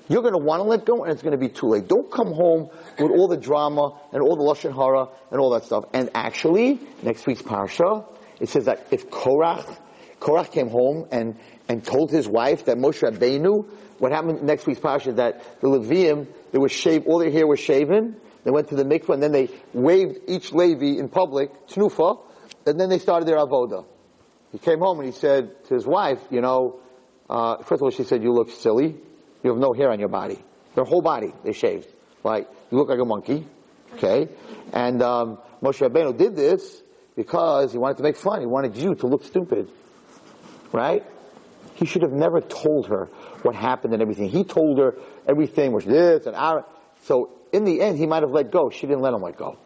You're 0.09 0.21
going 0.21 0.33
to 0.33 0.39
want 0.39 0.61
to 0.61 0.67
let 0.67 0.85
go, 0.85 1.03
and 1.03 1.13
it's 1.13 1.21
going 1.21 1.31
to 1.31 1.37
be 1.37 1.47
too 1.47 1.67
late. 1.67 1.87
Don't 1.87 2.11
come 2.11 2.33
home 2.33 2.69
with 2.99 3.11
all 3.11 3.29
the 3.29 3.37
drama 3.37 3.97
and 4.11 4.21
all 4.21 4.35
the 4.35 4.43
lashon 4.43 4.75
hara 4.75 5.07
and 5.31 5.39
all 5.39 5.51
that 5.51 5.63
stuff. 5.63 5.85
And 5.93 6.09
actually, 6.13 6.79
next 7.01 7.25
week's 7.25 7.41
parsha, 7.41 8.05
it 8.39 8.49
says 8.49 8.65
that 8.65 8.87
if 8.91 9.09
Korach, 9.09 9.65
Korach 10.19 10.51
came 10.51 10.69
home 10.69 11.07
and 11.11 11.39
and 11.69 11.83
told 11.83 12.11
his 12.11 12.27
wife 12.27 12.65
that 12.65 12.77
Moshe 12.77 13.01
Rabbeinu 13.01 13.69
what 13.99 14.11
happened 14.11 14.43
next 14.43 14.65
week's 14.67 14.79
parsha 14.79 15.07
is 15.07 15.15
that 15.15 15.61
the 15.61 15.67
Levium, 15.67 16.27
they 16.51 16.59
were 16.59 16.69
shaved, 16.69 17.07
all 17.07 17.19
their 17.19 17.31
hair 17.31 17.47
was 17.47 17.59
shaven. 17.59 18.15
They 18.43 18.51
went 18.51 18.69
to 18.69 18.75
the 18.75 18.83
mikvah 18.83 19.13
and 19.13 19.23
then 19.23 19.31
they 19.31 19.49
waved 19.73 20.19
each 20.27 20.51
Levi 20.51 20.99
in 20.99 21.09
public, 21.09 21.67
tnufa, 21.67 22.19
and 22.65 22.79
then 22.79 22.89
they 22.89 22.99
started 22.99 23.27
their 23.27 23.37
avoda. 23.37 23.85
He 24.51 24.57
came 24.57 24.79
home 24.79 24.99
and 24.99 25.07
he 25.07 25.17
said 25.17 25.63
to 25.65 25.73
his 25.73 25.85
wife, 25.85 26.19
you 26.29 26.41
know, 26.41 26.79
uh, 27.29 27.57
first 27.57 27.79
of 27.79 27.83
all, 27.83 27.89
she 27.89 28.03
said, 28.03 28.21
you 28.21 28.31
look 28.31 28.51
silly. 28.51 28.95
You 29.43 29.49
have 29.49 29.59
no 29.59 29.73
hair 29.73 29.91
on 29.91 29.99
your 29.99 30.09
body. 30.09 30.39
Their 30.75 30.83
whole 30.83 31.01
body, 31.01 31.33
they 31.43 31.53
shaved. 31.53 31.87
Like, 32.23 32.47
you 32.71 32.77
look 32.77 32.89
like 32.89 32.99
a 32.99 33.05
monkey. 33.05 33.47
Okay? 33.95 34.29
And 34.71 35.01
um, 35.01 35.37
Moshe 35.61 35.87
Rabbeinu 35.87 36.17
did 36.17 36.35
this 36.35 36.81
because 37.15 37.71
he 37.71 37.77
wanted 37.77 37.97
to 37.97 38.03
make 38.03 38.17
fun. 38.17 38.39
He 38.41 38.45
wanted 38.45 38.75
you 38.75 38.95
to 38.95 39.07
look 39.07 39.23
stupid. 39.23 39.69
Right? 40.71 41.03
He 41.75 41.85
should 41.85 42.01
have 42.03 42.11
never 42.11 42.41
told 42.41 42.87
her 42.87 43.05
what 43.41 43.55
happened 43.55 43.93
and 43.93 44.01
everything. 44.01 44.29
He 44.29 44.43
told 44.43 44.77
her 44.79 44.95
everything 45.27 45.71
was 45.71 45.85
this 45.85 46.25
and 46.25 46.35
our. 46.35 46.65
So 47.03 47.31
in 47.51 47.63
the 47.63 47.81
end, 47.81 47.97
he 47.97 48.07
might 48.07 48.23
have 48.23 48.31
let 48.31 48.51
go. 48.51 48.69
She 48.69 48.87
didn't 48.87 49.01
let 49.01 49.13
him 49.13 49.21
let 49.21 49.37
go. 49.37 49.57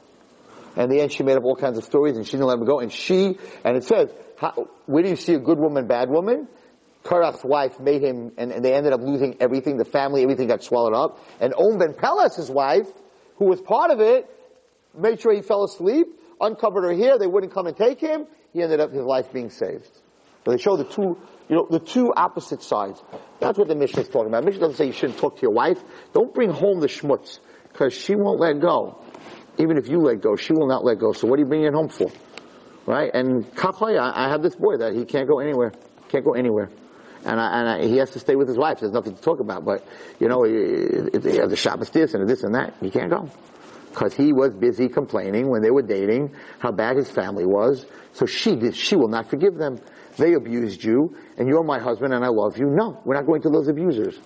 And 0.76 0.84
in 0.84 0.90
the 0.90 1.02
end, 1.02 1.12
she 1.12 1.24
made 1.24 1.38
up 1.38 1.44
all 1.44 1.56
kinds 1.56 1.78
of 1.78 1.84
stories 1.84 2.18
and 2.18 2.26
she 2.26 2.34
didn't 2.34 2.48
let 2.48 2.58
him 2.60 2.66
go. 2.66 2.80
And 2.80 2.92
she, 2.92 3.38
and 3.64 3.76
it 3.76 3.84
says, 3.84 4.10
how, 4.38 4.70
where 4.86 5.04
do 5.04 5.10
you 5.10 5.16
see 5.16 5.34
a 5.34 5.40
good 5.40 5.58
woman, 5.58 5.88
bad 5.88 6.10
woman? 6.10 6.48
Korach's 7.04 7.44
wife 7.44 7.80
made 7.80 8.04
him, 8.04 8.34
and, 8.38 8.52
and, 8.52 8.64
they 8.66 8.74
ended 8.74 8.92
up 8.92 9.00
losing 9.02 9.38
everything. 9.40 9.78
The 9.78 9.86
family, 9.86 10.24
everything 10.24 10.48
got 10.48 10.62
swallowed 10.62 10.94
up. 10.94 11.20
And 11.40 11.54
On 11.54 11.78
Ben 11.78 11.96
wife, 12.54 12.88
who 13.38 13.46
was 13.46 13.62
part 13.62 13.92
of 13.92 14.02
it, 14.02 14.30
made 14.98 15.22
sure 15.22 15.34
he 15.34 15.42
fell 15.42 15.64
asleep, 15.64 16.08
uncovered 16.42 16.84
her 16.84 16.94
hair. 16.94 17.18
They 17.18 17.28
wouldn't 17.28 17.54
come 17.54 17.68
and 17.68 17.78
take 17.78 18.00
him. 18.00 18.28
He 18.54 18.62
ended 18.62 18.80
up 18.80 18.92
his 18.92 19.04
life 19.04 19.32
being 19.32 19.50
saved. 19.50 19.90
So 20.44 20.52
they 20.52 20.58
show 20.58 20.76
the 20.76 20.84
two, 20.84 21.18
you 21.50 21.56
know, 21.56 21.68
the 21.70 21.80
two 21.80 22.14
opposite 22.16 22.62
sides. 22.62 23.02
That's 23.40 23.58
what 23.58 23.68
the 23.68 23.76
Mishnah 23.76 24.02
is 24.02 24.10
talking 24.10 24.28
about. 24.28 24.44
Mishnah 24.44 24.62
doesn't 24.62 24.76
say 24.76 24.86
you 24.86 24.94
shouldn't 24.94 25.20
talk 25.20 25.38
to 25.38 25.42
your 25.42 25.52
wife. 25.52 25.82
Don't 26.14 26.34
bring 26.34 26.50
home 26.50 26.80
the 26.80 26.88
schmutz, 26.88 27.40
because 27.72 27.94
she 27.94 28.16
won't 28.16 28.40
let 28.40 28.60
go. 28.60 29.04
Even 29.58 29.78
if 29.78 29.88
you 29.88 30.00
let 30.00 30.22
go, 30.22 30.36
she 30.36 30.54
will 30.54 30.68
not 30.68 30.84
let 30.84 31.00
go. 31.00 31.14
So 31.14 31.28
what 31.28 31.38
are 31.38 31.42
you 31.42 31.48
bringing 31.48 31.68
it 31.68 31.74
home 31.74 31.90
for? 31.90 32.12
Right? 32.86 33.12
And 33.14 33.46
Kachoya, 33.56 34.12
I 34.14 34.30
have 34.30 34.42
this 34.42 34.56
boy 34.56 34.78
that 34.78 34.94
he 34.94 35.06
can't 35.06 35.28
go 35.28 35.40
anywhere. 35.40 35.72
Can't 36.10 36.24
go 36.24 36.34
anywhere 36.34 36.70
and, 37.28 37.40
I, 37.40 37.60
and 37.60 37.70
I, 37.70 37.86
he 37.86 37.98
has 37.98 38.12
to 38.12 38.20
stay 38.20 38.36
with 38.36 38.48
his 38.48 38.58
wife. 38.58 38.80
There's 38.80 38.94
nothing 38.94 39.16
to 39.16 39.22
talk 39.22 39.40
about. 39.40 39.66
But 39.66 39.86
you 40.20 40.28
know, 40.28 40.44
the 40.44 41.56
Shabbos 41.56 41.90
this 41.90 42.14
and 42.14 42.28
this 42.28 42.44
and 42.44 42.56
that. 42.56 42.76
He 42.80 42.90
can't 42.90 43.10
go 43.10 43.30
because 43.90 44.14
he 44.14 44.32
was 44.32 44.54
busy 44.54 44.88
complaining 44.88 45.50
when 45.50 45.62
they 45.62 45.72
were 45.72 45.82
dating 45.82 46.36
how 46.60 46.72
bad 46.72 46.98
his 46.98 47.12
family 47.12 47.46
was. 47.46 47.86
So 48.14 48.26
she. 48.26 48.72
She 48.72 48.96
will 48.96 49.10
not 49.10 49.30
forgive 49.30 49.56
them. 49.56 49.80
They 50.18 50.34
abused 50.34 50.84
you, 50.84 51.16
and 51.38 51.48
you're 51.48 51.64
my 51.64 51.80
husband, 51.80 52.14
and 52.14 52.26
I 52.26 52.30
love 52.30 52.58
you. 52.58 52.66
No, 52.66 53.00
we're 53.06 53.16
not 53.16 53.26
going 53.26 53.42
to 53.44 53.50
those 53.50 53.68
abusers. 53.68 54.18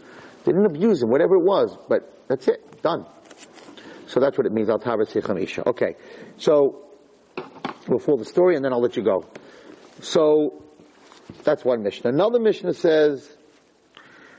They 0.46 0.54
didn't 0.54 0.66
abuse 0.66 1.04
him, 1.04 1.10
whatever 1.10 1.36
it 1.36 1.44
was. 1.44 1.78
But 1.88 2.24
that's 2.28 2.48
it. 2.48 2.82
Done. 2.82 3.06
So 4.08 4.20
that's 4.20 4.38
what 4.38 4.48
it 4.48 4.54
means. 4.54 4.70
Al 4.70 4.82
Okay. 4.82 5.96
So 6.38 6.86
we'll 7.88 8.00
follow 8.00 8.18
the 8.18 8.26
story, 8.26 8.56
and 8.56 8.64
then 8.64 8.74
I'll 8.74 8.82
let 8.82 8.96
you 8.96 9.04
go. 9.04 9.26
So 10.02 10.64
that's 11.44 11.64
one 11.64 11.84
Mishnah. 11.84 12.10
Another 12.10 12.39
Mishnah 12.39 12.74
says, 12.74 13.30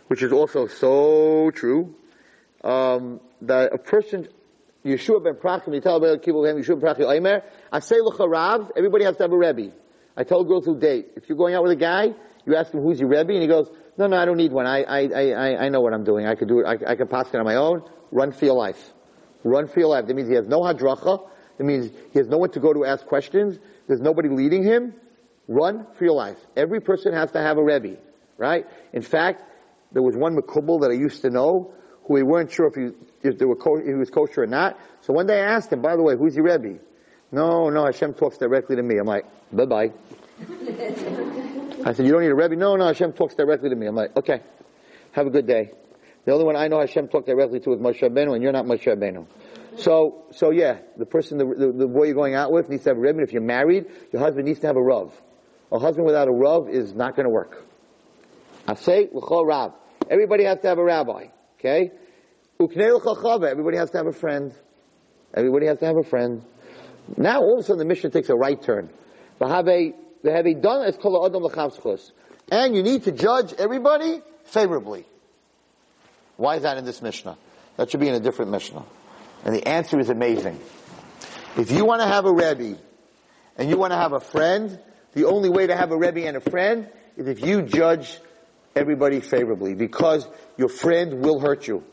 which 0.08 0.22
is 0.22 0.32
also 0.32 0.66
so 0.66 1.50
true, 1.50 1.94
um, 2.64 3.20
that 3.42 3.74
a 3.74 3.78
person, 3.78 4.28
Yeshua 4.84 5.22
ben 5.22 5.34
Prachim, 5.34 5.68
Yeshua 5.68 6.80
ben 6.80 6.80
Prachim, 6.80 7.16
Omer, 7.16 7.42
I 7.70 7.78
say 7.80 8.00
l'charav, 8.00 8.70
everybody 8.76 9.04
has 9.04 9.16
to 9.16 9.24
have 9.24 9.32
a 9.32 9.36
Rebbe. 9.36 9.72
I 10.16 10.24
tell 10.24 10.44
girls 10.44 10.64
who 10.66 10.78
date, 10.78 11.12
if 11.16 11.28
you're 11.28 11.38
going 11.38 11.54
out 11.54 11.62
with 11.62 11.72
a 11.72 11.76
guy, 11.76 12.12
you 12.44 12.56
ask 12.56 12.72
him 12.72 12.80
who's 12.82 13.00
your 13.00 13.08
Rebbe, 13.08 13.32
and 13.32 13.42
he 13.42 13.48
goes, 13.48 13.70
no, 13.96 14.06
no, 14.06 14.16
I 14.16 14.24
don't 14.24 14.36
need 14.36 14.52
one. 14.52 14.66
I, 14.66 14.82
I, 14.82 15.00
I, 15.08 15.64
I 15.64 15.68
know 15.68 15.80
what 15.80 15.92
I'm 15.92 16.04
doing. 16.04 16.26
I 16.26 16.34
could 16.34 16.48
do 16.48 16.60
it. 16.60 16.64
I, 16.64 16.92
I 16.92 16.96
can 16.96 17.08
pass 17.08 17.28
it 17.28 17.36
on 17.36 17.44
my 17.44 17.56
own. 17.56 17.82
Run 18.10 18.32
for 18.32 18.44
your 18.44 18.54
life. 18.54 18.92
Run 19.44 19.68
for 19.68 19.80
your 19.80 19.88
life. 19.88 20.06
That 20.06 20.14
means 20.14 20.28
he 20.28 20.34
has 20.34 20.46
no 20.46 20.60
hadracha. 20.60 21.28
That 21.58 21.64
means 21.64 21.90
he 22.12 22.18
has 22.18 22.28
no 22.28 22.38
one 22.38 22.50
to 22.50 22.60
go 22.60 22.72
to 22.72 22.84
ask 22.84 23.04
questions. 23.06 23.58
There's 23.86 24.00
nobody 24.00 24.28
leading 24.28 24.62
him. 24.62 24.94
Run 25.48 25.86
for 25.98 26.04
your 26.04 26.14
life. 26.14 26.38
Every 26.56 26.80
person 26.80 27.12
has 27.12 27.30
to 27.32 27.40
have 27.40 27.58
a 27.58 27.62
Rebbe, 27.62 27.98
right? 28.38 28.66
In 28.92 29.02
fact, 29.02 29.42
there 29.92 30.02
was 30.02 30.16
one 30.16 30.36
Makubal 30.36 30.80
that 30.82 30.90
I 30.90 30.94
used 30.94 31.22
to 31.22 31.30
know 31.30 31.74
who 32.04 32.14
we 32.14 32.22
weren't 32.22 32.50
sure 32.50 32.66
if 32.66 32.74
he, 32.74 32.90
if, 33.22 33.40
were 33.40 33.80
if 33.80 33.86
he 33.86 33.94
was 33.94 34.10
kosher 34.10 34.42
or 34.42 34.46
not. 34.46 34.78
So 35.02 35.12
one 35.12 35.26
day 35.26 35.40
I 35.40 35.54
asked 35.54 35.72
him, 35.72 35.82
by 35.82 35.96
the 35.96 36.02
way, 36.02 36.16
who's 36.16 36.34
your 36.34 36.44
Rebbe? 36.44 36.80
No, 37.32 37.70
no, 37.70 37.86
Hashem 37.86 38.14
talks 38.14 38.36
directly 38.36 38.76
to 38.76 38.82
me. 38.82 38.98
I'm 38.98 39.06
like, 39.06 39.24
bye 39.50 39.64
bye. 39.64 39.92
I 41.84 41.92
said, 41.94 42.06
you 42.06 42.12
don't 42.12 42.20
need 42.20 42.30
a 42.30 42.34
Rebbe? 42.34 42.56
No, 42.56 42.76
no, 42.76 42.86
Hashem 42.86 43.14
talks 43.14 43.34
directly 43.34 43.70
to 43.70 43.74
me. 43.74 43.86
I'm 43.86 43.96
like, 43.96 44.16
okay, 44.16 44.40
have 45.12 45.26
a 45.26 45.30
good 45.30 45.46
day. 45.46 45.72
The 46.24 46.32
only 46.32 46.44
one 46.44 46.56
I 46.56 46.68
know 46.68 46.78
Hashem 46.78 47.08
talked 47.08 47.26
directly 47.26 47.58
to 47.60 47.72
is 47.72 47.80
Moshe 47.80 48.00
Rabbeinu, 48.00 48.34
and 48.34 48.42
you're 48.42 48.52
not 48.52 48.66
Moshe 48.66 48.84
Rabbeinu. 48.84 49.26
So, 49.76 50.26
so 50.32 50.50
yeah, 50.50 50.78
the 50.96 51.06
person, 51.06 51.38
the, 51.38 51.46
the, 51.46 51.72
the, 51.72 51.86
boy 51.88 52.04
you're 52.04 52.14
going 52.14 52.34
out 52.34 52.52
with 52.52 52.68
needs 52.68 52.84
to 52.84 52.90
have 52.90 52.98
a 52.98 53.00
Rebbe. 53.00 53.22
If 53.22 53.32
you're 53.32 53.42
married, 53.42 53.86
your 54.12 54.22
husband 54.22 54.46
needs 54.46 54.60
to 54.60 54.66
have 54.68 54.76
a 54.76 54.82
Rav. 54.82 55.12
A 55.72 55.78
husband 55.78 56.06
without 56.06 56.28
a 56.28 56.32
Rav 56.32 56.68
is 56.68 56.92
not 56.92 57.16
going 57.16 57.24
to 57.24 57.30
work. 57.30 57.64
I 58.68 58.74
say, 58.74 59.08
l'chol 59.12 59.46
Rav. 59.46 59.72
Everybody 60.10 60.44
has 60.44 60.60
to 60.60 60.68
have 60.68 60.78
a 60.78 60.84
rabbi. 60.84 61.28
Okay? 61.58 61.90
Everybody 62.60 63.76
has 63.78 63.90
to 63.90 63.96
have 63.96 64.06
a 64.06 64.12
friend. 64.12 64.54
Everybody 65.34 65.66
has 65.66 65.78
to 65.78 65.86
have 65.86 65.96
a 65.96 66.02
friend. 66.02 66.44
Now 67.16 67.40
all 67.40 67.54
of 67.54 67.60
a 67.60 67.62
sudden 67.62 67.78
the 67.78 67.84
Mishnah 67.84 68.10
takes 68.10 68.28
a 68.28 68.36
right 68.36 68.60
turn. 68.60 68.90
They 69.38 69.48
have 69.48 70.46
a 70.46 70.54
done 70.54 70.84
as 70.86 70.96
kol 70.96 71.26
adam 71.26 71.98
And 72.50 72.76
you 72.76 72.82
need 72.82 73.04
to 73.04 73.12
judge 73.12 73.52
everybody 73.54 74.22
favorably. 74.44 75.06
Why 76.36 76.56
is 76.56 76.62
that 76.62 76.78
in 76.78 76.84
this 76.84 77.02
Mishnah? 77.02 77.36
That 77.76 77.90
should 77.90 78.00
be 78.00 78.08
in 78.08 78.14
a 78.14 78.20
different 78.20 78.50
Mishnah. 78.50 78.84
And 79.44 79.54
the 79.54 79.66
answer 79.66 79.98
is 79.98 80.08
amazing. 80.08 80.60
If 81.56 81.70
you 81.70 81.84
want 81.84 82.02
to 82.02 82.08
have 82.08 82.24
a 82.24 82.32
Rebbe, 82.32 82.78
and 83.58 83.68
you 83.68 83.76
want 83.76 83.92
to 83.92 83.96
have 83.96 84.12
a 84.12 84.20
friend, 84.20 84.78
the 85.12 85.26
only 85.26 85.50
way 85.50 85.66
to 85.66 85.76
have 85.76 85.90
a 85.90 85.96
Rebbe 85.96 86.26
and 86.26 86.36
a 86.36 86.40
friend 86.40 86.88
is 87.16 87.28
if 87.28 87.44
you 87.44 87.62
judge 87.62 88.18
everybody 88.74 89.20
favorably 89.20 89.74
because 89.74 90.26
your 90.56 90.68
friend 90.68 91.22
will 91.22 91.38
hurt 91.40 91.66
you. 91.68 91.84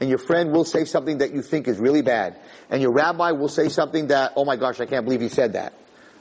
And 0.00 0.08
your 0.08 0.18
friend 0.18 0.52
will 0.52 0.64
say 0.64 0.84
something 0.84 1.18
that 1.18 1.32
you 1.32 1.42
think 1.42 1.68
is 1.68 1.78
really 1.78 2.02
bad. 2.02 2.38
And 2.68 2.82
your 2.82 2.92
rabbi 2.92 3.30
will 3.32 3.48
say 3.48 3.68
something 3.68 4.08
that, 4.08 4.32
oh 4.36 4.44
my 4.44 4.56
gosh, 4.56 4.80
I 4.80 4.86
can't 4.86 5.04
believe 5.04 5.20
he 5.20 5.28
said 5.28 5.52
that. 5.52 5.72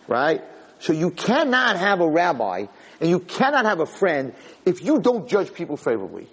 Right? 0.08 0.44
So 0.80 0.94
you 0.94 1.12
cannot 1.12 1.78
have 1.78 2.02
a 2.02 2.08
rabbi 2.08 2.66
and 3.00 3.10
you 3.10 3.20
cannot 3.20 3.66
have 3.66 3.80
a 3.80 3.86
friend 3.86 4.34
if 4.66 4.84
you 4.84 5.00
don't 5.00 5.28
judge 5.28 5.54
people 5.54 5.78
favorably. 5.78 6.28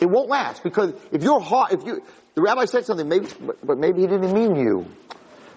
It 0.00 0.06
won't 0.06 0.28
last 0.28 0.62
because 0.62 0.94
if 1.12 1.22
your 1.22 1.40
heart, 1.40 1.72
if 1.72 1.84
you, 1.84 2.02
the 2.34 2.42
rabbi 2.42 2.64
said 2.64 2.86
something, 2.86 3.08
maybe, 3.08 3.28
but 3.62 3.78
maybe 3.78 4.00
he 4.00 4.06
didn't 4.06 4.32
mean 4.32 4.56
you. 4.56 4.86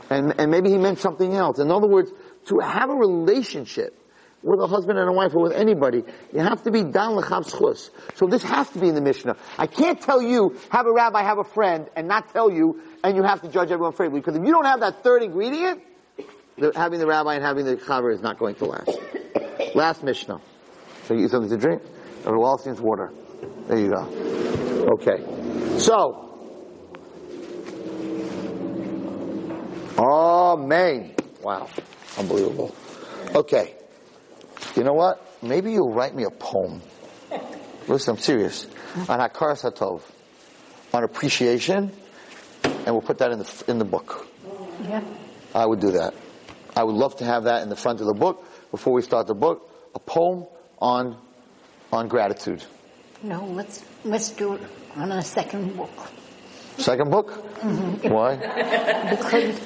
And, 0.09 0.39
and 0.39 0.51
maybe 0.51 0.69
he 0.69 0.77
meant 0.77 0.99
something 0.99 1.34
else. 1.34 1.59
In 1.59 1.71
other 1.71 1.88
words, 1.88 2.11
to 2.47 2.59
have 2.59 2.89
a 2.89 2.95
relationship 2.95 3.97
with 4.44 4.60
a 4.60 4.68
husband 4.68 5.00
and 5.00 5.10
a 5.10 5.12
wife 5.12 5.34
or 5.34 5.41
with 5.41 5.54
anybody, 5.54 6.04
you 6.34 6.39
have 6.39 6.62
to 6.64 6.72
be 6.72 6.84
dan 6.84 7.16
l'chav 7.16 7.89
So 8.16 8.28
this 8.28 8.44
has 8.44 8.70
to 8.72 8.80
be 8.80 8.89
in 8.89 8.96
the 8.96 9.02
Mishnah. 9.02 9.38
I 9.58 9.68
can't 9.68 10.00
tell 10.00 10.22
you, 10.22 10.60
have 10.70 10.86
a 10.86 10.91
rabbi, 10.91 11.24
have 11.24 11.39
a 11.39 11.44
friend, 11.44 11.88
and 11.96 12.08
not 12.08 12.32
tell 12.34 12.52
you, 12.52 12.82
and 13.04 13.16
you 13.16 13.24
have 13.24 13.41
to 13.41 13.48
judge 13.48 13.72
everyone 13.72 13.94
favorably. 13.94 14.20
Because 14.20 14.36
if 14.36 14.46
you 14.46 14.52
don't 14.52 14.66
have 14.66 14.82
that 14.82 15.02
third 15.02 15.24
ingredient, 15.24 15.82
having 16.76 17.00
the 17.00 17.08
rabbi 17.08 17.36
and 17.36 17.44
having 17.44 17.66
the 17.66 17.78
chaver 17.78 18.14
is 18.14 18.22
not 18.22 18.38
going 18.38 18.56
to 18.56 18.66
last. 18.66 18.91
Last 19.74 20.04
Mishnah. 20.04 20.39
So 21.06 21.14
you 21.16 21.28
something 21.28 21.50
to 21.50 21.58
drink? 21.58 21.82
Or 22.26 22.38
Wallerstein's 22.38 22.80
water. 22.80 23.12
There 23.68 23.80
you 23.80 23.89
go. 23.89 24.94
Okay. 24.94 25.80
So, 25.80 26.20
Amen. 29.98 31.16
Wow. 31.41 31.70
Unbelievable. 32.18 32.76
Okay. 33.36 33.76
You 34.76 34.84
know 34.84 34.93
what? 34.93 35.22
Maybe 35.41 35.72
you'll 35.72 35.93
write 35.93 36.16
me 36.16 36.24
a 36.24 36.30
poem. 36.30 36.82
Listen, 37.88 38.16
I'm 38.16 38.22
serious. 38.22 38.68
On 39.09 39.20
Hakaras 39.20 39.64
Hatov. 39.64 40.01
On 40.93 41.03
appreciation. 41.03 41.91
And 42.64 42.88
we'll 42.88 43.01
put 43.01 43.18
that 43.20 43.32
in 43.32 43.39
the, 43.39 43.64
in 43.68 43.78
the 43.80 43.86
book. 43.86 44.28
Yeah. 44.84 45.03
I 45.53 45.66
would 45.66 45.80
do 45.80 45.91
that. 45.91 46.14
I 46.76 46.84
would 46.84 46.95
love 46.95 47.18
to 47.18 47.26
have 47.26 47.43
that 47.43 47.61
in 47.64 47.70
the 47.70 47.76
front 47.76 48.01
of 48.01 48.07
the 48.07 48.14
book 48.14 48.45
before 48.72 48.93
we 48.93 49.01
start 49.01 49.28
the 49.28 49.36
book. 49.36 49.70
A 49.95 49.99
poem 49.99 50.47
on, 50.80 51.18
on 51.91 52.07
gratitude. 52.07 52.64
No, 53.22 53.45
let's, 53.45 53.84
let's 54.03 54.32
do 54.32 54.53
it 54.53 54.61
on 54.95 55.11
a 55.11 55.22
second 55.22 55.78
book. 55.78 55.91
Second 56.78 57.11
book? 57.11 57.30
Mm-hmm. 57.59 58.09
Why? 58.09 58.36
because 59.09 59.59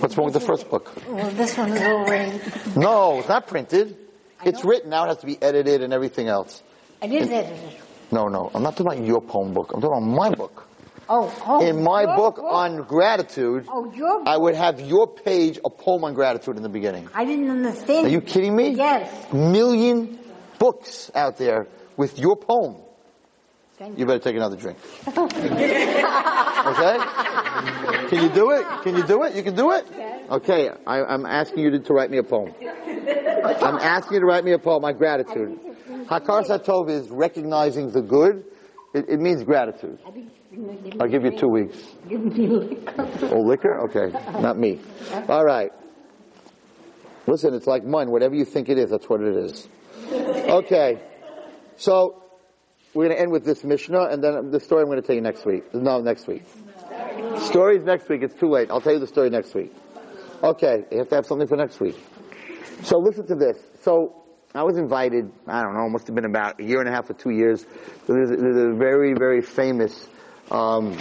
What's 0.00 0.16
wrong 0.16 0.24
with 0.24 0.34
the 0.34 0.40
first 0.40 0.70
book? 0.70 0.90
Well, 1.06 1.30
this 1.32 1.58
one's 1.58 1.78
already. 1.78 2.40
No, 2.74 3.18
it's 3.18 3.28
not 3.28 3.46
printed. 3.46 3.98
It's 4.44 4.64
written 4.64 4.90
now. 4.90 5.04
It 5.04 5.08
has 5.08 5.16
to 5.18 5.26
be 5.26 5.40
edited 5.40 5.82
and 5.82 5.92
everything 5.92 6.28
else. 6.28 6.62
It 7.02 7.12
is 7.12 7.30
edited. 7.30 7.80
No, 8.10 8.28
no. 8.28 8.50
I'm 8.54 8.62
not 8.62 8.76
talking 8.76 8.86
about 8.86 9.06
your 9.06 9.20
poem 9.20 9.52
book. 9.52 9.72
I'm 9.74 9.80
talking 9.80 9.98
about 9.98 10.16
my 10.16 10.34
book. 10.34 10.68
Oh, 11.08 11.42
oh. 11.46 11.66
In 11.66 11.82
my 11.82 12.06
book, 12.06 12.36
book, 12.36 12.44
on 12.44 12.82
gratitude, 12.84 13.66
oh, 13.68 13.92
your 13.92 14.20
book. 14.20 14.28
I 14.28 14.38
would 14.38 14.54
have 14.54 14.80
your 14.80 15.06
page, 15.06 15.58
a 15.62 15.68
poem 15.68 16.04
on 16.04 16.14
gratitude 16.14 16.56
in 16.56 16.62
the 16.62 16.68
beginning. 16.70 17.08
I 17.14 17.26
didn't 17.26 17.50
understand. 17.50 18.06
Are 18.06 18.10
you 18.10 18.22
kidding 18.22 18.56
me? 18.56 18.70
Yes. 18.70 19.32
Million 19.32 20.18
books 20.58 21.10
out 21.14 21.36
there 21.36 21.66
with 21.96 22.18
your 22.18 22.36
poem. 22.36 22.76
Thank 23.76 23.98
You 23.98 24.06
better 24.06 24.20
take 24.20 24.36
another 24.36 24.56
drink. 24.56 24.78
okay? 25.08 25.16
Can 28.08 28.22
you 28.22 28.28
do 28.28 28.52
it? 28.52 28.64
Can 28.82 28.96
you 28.96 29.02
do 29.02 29.24
it? 29.24 29.34
You 29.34 29.42
can 29.42 29.56
do 29.56 29.72
it? 29.72 29.84
Okay, 30.30 30.70
I, 30.86 31.12
am 31.12 31.26
asking 31.26 31.58
you 31.64 31.70
to, 31.72 31.80
to, 31.80 31.92
write 31.92 32.10
me 32.10 32.18
a 32.18 32.22
poem. 32.22 32.54
I'm 33.44 33.76
asking 33.76 34.14
you 34.14 34.20
to 34.20 34.26
write 34.26 34.44
me 34.44 34.52
a 34.52 34.58
poem, 34.58 34.82
my 34.82 34.92
gratitude. 34.92 35.58
Hakaras 36.06 36.48
Hatov 36.48 36.90
is 36.90 37.08
recognizing 37.10 37.90
the 37.90 38.02
good 38.02 38.44
It, 38.94 39.08
it 39.08 39.20
means 39.20 39.42
gratitude. 39.42 39.98
I'll 41.00 41.08
give 41.08 41.24
you 41.24 41.36
two 41.36 41.48
weeks. 41.48 41.76
Give 42.08 42.24
me 42.24 42.46
liquor. 42.46 43.28
Oh, 43.34 43.40
liquor? 43.40 43.80
Okay, 43.86 44.12
not 44.40 44.56
me. 44.56 44.78
All 45.28 45.44
right. 45.44 45.72
Listen, 47.26 47.54
it's 47.54 47.66
like 47.66 47.84
mine. 47.84 48.10
Whatever 48.10 48.36
you 48.36 48.44
think 48.44 48.68
it 48.68 48.78
is, 48.78 48.90
that's 48.90 49.08
what 49.08 49.20
it 49.20 49.34
is. 49.34 49.68
Okay. 50.12 51.02
So, 51.76 52.22
we're 52.94 53.06
going 53.06 53.16
to 53.16 53.20
end 53.20 53.32
with 53.32 53.44
this 53.44 53.64
Mishnah, 53.64 54.04
and 54.04 54.22
then 54.22 54.52
the 54.52 54.60
story 54.60 54.82
I'm 54.82 54.88
going 54.88 55.00
to 55.00 55.06
tell 55.06 55.16
you 55.16 55.22
next 55.22 55.44
week. 55.44 55.74
No, 55.74 56.00
next 56.00 56.28
week. 56.28 56.44
Story's 57.40 57.82
next 57.82 58.08
week. 58.08 58.22
It's 58.22 58.38
too 58.38 58.48
late. 58.48 58.70
I'll 58.70 58.80
tell 58.80 58.92
you 58.92 59.00
the 59.00 59.08
story 59.08 59.30
next 59.30 59.54
week. 59.54 59.74
Okay, 60.40 60.84
you 60.92 60.98
have 60.98 61.08
to 61.08 61.14
have 61.16 61.26
something 61.26 61.48
for 61.48 61.56
next 61.56 61.80
week. 61.80 61.96
So 62.82 62.98
listen 62.98 63.26
to 63.28 63.34
this. 63.34 63.58
So 63.82 64.24
I 64.54 64.62
was 64.62 64.76
invited, 64.76 65.32
I 65.46 65.62
don't 65.62 65.74
know, 65.74 65.88
must 65.88 66.06
have 66.06 66.14
been 66.14 66.26
about 66.26 66.60
a 66.60 66.64
year 66.64 66.80
and 66.80 66.88
a 66.88 66.92
half 66.92 67.10
or 67.10 67.14
two 67.14 67.30
years. 67.30 67.64
There's, 68.06 68.30
there's 68.30 68.74
a 68.74 68.76
very, 68.76 69.14
very 69.14 69.42
famous 69.42 70.08
um, 70.50 70.96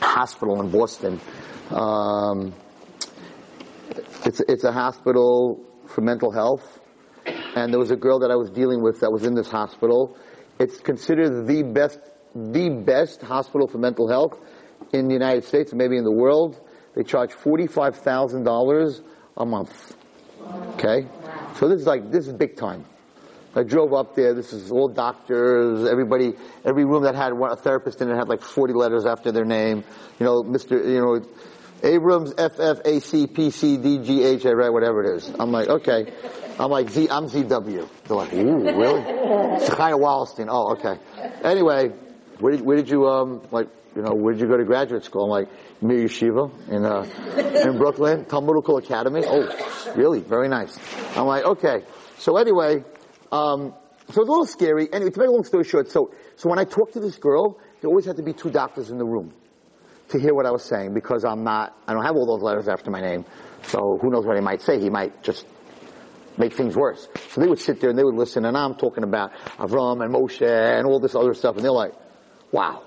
hospital 0.00 0.60
in 0.60 0.70
Boston. 0.70 1.20
Um, 1.70 2.54
it's, 4.24 4.40
it's 4.48 4.64
a 4.64 4.72
hospital 4.72 5.64
for 5.86 6.00
mental 6.00 6.32
health. 6.32 6.80
And 7.26 7.72
there 7.72 7.78
was 7.78 7.90
a 7.90 7.96
girl 7.96 8.18
that 8.20 8.30
I 8.30 8.36
was 8.36 8.50
dealing 8.50 8.82
with 8.82 9.00
that 9.00 9.12
was 9.12 9.24
in 9.24 9.34
this 9.34 9.48
hospital. 9.48 10.16
It's 10.58 10.78
considered 10.78 11.46
the 11.46 11.62
best, 11.62 12.00
the 12.34 12.70
best 12.70 13.22
hospital 13.22 13.68
for 13.68 13.78
mental 13.78 14.08
health 14.08 14.40
in 14.92 15.08
the 15.08 15.14
United 15.14 15.44
States 15.44 15.72
maybe 15.72 15.96
in 15.96 16.04
the 16.04 16.12
world. 16.12 16.60
They 16.94 17.02
charge 17.02 17.30
$45,000 17.32 19.00
a 19.36 19.46
month. 19.46 19.96
Okay? 20.74 21.06
So 21.56 21.68
this 21.68 21.80
is 21.80 21.86
like, 21.86 22.10
this 22.10 22.26
is 22.26 22.32
big 22.32 22.56
time. 22.56 22.84
I 23.56 23.62
drove 23.62 23.92
up 23.92 24.16
there, 24.16 24.34
this 24.34 24.52
is 24.52 24.72
all 24.72 24.88
doctors, 24.88 25.88
everybody, 25.88 26.34
every 26.64 26.84
room 26.84 27.04
that 27.04 27.14
had 27.14 27.32
one, 27.32 27.52
a 27.52 27.56
therapist 27.56 28.00
in 28.00 28.10
it 28.10 28.16
had 28.16 28.28
like 28.28 28.42
40 28.42 28.72
letters 28.72 29.06
after 29.06 29.30
their 29.30 29.44
name. 29.44 29.84
You 30.18 30.26
know, 30.26 30.42
Mr., 30.42 30.72
you 30.72 31.00
know, 31.00 31.24
Abrams, 31.84 32.32
F 32.38 32.58
F 32.58 32.78
A 32.84 33.00
C 33.00 33.26
P 33.26 33.50
C 33.50 33.76
D 33.76 33.98
G 33.98 34.24
H, 34.24 34.46
I 34.46 34.52
write 34.52 34.70
whatever 34.70 35.04
it 35.04 35.16
is. 35.16 35.30
I'm 35.38 35.52
like, 35.52 35.68
okay. 35.68 36.12
I'm 36.58 36.70
like, 36.70 36.88
Z, 36.88 37.08
I'm 37.10 37.26
ZW. 37.26 37.88
They're 38.06 38.16
like, 38.16 38.32
ooh, 38.32 38.64
really? 38.64 39.02
Chaya 39.02 39.98
Wallerstein. 39.98 40.46
Oh, 40.48 40.72
okay. 40.72 40.98
Anyway, 41.42 41.92
where 42.40 42.52
did, 42.52 42.62
where 42.62 42.76
did 42.76 42.88
you, 42.88 43.06
um, 43.06 43.42
like, 43.50 43.68
you 43.94 44.02
know, 44.02 44.12
where 44.12 44.32
did 44.34 44.40
you 44.40 44.48
go 44.48 44.56
to 44.56 44.64
graduate 44.64 45.04
school? 45.04 45.24
I'm 45.24 45.30
like, 45.30 45.48
Mir 45.80 46.04
Yeshiva 46.04 46.50
in, 46.68 46.84
uh, 46.84 47.68
in 47.68 47.78
Brooklyn, 47.78 48.24
Talmudical 48.24 48.78
Academy. 48.78 49.22
Oh, 49.24 49.92
really? 49.94 50.20
Very 50.20 50.48
nice. 50.48 50.76
I'm 51.16 51.26
like, 51.26 51.44
okay. 51.44 51.84
So 52.18 52.36
anyway, 52.36 52.82
um, 53.30 53.74
so 54.08 54.08
it's 54.08 54.16
a 54.16 54.20
little 54.20 54.46
scary. 54.46 54.92
Anyway, 54.92 55.10
to 55.10 55.20
make 55.20 55.28
a 55.28 55.32
long 55.32 55.44
story 55.44 55.64
short, 55.64 55.90
so, 55.90 56.12
so 56.36 56.48
when 56.48 56.58
I 56.58 56.64
talked 56.64 56.94
to 56.94 57.00
this 57.00 57.16
girl, 57.16 57.58
there 57.80 57.88
always 57.88 58.04
had 58.04 58.16
to 58.16 58.22
be 58.22 58.32
two 58.32 58.50
doctors 58.50 58.90
in 58.90 58.98
the 58.98 59.04
room 59.04 59.32
to 60.08 60.18
hear 60.18 60.34
what 60.34 60.46
I 60.46 60.50
was 60.50 60.64
saying 60.64 60.92
because 60.94 61.24
I'm 61.24 61.44
not, 61.44 61.76
I 61.86 61.94
don't 61.94 62.04
have 62.04 62.16
all 62.16 62.26
those 62.26 62.42
letters 62.42 62.68
after 62.68 62.90
my 62.90 63.00
name. 63.00 63.24
So 63.62 63.98
who 64.00 64.10
knows 64.10 64.26
what 64.26 64.36
he 64.36 64.42
might 64.42 64.60
say? 64.60 64.78
He 64.80 64.90
might 64.90 65.22
just 65.22 65.46
make 66.36 66.52
things 66.52 66.76
worse. 66.76 67.08
So 67.30 67.40
they 67.40 67.46
would 67.46 67.60
sit 67.60 67.80
there 67.80 67.90
and 67.90 67.98
they 67.98 68.04
would 68.04 68.16
listen 68.16 68.44
and 68.44 68.56
I'm 68.56 68.74
talking 68.74 69.04
about 69.04 69.32
Avram 69.58 70.04
and 70.04 70.14
Moshe 70.14 70.42
and 70.42 70.86
all 70.86 71.00
this 71.00 71.14
other 71.14 71.32
stuff 71.34 71.56
and 71.56 71.64
they're 71.64 71.72
like, 71.72 71.92
wow. 72.54 72.82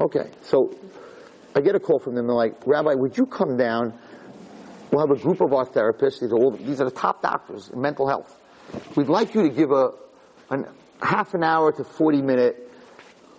Okay. 0.00 0.30
So 0.42 0.74
I 1.54 1.60
get 1.60 1.74
a 1.74 1.80
call 1.80 1.98
from 1.98 2.14
them. 2.14 2.26
They're 2.26 2.36
like, 2.36 2.66
Rabbi, 2.66 2.94
would 2.94 3.18
you 3.18 3.26
come 3.26 3.56
down? 3.56 3.92
We'll 4.90 5.06
have 5.06 5.16
a 5.16 5.20
group 5.20 5.40
of 5.40 5.52
our 5.52 5.66
therapists. 5.66 6.20
These 6.20 6.32
are 6.32 6.36
all, 6.36 6.52
these 6.52 6.80
are 6.80 6.84
the 6.84 6.90
top 6.90 7.20
doctors 7.20 7.68
in 7.68 7.80
mental 7.80 8.08
health. 8.08 8.34
We'd 8.96 9.08
like 9.08 9.34
you 9.34 9.42
to 9.42 9.50
give 9.50 9.70
a, 9.70 9.90
an 10.50 10.66
half 11.02 11.34
an 11.34 11.42
hour 11.42 11.72
to 11.72 11.84
40 11.84 12.22
minute 12.22 12.68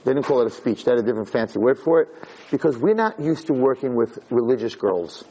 they 0.03 0.13
didn't 0.13 0.25
call 0.25 0.41
it 0.41 0.47
a 0.47 0.51
speech. 0.51 0.85
They 0.85 0.91
had 0.91 0.99
a 0.99 1.03
different 1.03 1.29
fancy 1.29 1.59
word 1.59 1.77
for 1.77 2.01
it. 2.01 2.09
Because 2.51 2.77
we're 2.77 2.93
not 2.93 3.19
used 3.19 3.47
to 3.47 3.53
working 3.53 3.95
with 3.95 4.19
religious 4.29 4.75
girls. 4.75 5.25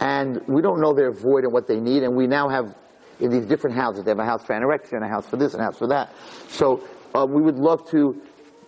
And 0.00 0.40
we 0.48 0.62
don't 0.62 0.80
know 0.80 0.94
their 0.94 1.12
void 1.12 1.44
and 1.44 1.52
what 1.52 1.68
they 1.68 1.78
need. 1.78 2.02
And 2.02 2.16
we 2.16 2.26
now 2.26 2.48
have 2.48 2.74
in 3.20 3.30
these 3.30 3.46
different 3.46 3.76
houses. 3.76 4.04
They 4.04 4.10
have 4.10 4.18
a 4.18 4.24
house 4.24 4.44
for 4.44 4.54
anorexia 4.54 4.94
and 4.94 5.04
a 5.04 5.08
house 5.08 5.26
for 5.26 5.36
this 5.36 5.52
and 5.52 5.62
a 5.62 5.64
house 5.64 5.78
for 5.78 5.88
that. 5.88 6.12
So 6.48 6.82
uh, 7.14 7.26
we 7.28 7.40
would 7.40 7.56
love 7.56 7.88
to, 7.90 8.20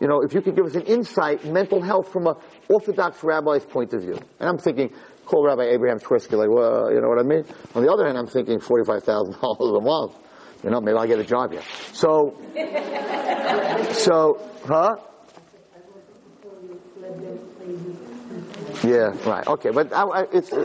you 0.03 0.09
know, 0.09 0.21
if 0.21 0.35
you 0.35 0.43
could 0.43 0.57
give 0.57 0.67
us 0.67 0.75
an 0.75 0.83
insight, 0.83 1.45
mental 1.45 1.81
health 1.81 2.13
from 2.13 2.27
a 2.27 2.37
Orthodox 2.69 3.23
rabbi's 3.23 3.65
point 3.65 3.93
of 3.93 4.03
view. 4.03 4.19
And 4.41 4.49
I'm 4.49 4.59
thinking, 4.59 4.93
call 5.25 5.47
Rabbi 5.47 5.63
Abraham 5.63 6.01
Twerski, 6.01 6.37
like, 6.37 6.51
well, 6.51 6.93
you 6.93 7.01
know 7.01 7.09
what 7.09 7.21
I 7.21 7.23
mean? 7.23 7.45
On 7.77 7.85
the 7.85 7.93
other 7.93 8.05
hand, 8.05 8.19
I'm 8.19 8.27
thinking 8.27 8.59
$45,000 8.59 9.79
a 9.79 9.81
month. 9.81 10.17
You 10.65 10.71
know, 10.71 10.81
maybe 10.81 10.99
I'll 10.99 11.07
get 11.07 11.21
a 11.21 11.25
job 11.25 11.53
here. 11.53 11.63
So, 11.93 12.37
so, 13.93 14.43
huh? 14.67 14.97
Yeah, 18.83 19.15
right. 19.25 19.47
Okay, 19.47 19.71
but 19.71 19.93
I, 19.93 20.03
I, 20.03 20.23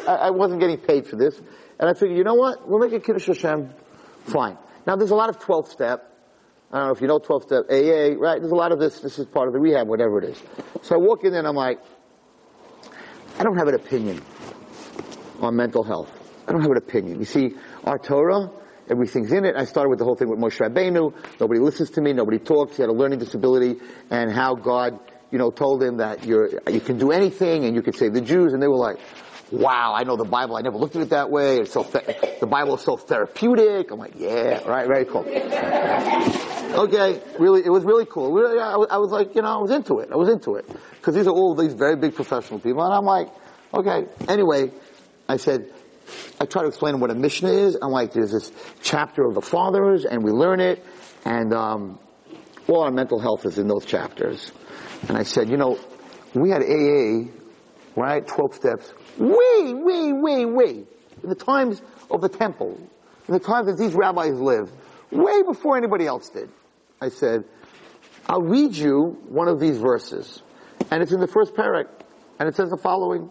I, 0.07 0.15
I 0.15 0.29
wasn't 0.31 0.61
getting 0.61 0.79
paid 0.79 1.05
for 1.05 1.15
this, 1.15 1.39
and 1.79 1.87
I 1.87 1.93
figured, 1.93 2.17
you 2.17 2.23
know 2.23 2.33
what? 2.33 2.67
We'll 2.67 2.79
make 2.79 2.93
a 2.93 2.99
Kiddush 2.99 3.27
Hashem. 3.27 3.69
Fine. 4.25 4.57
Now, 4.87 4.95
there's 4.95 5.11
a 5.11 5.15
lot 5.15 5.29
of 5.29 5.37
12 5.37 5.69
step. 5.69 6.16
I 6.71 6.79
don't 6.79 6.87
know 6.87 6.93
if 6.93 7.01
you 7.01 7.07
know 7.07 7.19
12 7.19 7.43
step 7.43 7.63
AA, 7.69 8.15
right? 8.17 8.39
There's 8.39 8.51
a 8.51 8.55
lot 8.55 8.71
of 8.71 8.79
this. 8.79 8.99
This 8.99 9.19
is 9.19 9.25
part 9.25 9.47
of 9.47 9.53
the 9.53 9.59
rehab, 9.59 9.87
whatever 9.87 10.19
it 10.19 10.31
is. 10.31 10.41
So 10.81 10.95
I 10.95 10.97
walk 10.97 11.23
in 11.23 11.31
there 11.31 11.39
and 11.39 11.47
I'm 11.47 11.55
like, 11.55 11.79
I 13.39 13.43
don't 13.43 13.57
have 13.57 13.67
an 13.67 13.75
opinion 13.75 14.21
on 15.39 15.55
mental 15.55 15.83
health. 15.83 16.11
I 16.47 16.51
don't 16.51 16.61
have 16.61 16.71
an 16.71 16.77
opinion. 16.77 17.19
You 17.19 17.25
see, 17.25 17.55
our 17.83 17.97
Torah, 17.97 18.51
everything's 18.89 19.31
in 19.31 19.45
it. 19.45 19.55
I 19.55 19.65
started 19.65 19.89
with 19.89 19.99
the 19.99 20.05
whole 20.05 20.15
thing 20.15 20.29
with 20.29 20.39
Moshe 20.39 20.59
Rabbeinu. 20.59 21.13
Nobody 21.39 21.59
listens 21.59 21.91
to 21.91 22.01
me. 22.01 22.13
Nobody 22.13 22.39
talks. 22.39 22.77
He 22.77 22.83
had 22.83 22.89
a 22.89 22.93
learning 22.93 23.19
disability, 23.19 23.79
and 24.09 24.31
how 24.31 24.55
God 24.55 24.99
you 25.31 25.37
know, 25.37 25.51
told 25.51 25.83
him 25.83 25.97
that 25.97 26.25
you're, 26.25 26.61
you 26.69 26.79
can 26.79 26.97
do 26.97 27.11
anything 27.11 27.65
and 27.65 27.75
you 27.75 27.81
can 27.81 27.93
save 27.93 28.13
the 28.13 28.21
Jews, 28.21 28.53
and 28.53 28.61
they 28.61 28.67
were 28.67 28.77
like, 28.77 28.97
wow, 29.51 29.93
I 29.95 30.03
know 30.03 30.15
the 30.15 30.25
Bible, 30.25 30.55
I 30.57 30.61
never 30.61 30.77
looked 30.77 30.95
at 30.95 31.01
it 31.01 31.09
that 31.09 31.29
way, 31.29 31.59
it's 31.59 31.71
so, 31.71 31.83
the 31.83 32.47
Bible 32.47 32.75
is 32.75 32.81
so 32.81 32.97
therapeutic. 32.97 33.91
I'm 33.91 33.99
like, 33.99 34.13
yeah, 34.17 34.63
right, 34.67 34.87
very 34.87 35.05
cool. 35.05 35.25
Okay, 36.73 37.21
really, 37.39 37.65
it 37.65 37.69
was 37.69 37.83
really 37.83 38.05
cool. 38.05 38.31
Really, 38.31 38.59
I, 38.59 38.73
I 38.73 38.97
was 38.97 39.11
like, 39.11 39.35
you 39.35 39.41
know, 39.41 39.47
I 39.47 39.61
was 39.61 39.71
into 39.71 39.99
it. 39.99 40.09
I 40.11 40.15
was 40.15 40.29
into 40.29 40.55
it. 40.55 40.65
Cause 41.01 41.15
these 41.15 41.27
are 41.27 41.33
all 41.33 41.55
these 41.55 41.73
very 41.73 41.95
big 41.95 42.15
professional 42.15 42.59
people, 42.59 42.83
and 42.83 42.93
I'm 42.93 43.05
like, 43.05 43.29
okay. 43.73 44.07
Anyway, 44.27 44.71
I 45.29 45.37
said, 45.37 45.71
I 46.39 46.45
try 46.45 46.63
to 46.63 46.67
explain 46.67 46.99
what 46.99 47.11
a 47.11 47.15
Mishnah 47.15 47.51
is. 47.51 47.77
I'm 47.81 47.91
like, 47.91 48.13
there's 48.13 48.31
this 48.31 48.51
chapter 48.81 49.25
of 49.25 49.35
the 49.35 49.41
fathers, 49.41 50.05
and 50.05 50.23
we 50.23 50.31
learn 50.31 50.59
it, 50.59 50.85
and 51.25 51.53
um, 51.53 51.99
all 52.67 52.83
our 52.83 52.91
mental 52.91 53.19
health 53.19 53.45
is 53.45 53.57
in 53.57 53.67
those 53.67 53.85
chapters. 53.85 54.51
And 55.07 55.17
I 55.17 55.23
said, 55.23 55.49
you 55.49 55.57
know, 55.57 55.79
we 56.33 56.49
had 56.49 56.61
AA, 56.61 57.29
right, 57.95 58.25
12 58.25 58.53
steps, 58.53 58.93
way, 59.17 59.73
way, 59.73 60.13
way, 60.13 60.45
way, 60.45 60.83
in 61.23 61.29
the 61.29 61.35
times 61.35 61.81
of 62.11 62.21
the 62.21 62.29
temple, 62.29 62.77
in 63.27 63.33
the 63.33 63.39
times 63.39 63.67
that 63.67 63.77
these 63.77 63.93
rabbis 63.93 64.33
lived, 64.33 64.71
way 65.11 65.43
before 65.43 65.77
anybody 65.77 66.05
else 66.05 66.29
did. 66.29 66.49
I 67.01 67.09
said, 67.09 67.45
I'll 68.27 68.41
read 68.41 68.75
you 68.75 69.17
one 69.29 69.47
of 69.47 69.59
these 69.59 69.77
verses. 69.77 70.41
And 70.91 71.01
it's 71.01 71.11
in 71.11 71.19
the 71.19 71.27
first 71.27 71.53
perek. 71.53 71.87
And 72.39 72.47
it 72.47 72.55
says 72.55 72.69
the 72.69 72.77
following. 72.77 73.29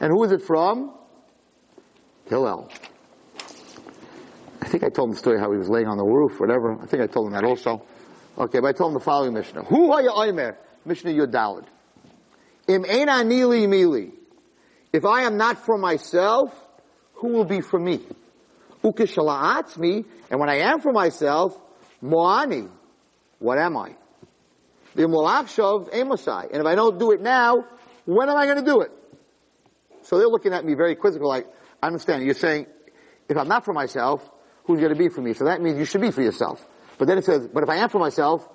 And 0.00 0.10
who 0.10 0.22
is 0.24 0.32
it 0.32 0.42
from? 0.42 0.92
Hillel. 2.26 2.70
I 4.60 4.66
think 4.68 4.84
I 4.84 4.88
told 4.88 5.08
him 5.08 5.14
the 5.14 5.18
story 5.18 5.38
how 5.38 5.50
he 5.50 5.58
was 5.58 5.68
laying 5.68 5.86
on 5.86 5.96
the 5.96 6.04
roof, 6.04 6.38
whatever. 6.38 6.80
I 6.80 6.86
think 6.86 7.02
I 7.02 7.06
told 7.06 7.28
him 7.28 7.32
that 7.32 7.44
also. 7.44 7.82
Okay, 8.36 8.60
but 8.60 8.68
I 8.68 8.72
told 8.72 8.90
him 8.90 8.94
the 8.94 9.04
following 9.04 9.34
Mishnah. 9.34 9.64
Who 9.64 9.92
are 9.92 10.02
you 10.02 10.10
Oimer? 10.10 10.56
Mishnah 10.84 11.10
Yudalid. 11.10 11.64
Im 12.68 12.84
ena 12.84 13.24
nili 13.24 13.66
mili. 13.66 14.12
If 14.92 15.04
I 15.04 15.22
am 15.22 15.36
not 15.36 15.64
for 15.64 15.76
myself, 15.78 16.54
who 17.14 17.28
will 17.28 17.44
be 17.44 17.60
for 17.60 17.78
me? 17.78 18.00
me, 19.78 20.04
and 20.30 20.40
when 20.40 20.48
I 20.48 20.58
am 20.58 20.80
for 20.80 20.92
myself, 20.92 21.58
moani. 22.02 22.68
What 23.38 23.58
am 23.58 23.76
I? 23.76 23.94
The 24.94 25.02
mulachshov 25.02 25.92
emosai. 25.92 26.50
And 26.50 26.60
if 26.60 26.66
I 26.66 26.74
don't 26.74 26.98
do 26.98 27.12
it 27.12 27.20
now, 27.20 27.64
when 28.04 28.28
am 28.28 28.36
I 28.36 28.46
going 28.46 28.58
to 28.58 28.64
do 28.64 28.80
it? 28.80 28.90
So 30.02 30.18
they're 30.18 30.28
looking 30.28 30.52
at 30.52 30.64
me 30.64 30.74
very 30.74 30.96
quizzical, 30.96 31.28
like, 31.28 31.46
I 31.82 31.86
understand. 31.86 32.24
You're 32.24 32.34
saying, 32.34 32.66
if 33.28 33.36
I'm 33.36 33.48
not 33.48 33.64
for 33.64 33.72
myself, 33.72 34.28
who's 34.64 34.80
going 34.80 34.92
to 34.92 34.98
be 34.98 35.08
for 35.08 35.20
me? 35.20 35.34
So 35.34 35.44
that 35.44 35.60
means 35.60 35.78
you 35.78 35.84
should 35.84 36.00
be 36.00 36.10
for 36.10 36.22
yourself. 36.22 36.66
But 36.96 37.06
then 37.06 37.18
it 37.18 37.24
says, 37.24 37.46
but 37.46 37.62
if 37.62 37.68
I 37.68 37.76
am 37.76 37.88
for 37.88 37.98
myself, 37.98 38.48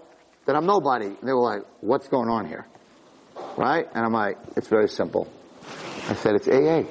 then 0.45 0.55
I'm 0.55 0.65
nobody. 0.65 1.05
And 1.05 1.21
they 1.21 1.31
were 1.31 1.39
like, 1.39 1.61
what's 1.79 2.07
going 2.09 2.29
on 2.29 2.47
here? 2.47 2.67
Right? 3.55 3.87
And 3.93 4.05
I'm 4.05 4.11
like, 4.11 4.37
it's 4.57 4.67
very 4.67 4.89
simple. 4.89 5.31
I 6.09 6.15
said, 6.15 6.35
it's 6.35 6.47
AA. 6.47 6.83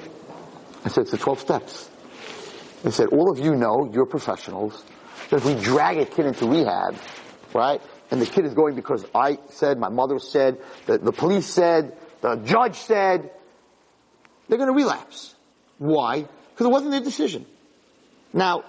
I 0.83 0.89
said, 0.89 1.01
it's 1.01 1.11
the 1.11 1.17
12 1.17 1.39
steps. 1.39 1.89
They 2.83 2.91
said, 2.91 3.07
all 3.07 3.31
of 3.31 3.39
you 3.39 3.55
know, 3.55 3.89
you're 3.91 4.05
professionals, 4.05 4.83
that 5.29 5.37
if 5.37 5.45
we 5.45 5.55
drag 5.55 5.97
a 5.97 6.05
kid 6.05 6.25
into 6.25 6.47
rehab, 6.47 6.95
right, 7.53 7.81
and 8.11 8.21
the 8.21 8.25
kid 8.25 8.45
is 8.45 8.53
going 8.53 8.75
because 8.75 9.05
I 9.15 9.39
said, 9.49 9.79
my 9.79 9.89
mother 9.89 10.19
said, 10.19 10.59
the, 10.85 10.97
the 10.97 11.13
police 11.13 11.47
said, 11.47 11.97
the 12.21 12.35
judge 12.35 12.75
said, 12.75 13.31
they're 14.47 14.57
going 14.57 14.69
to 14.69 14.75
relapse. 14.75 15.33
Why? 15.77 16.27
Because 16.51 16.67
it 16.67 16.69
wasn't 16.69 16.91
their 16.91 17.01
decision. 17.01 17.45
Now, 18.33 18.65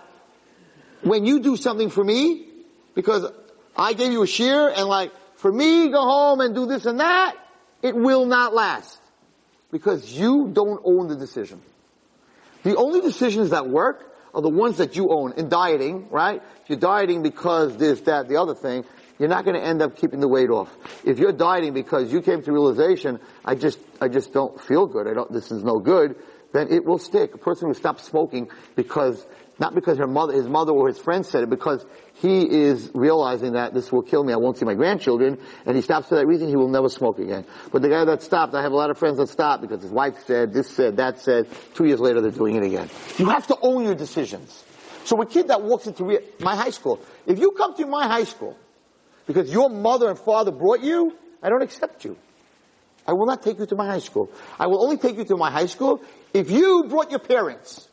when 1.02 1.26
you 1.26 1.40
do 1.40 1.56
something 1.56 1.90
for 1.90 2.02
me, 2.02 2.46
because 2.94 3.30
I 3.76 3.92
gave 3.92 4.12
you 4.12 4.22
a 4.22 4.26
shear 4.26 4.68
and 4.68 4.86
like 4.86 5.12
for 5.36 5.52
me, 5.52 5.90
go 5.90 6.00
home 6.00 6.40
and 6.40 6.54
do 6.54 6.66
this 6.66 6.86
and 6.86 7.00
that, 7.00 7.36
it 7.82 7.94
will 7.94 8.24
not 8.26 8.54
last. 8.54 8.98
Because 9.70 10.10
you 10.10 10.48
don't 10.52 10.80
own 10.84 11.08
the 11.08 11.16
decision. 11.16 11.60
The 12.64 12.76
only 12.76 13.00
decisions 13.00 13.50
that 13.50 13.68
work 13.68 14.10
are 14.34 14.42
the 14.42 14.50
ones 14.50 14.78
that 14.78 14.96
you 14.96 15.10
own. 15.10 15.32
In 15.36 15.48
dieting, 15.48 16.08
right? 16.10 16.42
If 16.62 16.70
you're 16.70 16.78
dieting 16.78 17.22
because 17.22 17.76
this, 17.76 18.00
that, 18.02 18.28
the 18.28 18.36
other 18.36 18.54
thing, 18.54 18.84
you're 19.18 19.28
not 19.28 19.44
going 19.44 19.54
to 19.54 19.64
end 19.64 19.80
up 19.80 19.96
keeping 19.96 20.18
the 20.18 20.28
weight 20.28 20.50
off. 20.50 20.74
If 21.04 21.18
you're 21.18 21.32
dieting 21.32 21.72
because 21.72 22.12
you 22.12 22.20
came 22.20 22.42
to 22.42 22.52
realization, 22.52 23.20
I 23.44 23.54
just, 23.54 23.78
I 24.00 24.08
just 24.08 24.32
don't 24.32 24.60
feel 24.60 24.86
good. 24.86 25.06
I 25.06 25.14
don't, 25.14 25.32
this 25.32 25.52
is 25.52 25.62
no 25.62 25.78
good, 25.78 26.16
then 26.52 26.72
it 26.72 26.84
will 26.84 26.98
stick. 26.98 27.34
A 27.34 27.38
person 27.38 27.68
who 27.68 27.74
stops 27.74 28.02
smoking 28.04 28.50
because, 28.74 29.24
not 29.58 29.74
because 29.74 29.98
her 29.98 30.08
mother, 30.08 30.32
his 30.32 30.48
mother 30.48 30.72
or 30.72 30.88
his 30.88 30.98
friend 30.98 31.24
said 31.24 31.44
it, 31.44 31.50
because 31.50 31.86
he 32.14 32.48
is 32.48 32.90
realizing 32.94 33.52
that 33.54 33.74
this 33.74 33.90
will 33.90 34.02
kill 34.02 34.24
me, 34.24 34.32
I 34.32 34.36
won't 34.36 34.56
see 34.56 34.64
my 34.64 34.74
grandchildren, 34.74 35.38
and 35.66 35.76
he 35.76 35.82
stops 35.82 36.08
for 36.08 36.14
that 36.14 36.26
reason, 36.26 36.48
he 36.48 36.56
will 36.56 36.68
never 36.68 36.88
smoke 36.88 37.18
again. 37.18 37.44
But 37.72 37.82
the 37.82 37.88
guy 37.88 38.04
that 38.04 38.22
stopped, 38.22 38.54
I 38.54 38.62
have 38.62 38.72
a 38.72 38.76
lot 38.76 38.90
of 38.90 38.98
friends 38.98 39.18
that 39.18 39.28
stopped 39.28 39.62
because 39.62 39.82
his 39.82 39.90
wife 39.90 40.24
said, 40.26 40.52
this 40.52 40.70
said, 40.70 40.96
that 40.98 41.18
said, 41.18 41.48
two 41.74 41.84
years 41.84 42.00
later 42.00 42.20
they're 42.20 42.30
doing 42.30 42.56
it 42.56 42.62
again. 42.62 42.88
You 43.18 43.28
have 43.30 43.46
to 43.48 43.58
own 43.60 43.84
your 43.84 43.94
decisions. 43.94 44.64
So 45.04 45.20
a 45.20 45.26
kid 45.26 45.48
that 45.48 45.62
walks 45.62 45.86
into 45.86 46.04
re- 46.04 46.20
my 46.40 46.56
high 46.56 46.70
school, 46.70 47.00
if 47.26 47.38
you 47.38 47.50
come 47.50 47.74
to 47.74 47.86
my 47.86 48.06
high 48.06 48.24
school 48.24 48.56
because 49.26 49.50
your 49.50 49.68
mother 49.68 50.08
and 50.08 50.18
father 50.18 50.50
brought 50.50 50.80
you, 50.80 51.16
I 51.42 51.48
don't 51.48 51.62
accept 51.62 52.04
you. 52.04 52.16
I 53.06 53.12
will 53.12 53.26
not 53.26 53.42
take 53.42 53.58
you 53.58 53.66
to 53.66 53.76
my 53.76 53.86
high 53.86 53.98
school. 53.98 54.30
I 54.58 54.66
will 54.66 54.82
only 54.82 54.96
take 54.96 55.16
you 55.16 55.24
to 55.24 55.36
my 55.36 55.50
high 55.50 55.66
school 55.66 56.02
if 56.32 56.50
you 56.50 56.84
brought 56.88 57.10
your 57.10 57.20
parents. 57.20 57.86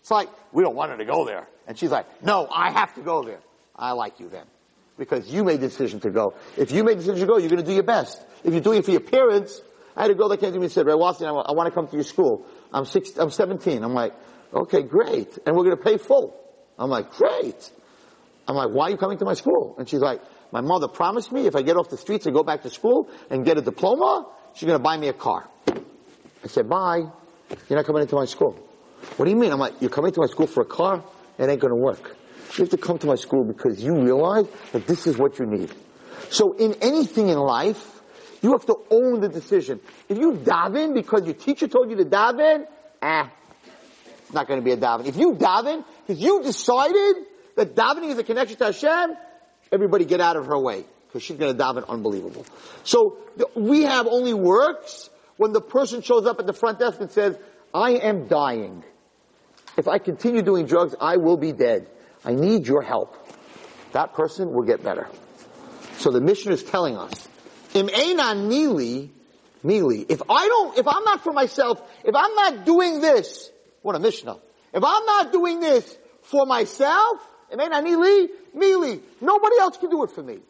It's 0.00 0.10
like, 0.10 0.28
we 0.52 0.62
don't 0.62 0.74
want 0.74 0.90
her 0.90 0.98
to 0.98 1.04
go 1.04 1.24
there. 1.24 1.46
And 1.66 1.78
she's 1.78 1.90
like, 1.90 2.22
no, 2.22 2.48
I 2.50 2.70
have 2.70 2.94
to 2.94 3.00
go 3.00 3.22
there. 3.22 3.40
I 3.78 3.92
like 3.92 4.20
you 4.20 4.28
then. 4.28 4.46
Because 4.98 5.30
you 5.30 5.44
made 5.44 5.60
the 5.60 5.68
decision 5.68 6.00
to 6.00 6.10
go. 6.10 6.34
If 6.56 6.72
you 6.72 6.82
made 6.82 6.98
the 6.98 7.02
decision 7.02 7.20
to 7.20 7.26
go, 7.26 7.38
you're 7.38 7.48
going 7.48 7.62
to 7.62 7.66
do 7.66 7.74
your 7.74 7.84
best. 7.84 8.20
If 8.42 8.52
you're 8.52 8.62
doing 8.62 8.80
it 8.80 8.84
for 8.84 8.90
your 8.90 9.00
parents, 9.00 9.60
I 9.96 10.02
had 10.02 10.10
a 10.10 10.14
girl 10.14 10.28
that 10.30 10.40
came 10.40 10.52
to 10.52 10.58
me 10.58 10.64
and 10.64 10.72
said, 10.72 10.86
Ray 10.86 10.94
Watson, 10.94 11.26
I 11.26 11.52
want 11.52 11.68
to 11.68 11.70
come 11.70 11.86
to 11.86 11.94
your 11.94 12.04
school. 12.04 12.46
I'm 12.72 12.84
six, 12.84 13.16
I'm 13.16 13.30
17. 13.30 13.84
I'm 13.84 13.94
like, 13.94 14.12
okay, 14.52 14.82
great. 14.82 15.38
And 15.46 15.56
we're 15.56 15.64
going 15.64 15.76
to 15.76 15.82
pay 15.82 15.98
full. 15.98 16.36
I'm 16.78 16.90
like, 16.90 17.12
great. 17.12 17.70
I'm 18.48 18.56
like, 18.56 18.70
why 18.70 18.86
are 18.86 18.90
you 18.90 18.96
coming 18.96 19.18
to 19.18 19.24
my 19.24 19.34
school? 19.34 19.76
And 19.78 19.88
she's 19.88 20.00
like, 20.00 20.20
my 20.50 20.60
mother 20.60 20.88
promised 20.88 21.30
me 21.30 21.46
if 21.46 21.54
I 21.54 21.62
get 21.62 21.76
off 21.76 21.90
the 21.90 21.98
streets 21.98 22.26
and 22.26 22.34
go 22.34 22.42
back 22.42 22.62
to 22.62 22.70
school 22.70 23.08
and 23.30 23.44
get 23.44 23.58
a 23.58 23.62
diploma, 23.62 24.26
she's 24.54 24.66
going 24.66 24.78
to 24.78 24.82
buy 24.82 24.96
me 24.96 25.08
a 25.08 25.12
car. 25.12 25.48
I 25.68 26.46
said, 26.48 26.68
bye. 26.68 27.02
You're 27.68 27.78
not 27.78 27.86
coming 27.86 28.02
into 28.02 28.16
my 28.16 28.24
school. 28.24 28.52
What 29.16 29.24
do 29.24 29.30
you 29.30 29.36
mean? 29.36 29.52
I'm 29.52 29.58
like, 29.58 29.80
you're 29.80 29.90
coming 29.90 30.12
to 30.12 30.20
my 30.20 30.26
school 30.26 30.46
for 30.46 30.62
a 30.62 30.66
car? 30.66 31.04
It 31.38 31.48
ain't 31.48 31.60
going 31.60 31.72
to 31.72 31.80
work. 31.80 32.16
You 32.56 32.64
have 32.64 32.70
to 32.70 32.76
come 32.76 32.98
to 32.98 33.06
my 33.06 33.14
school 33.16 33.44
because 33.44 33.82
you 33.82 33.94
realize 33.94 34.46
that 34.72 34.86
this 34.86 35.06
is 35.06 35.18
what 35.18 35.38
you 35.38 35.46
need. 35.46 35.70
So 36.30 36.52
in 36.54 36.74
anything 36.80 37.28
in 37.28 37.38
life, 37.38 38.00
you 38.42 38.52
have 38.52 38.66
to 38.66 38.76
own 38.90 39.20
the 39.20 39.28
decision. 39.28 39.80
If 40.08 40.18
you 40.18 40.32
daven 40.32 40.94
because 40.94 41.24
your 41.24 41.34
teacher 41.34 41.68
told 41.68 41.90
you 41.90 41.96
to 41.96 42.04
daven, 42.04 42.66
ah, 43.02 43.30
it's 44.22 44.32
not 44.32 44.46
going 44.46 44.60
to 44.60 44.64
be 44.64 44.72
a 44.72 44.76
daven. 44.76 45.06
If 45.06 45.16
you 45.16 45.34
daven 45.34 45.84
because 46.06 46.22
you 46.22 46.42
decided 46.42 47.16
that 47.56 47.74
davening 47.74 48.10
is 48.10 48.18
a 48.18 48.24
connection 48.24 48.56
to 48.58 48.66
Hashem, 48.66 49.16
everybody 49.72 50.04
get 50.04 50.20
out 50.20 50.36
of 50.36 50.46
her 50.46 50.58
way 50.58 50.84
because 51.06 51.22
she's 51.22 51.36
going 51.36 51.56
to 51.56 51.62
daven 51.62 51.88
unbelievable. 51.88 52.46
So 52.84 53.18
we 53.54 53.82
have 53.82 54.06
only 54.06 54.34
works 54.34 55.10
when 55.36 55.52
the 55.52 55.60
person 55.60 56.02
shows 56.02 56.26
up 56.26 56.38
at 56.38 56.46
the 56.46 56.52
front 56.52 56.78
desk 56.78 57.00
and 57.00 57.10
says, 57.10 57.36
I 57.72 57.92
am 57.92 58.28
dying. 58.28 58.84
If 59.76 59.88
I 59.88 59.98
continue 59.98 60.42
doing 60.42 60.66
drugs, 60.66 60.94
I 61.00 61.16
will 61.16 61.36
be 61.36 61.52
dead. 61.52 61.88
I 62.28 62.34
need 62.34 62.66
your 62.66 62.82
help. 62.82 63.16
That 63.92 64.12
person 64.12 64.52
will 64.52 64.64
get 64.64 64.84
better. 64.84 65.08
So 65.96 66.10
the 66.10 66.20
Mishnah 66.20 66.52
is 66.52 66.62
telling 66.62 66.94
us, 66.94 67.26
Im 67.72 67.86
nili. 67.88 69.10
If 69.64 70.22
I 70.28 70.46
don't, 70.46 70.76
if 70.76 70.86
I'm 70.86 71.04
not 71.04 71.24
for 71.24 71.32
myself, 71.32 71.80
if 72.04 72.14
I'm 72.14 72.34
not 72.34 72.66
doing 72.66 73.00
this, 73.00 73.50
what 73.80 73.96
a 73.96 73.98
Mishnah. 73.98 74.36
If 74.74 74.84
I'm 74.84 75.06
not 75.06 75.32
doing 75.32 75.60
this 75.60 75.96
for 76.20 76.44
myself, 76.44 77.26
Im 77.50 77.60
nili, 77.60 78.28
nili. 78.54 79.00
Nobody 79.22 79.58
else 79.58 79.78
can 79.78 79.88
do 79.88 80.04
it 80.04 80.10
for 80.10 80.22
me. 80.22 80.40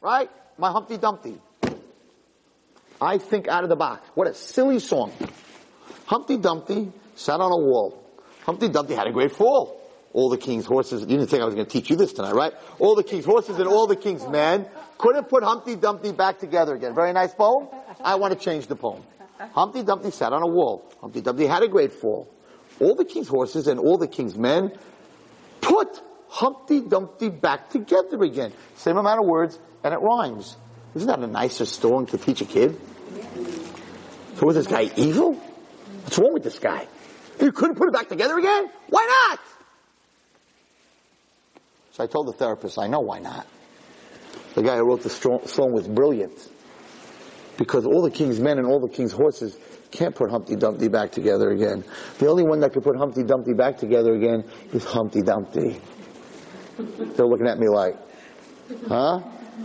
Right? 0.00 0.30
My 0.56 0.70
Humpty 0.70 0.98
Dumpty. 0.98 1.36
I 3.00 3.18
think 3.18 3.48
out 3.48 3.64
of 3.64 3.70
the 3.70 3.76
box. 3.76 4.08
What 4.14 4.28
a 4.28 4.34
silly 4.34 4.78
song. 4.78 5.12
Humpty 6.06 6.36
Dumpty 6.36 6.92
sat 7.16 7.40
on 7.40 7.50
a 7.50 7.58
wall. 7.58 8.00
Humpty 8.44 8.68
Dumpty 8.68 8.94
had 8.94 9.08
a 9.08 9.12
great 9.12 9.32
fall 9.32 9.81
all 10.12 10.28
the 10.28 10.38
king's 10.38 10.66
horses. 10.66 11.00
You 11.00 11.06
didn't 11.06 11.28
think 11.28 11.42
I 11.42 11.46
was 11.46 11.54
going 11.54 11.66
to 11.66 11.72
teach 11.72 11.90
you 11.90 11.96
this 11.96 12.12
tonight, 12.12 12.34
right? 12.34 12.52
All 12.78 12.94
the 12.94 13.02
king's 13.02 13.24
horses 13.24 13.58
and 13.58 13.68
all 13.68 13.86
the 13.86 13.96
king's 13.96 14.26
men 14.26 14.66
couldn't 14.98 15.28
put 15.28 15.42
Humpty 15.42 15.76
Dumpty 15.76 16.12
back 16.12 16.38
together 16.38 16.74
again. 16.74 16.94
Very 16.94 17.12
nice 17.12 17.34
poem. 17.34 17.68
I 18.02 18.16
want 18.16 18.32
to 18.32 18.38
change 18.38 18.66
the 18.66 18.76
poem. 18.76 19.02
Humpty 19.52 19.82
Dumpty 19.82 20.10
sat 20.10 20.32
on 20.32 20.42
a 20.42 20.46
wall. 20.46 20.88
Humpty 21.00 21.20
Dumpty 21.20 21.46
had 21.46 21.62
a 21.62 21.68
great 21.68 21.92
fall. 21.92 22.28
All 22.80 22.94
the 22.94 23.04
king's 23.04 23.28
horses 23.28 23.66
and 23.66 23.80
all 23.80 23.98
the 23.98 24.06
king's 24.06 24.36
men 24.36 24.72
put 25.60 26.00
Humpty 26.28 26.80
Dumpty 26.80 27.28
back 27.28 27.70
together 27.70 28.22
again. 28.22 28.52
Same 28.76 28.96
amount 28.96 29.20
of 29.20 29.26
words, 29.26 29.58
and 29.84 29.92
it 29.92 29.98
rhymes. 29.98 30.56
Isn't 30.94 31.08
that 31.08 31.18
a 31.18 31.26
nicer 31.26 31.66
story 31.66 32.06
to 32.06 32.18
teach 32.18 32.40
a 32.40 32.44
kid? 32.44 32.78
So 34.36 34.46
was 34.46 34.56
this 34.56 34.66
guy 34.66 34.90
evil? 34.96 35.34
What's 35.34 36.18
wrong 36.18 36.32
with 36.32 36.42
this 36.42 36.58
guy? 36.58 36.86
You 37.40 37.52
couldn't 37.52 37.76
put 37.76 37.88
it 37.88 37.92
back 37.92 38.08
together 38.08 38.38
again? 38.38 38.70
Why 38.88 39.28
not? 39.30 39.40
So 41.92 42.02
I 42.02 42.06
told 42.06 42.26
the 42.26 42.32
therapist, 42.32 42.78
I 42.78 42.86
know 42.86 43.00
why 43.00 43.18
not. 43.18 43.46
The 44.54 44.62
guy 44.62 44.76
who 44.76 44.84
wrote 44.84 45.02
the 45.02 45.10
song 45.10 45.72
was 45.72 45.86
brilliant. 45.86 46.48
Because 47.58 47.84
all 47.84 48.02
the 48.02 48.10
king's 48.10 48.40
men 48.40 48.58
and 48.58 48.66
all 48.66 48.80
the 48.80 48.88
king's 48.88 49.12
horses 49.12 49.58
can't 49.90 50.14
put 50.14 50.30
Humpty 50.30 50.56
Dumpty 50.56 50.88
back 50.88 51.12
together 51.12 51.50
again. 51.50 51.84
The 52.18 52.28
only 52.28 52.44
one 52.44 52.60
that 52.60 52.72
could 52.72 52.82
put 52.82 52.96
Humpty 52.96 53.22
Dumpty 53.22 53.52
back 53.52 53.76
together 53.76 54.14
again 54.14 54.44
is 54.72 54.84
Humpty 54.84 55.20
Dumpty. 55.20 55.80
They're 56.78 57.26
looking 57.26 57.46
at 57.46 57.58
me 57.58 57.68
like, 57.68 57.96
huh? 58.88 59.20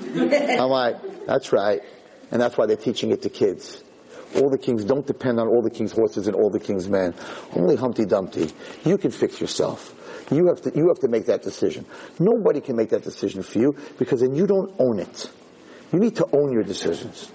I'm 0.06 0.70
like, 0.70 1.26
that's 1.26 1.54
right. 1.54 1.82
And 2.30 2.42
that's 2.42 2.58
why 2.58 2.66
they're 2.66 2.76
teaching 2.76 3.12
it 3.12 3.22
to 3.22 3.30
kids. 3.30 3.82
All 4.36 4.50
the 4.50 4.58
kings 4.58 4.84
don't 4.84 5.08
depend 5.08 5.40
on 5.40 5.48
all 5.48 5.62
the 5.62 5.70
king's 5.70 5.94
horses 5.94 6.28
and 6.28 6.36
all 6.36 6.50
the 6.50 6.60
king's 6.60 6.90
men. 6.90 7.14
Only 7.56 7.78
Humpty 7.78 8.06
Dumpty. 8.06 8.52
You 8.84 8.98
can 8.98 9.12
fix 9.12 9.40
yourself. 9.40 9.94
You 10.30 10.48
have 10.48 10.62
to, 10.64 10.72
you 10.76 10.90
have 10.90 11.00
to 11.00 11.08
make 11.08 11.28
that 11.28 11.42
decision. 11.42 11.86
Nobody 12.20 12.60
can 12.62 12.76
make 12.76 12.90
that 12.90 13.04
decision 13.04 13.44
for 13.44 13.60
you 13.60 13.76
because 13.98 14.22
then 14.22 14.36
you 14.36 14.46
don't 14.46 14.74
own 14.80 15.00
it. 15.00 15.30
You 15.94 16.00
need 16.00 16.18
to 16.18 16.28
own 16.34 16.52
your 16.52 16.64
decisions. 16.64 17.32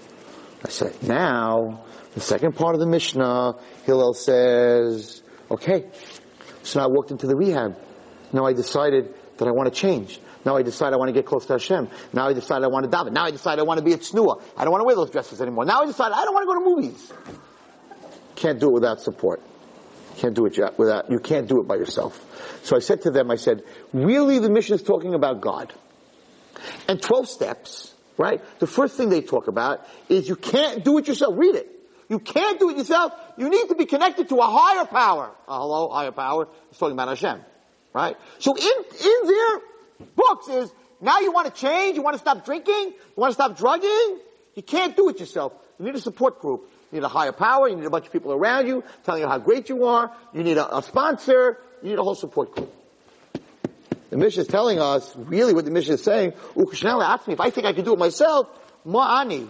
I 0.63 0.69
said, 0.69 1.01
now, 1.01 1.83
the 2.13 2.21
second 2.21 2.55
part 2.55 2.75
of 2.75 2.79
the 2.79 2.85
Mishnah, 2.85 3.55
Hillel 3.85 4.13
says, 4.13 5.23
okay, 5.49 5.89
so 6.61 6.79
now 6.79 6.85
I 6.85 6.89
walked 6.89 7.11
into 7.11 7.27
the 7.27 7.35
rehab. 7.35 7.75
Now 8.31 8.45
I 8.45 8.53
decided 8.53 9.13
that 9.37 9.47
I 9.47 9.51
want 9.51 9.73
to 9.73 9.79
change. 9.79 10.19
Now 10.45 10.57
I 10.57 10.61
decide 10.61 10.93
I 10.93 10.97
want 10.97 11.09
to 11.09 11.13
get 11.13 11.25
close 11.25 11.45
to 11.47 11.53
Hashem. 11.53 11.89
Now 12.13 12.27
I 12.27 12.33
decide 12.33 12.63
I 12.63 12.67
want 12.67 12.89
to 12.89 12.95
daven. 12.95 13.11
Now 13.11 13.25
I 13.25 13.31
decide 13.31 13.59
I 13.59 13.63
want 13.63 13.79
to 13.79 13.83
be 13.83 13.93
at 13.93 14.01
Snua. 14.01 14.41
I 14.55 14.63
don't 14.63 14.71
want 14.71 14.81
to 14.81 14.85
wear 14.85 14.95
those 14.95 15.09
dresses 15.09 15.41
anymore. 15.41 15.65
Now 15.65 15.81
I 15.81 15.85
decide 15.85 16.11
I 16.11 16.23
don't 16.25 16.33
want 16.33 16.43
to 16.43 16.53
go 16.53 16.59
to 16.59 16.75
movies. 16.81 17.13
Can't 18.35 18.59
do 18.59 18.69
it 18.69 18.73
without 18.73 19.01
support. 19.01 19.41
Can't 20.17 20.33
do 20.33 20.45
it 20.45 20.57
without, 20.77 21.11
you 21.11 21.19
can't 21.19 21.47
do 21.47 21.59
it 21.59 21.67
by 21.67 21.75
yourself. 21.75 22.19
So 22.63 22.75
I 22.75 22.79
said 22.79 23.01
to 23.03 23.11
them, 23.11 23.31
I 23.31 23.35
said, 23.35 23.63
really 23.93 24.39
the 24.39 24.49
Mishnah 24.49 24.75
is 24.75 24.83
talking 24.83 25.13
about 25.13 25.41
God. 25.41 25.73
And 26.87 27.01
12 27.01 27.27
steps, 27.27 27.93
right? 28.17 28.41
The 28.59 28.67
first 28.67 28.95
thing 28.95 29.09
they 29.09 29.21
talk 29.21 29.47
about 29.47 29.87
is 30.09 30.29
you 30.29 30.35
can't 30.35 30.83
do 30.83 30.97
it 30.97 31.07
yourself. 31.07 31.35
Read 31.37 31.55
it. 31.55 31.69
You 32.09 32.19
can't 32.19 32.59
do 32.59 32.69
it 32.69 32.77
yourself. 32.77 33.13
You 33.37 33.49
need 33.49 33.69
to 33.69 33.75
be 33.75 33.85
connected 33.85 34.29
to 34.29 34.35
a 34.35 34.45
higher 34.45 34.85
power. 34.85 35.31
Uh, 35.47 35.59
hello, 35.59 35.89
higher 35.89 36.11
power. 36.11 36.47
It's 36.69 36.77
talking 36.77 36.93
about 36.93 37.07
Hashem. 37.07 37.41
Right? 37.93 38.17
So 38.39 38.55
in, 38.55 38.63
in 38.63 39.27
their 39.27 40.07
books 40.15 40.47
is, 40.47 40.71
now 41.01 41.19
you 41.19 41.31
want 41.31 41.53
to 41.53 41.59
change, 41.59 41.95
you 41.95 42.01
want 42.01 42.15
to 42.15 42.19
stop 42.19 42.45
drinking, 42.45 42.93
you 42.93 43.15
want 43.15 43.31
to 43.31 43.35
stop 43.35 43.57
drugging, 43.57 44.19
you 44.55 44.63
can't 44.63 44.95
do 44.95 45.09
it 45.09 45.19
yourself. 45.19 45.53
You 45.79 45.85
need 45.85 45.95
a 45.95 45.99
support 45.99 46.39
group. 46.39 46.69
You 46.93 46.99
need 46.99 47.05
a 47.05 47.09
higher 47.09 47.31
power. 47.31 47.67
You 47.67 47.75
need 47.75 47.85
a 47.85 47.89
bunch 47.89 48.05
of 48.05 48.11
people 48.11 48.31
around 48.31 48.67
you 48.67 48.83
telling 49.03 49.23
you 49.23 49.27
how 49.27 49.39
great 49.39 49.67
you 49.67 49.85
are. 49.85 50.11
You 50.31 50.43
need 50.43 50.57
a, 50.57 50.77
a 50.77 50.83
sponsor. 50.83 51.57
You 51.81 51.89
need 51.89 51.97
a 51.97 52.03
whole 52.03 52.13
support 52.13 52.53
group. 52.53 52.71
The 54.11 54.17
Mishnah 54.17 54.43
is 54.43 54.47
telling 54.47 54.79
us, 54.79 55.11
really 55.15 55.55
what 55.55 55.65
the 55.65 55.71
Mishnah 55.71 55.95
is 55.95 56.03
saying, 56.03 56.33
Ukashnala 56.55 57.03
asked 57.03 57.27
me, 57.27 57.33
if 57.33 57.39
I 57.39 57.49
think 57.49 57.65
I 57.65 57.73
can 57.73 57.83
do 57.83 57.93
it 57.93 57.99
myself, 57.99 58.47
Ma'ani. 58.85 59.49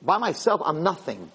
By 0.00 0.18
myself, 0.18 0.60
I'm 0.64 0.84
nothing. 0.84 1.28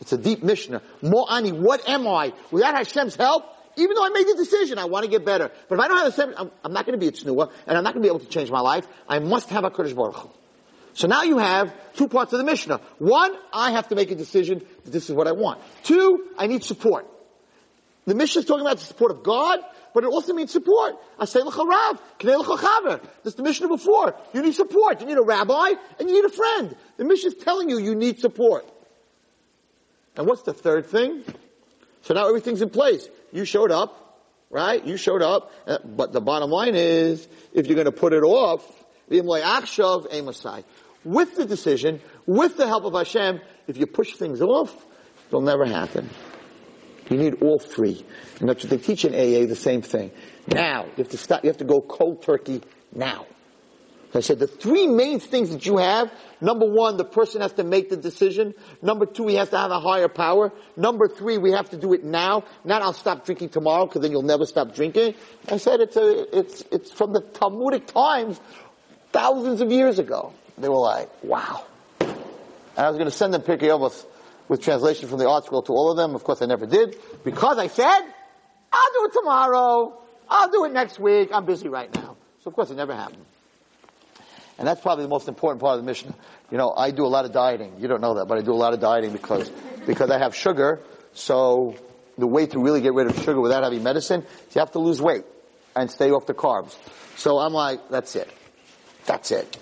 It's 0.00 0.14
a 0.14 0.16
deep 0.16 0.42
Mishnah. 0.42 0.80
Mo'ani, 1.02 1.52
what 1.52 1.86
am 1.86 2.08
I? 2.08 2.32
Without 2.50 2.74
Hashem's 2.74 3.14
help, 3.14 3.44
even 3.76 3.94
though 3.94 4.06
I 4.06 4.08
made 4.08 4.26
the 4.26 4.36
decision, 4.36 4.78
I 4.78 4.86
want 4.86 5.04
to 5.04 5.10
get 5.10 5.26
better. 5.26 5.50
But 5.68 5.74
if 5.74 5.80
I 5.82 5.88
don't 5.88 5.98
have 5.98 6.14
Hashem, 6.14 6.34
I'm, 6.38 6.50
I'm 6.64 6.72
not 6.72 6.86
going 6.86 6.98
to 6.98 7.00
be 7.00 7.08
a 7.08 7.12
tznuah, 7.12 7.52
and 7.66 7.76
I'm 7.76 7.84
not 7.84 7.92
going 7.92 8.02
to 8.02 8.08
be 8.08 8.14
able 8.14 8.20
to 8.20 8.30
change 8.30 8.50
my 8.50 8.60
life. 8.60 8.86
I 9.06 9.18
must 9.18 9.50
have 9.50 9.64
a 9.64 9.70
Kurdish 9.70 9.92
Baruch. 9.92 10.30
So 10.94 11.06
now 11.06 11.22
you 11.22 11.38
have 11.38 11.74
two 11.94 12.08
parts 12.08 12.32
of 12.32 12.38
the 12.38 12.44
Mishnah. 12.44 12.80
One, 12.98 13.34
I 13.52 13.72
have 13.72 13.88
to 13.88 13.94
make 13.94 14.10
a 14.10 14.14
decision 14.14 14.62
that 14.84 14.90
this 14.90 15.08
is 15.08 15.16
what 15.16 15.26
I 15.26 15.32
want. 15.32 15.60
Two, 15.84 16.28
I 16.36 16.46
need 16.46 16.64
support. 16.64 17.06
The 18.06 18.14
Mishnah 18.14 18.40
is 18.40 18.46
talking 18.46 18.66
about 18.66 18.78
the 18.78 18.84
support 18.84 19.12
of 19.12 19.22
God, 19.22 19.60
but 19.94 20.04
it 20.04 20.08
also 20.08 20.32
means 20.32 20.50
support. 20.50 20.96
I 21.18 21.24
say 21.24 21.40
l'charav, 21.40 21.98
knei 22.18 22.36
l'chachaver. 22.36 23.00
This 23.22 23.32
is 23.32 23.34
the 23.34 23.42
Mishnah 23.42 23.68
before. 23.68 24.14
You 24.34 24.42
need 24.42 24.54
support. 24.54 25.00
You 25.00 25.06
need 25.06 25.18
a 25.18 25.22
rabbi 25.22 25.72
and 25.98 26.08
you 26.08 26.14
need 26.14 26.24
a 26.24 26.34
friend. 26.34 26.76
The 26.96 27.04
Mishnah 27.04 27.28
is 27.28 27.36
telling 27.36 27.70
you 27.70 27.78
you 27.78 27.94
need 27.94 28.18
support. 28.18 28.66
And 30.16 30.26
what's 30.26 30.42
the 30.42 30.52
third 30.52 30.86
thing? 30.86 31.24
So 32.02 32.14
now 32.14 32.28
everything's 32.28 32.60
in 32.60 32.70
place. 32.70 33.08
You 33.32 33.44
showed 33.44 33.70
up, 33.70 34.18
right? 34.50 34.84
You 34.84 34.96
showed 34.96 35.22
up, 35.22 35.52
uh, 35.66 35.78
but 35.84 36.12
the 36.12 36.20
bottom 36.20 36.50
line 36.50 36.74
is, 36.74 37.26
if 37.54 37.66
you're 37.66 37.76
going 37.76 37.86
to 37.86 37.92
put 37.92 38.12
it 38.12 38.24
off, 38.24 38.66
with 41.04 41.36
the 41.36 41.44
decision, 41.44 42.00
with 42.26 42.56
the 42.56 42.66
help 42.66 42.84
of 42.84 42.94
Hashem, 42.94 43.40
if 43.66 43.76
you 43.76 43.86
push 43.86 44.14
things 44.14 44.40
off, 44.40 44.74
it'll 45.28 45.40
never 45.40 45.64
happen. 45.64 46.08
You 47.10 47.16
need 47.16 47.42
all 47.42 47.58
three. 47.58 48.04
And 48.40 48.48
that's 48.48 48.64
what 48.64 48.70
they 48.70 48.78
teach 48.78 49.04
in 49.04 49.12
AA, 49.12 49.46
the 49.46 49.56
same 49.56 49.82
thing. 49.82 50.12
Now, 50.46 50.84
you 50.84 50.92
have 50.98 51.08
to 51.10 51.18
stop, 51.18 51.44
you 51.44 51.50
have 51.50 51.58
to 51.58 51.64
go 51.64 51.80
cold 51.80 52.22
turkey 52.22 52.62
now. 52.94 53.26
I 54.14 54.20
said 54.20 54.38
the 54.38 54.46
three 54.46 54.86
main 54.86 55.20
things 55.20 55.50
that 55.50 55.64
you 55.64 55.78
have, 55.78 56.12
number 56.40 56.66
one, 56.66 56.98
the 56.98 57.04
person 57.04 57.40
has 57.40 57.52
to 57.54 57.64
make 57.64 57.88
the 57.88 57.96
decision. 57.96 58.54
Number 58.82 59.06
two, 59.06 59.26
he 59.26 59.36
has 59.36 59.48
to 59.50 59.58
have 59.58 59.70
a 59.70 59.80
higher 59.80 60.08
power. 60.08 60.52
Number 60.76 61.08
three, 61.08 61.38
we 61.38 61.52
have 61.52 61.70
to 61.70 61.78
do 61.78 61.94
it 61.94 62.04
now. 62.04 62.44
Not 62.62 62.82
I'll 62.82 62.92
stop 62.92 63.24
drinking 63.24 63.50
tomorrow 63.50 63.86
because 63.86 64.02
then 64.02 64.10
you'll 64.10 64.22
never 64.22 64.44
stop 64.44 64.74
drinking. 64.74 65.14
I 65.48 65.56
said 65.56 65.80
it's 65.80 65.96
a, 65.96 66.38
it's, 66.38 66.62
it's 66.70 66.90
from 66.90 67.14
the 67.14 67.20
Talmudic 67.20 67.86
times 67.86 68.38
thousands 69.12 69.62
of 69.62 69.72
years 69.72 69.98
ago. 69.98 70.34
They 70.58 70.68
were 70.68 70.76
like, 70.76 71.08
wow. 71.22 71.64
And 72.00 72.86
I 72.86 72.88
was 72.88 72.96
going 72.96 73.10
to 73.10 73.16
send 73.16 73.34
them 73.34 73.42
Pirkei 73.42 73.68
Avos 73.68 74.04
with 74.48 74.62
translation 74.62 75.08
from 75.08 75.18
the 75.18 75.24
ArtScroll 75.24 75.66
to 75.66 75.72
all 75.72 75.90
of 75.90 75.96
them. 75.96 76.14
Of 76.14 76.24
course, 76.24 76.42
I 76.42 76.46
never 76.46 76.66
did 76.66 76.96
because 77.24 77.58
I 77.58 77.66
said, 77.68 78.00
I'll 78.72 78.92
do 78.92 79.04
it 79.06 79.12
tomorrow. 79.12 79.98
I'll 80.28 80.50
do 80.50 80.64
it 80.64 80.72
next 80.72 80.98
week. 80.98 81.30
I'm 81.32 81.44
busy 81.44 81.68
right 81.68 81.92
now. 81.94 82.16
So 82.42 82.48
of 82.48 82.54
course 82.54 82.70
it 82.70 82.76
never 82.76 82.94
happened. 82.94 83.24
And 84.58 84.66
that's 84.66 84.80
probably 84.80 85.04
the 85.04 85.10
most 85.10 85.28
important 85.28 85.60
part 85.60 85.78
of 85.78 85.84
the 85.84 85.86
Mishnah. 85.86 86.14
You 86.50 86.58
know, 86.58 86.72
I 86.76 86.90
do 86.90 87.04
a 87.04 87.08
lot 87.08 87.24
of 87.24 87.32
dieting. 87.32 87.76
You 87.78 87.88
don't 87.88 88.00
know 88.00 88.14
that, 88.14 88.26
but 88.26 88.38
I 88.38 88.42
do 88.42 88.52
a 88.52 88.54
lot 88.54 88.74
of 88.74 88.80
dieting 88.80 89.12
because, 89.12 89.50
because 89.86 90.10
I 90.10 90.18
have 90.18 90.34
sugar. 90.34 90.80
So 91.14 91.76
the 92.18 92.26
way 92.26 92.46
to 92.46 92.58
really 92.58 92.80
get 92.80 92.94
rid 92.94 93.06
of 93.08 93.16
sugar 93.16 93.40
without 93.40 93.64
having 93.64 93.82
medicine 93.82 94.22
is 94.48 94.54
you 94.54 94.60
have 94.60 94.72
to 94.72 94.78
lose 94.78 95.00
weight 95.00 95.24
and 95.74 95.90
stay 95.90 96.10
off 96.10 96.26
the 96.26 96.34
carbs. 96.34 96.76
So 97.16 97.38
I'm 97.38 97.52
like, 97.52 97.88
that's 97.88 98.14
it. 98.16 98.30
That's 99.06 99.30
it. 99.30 99.56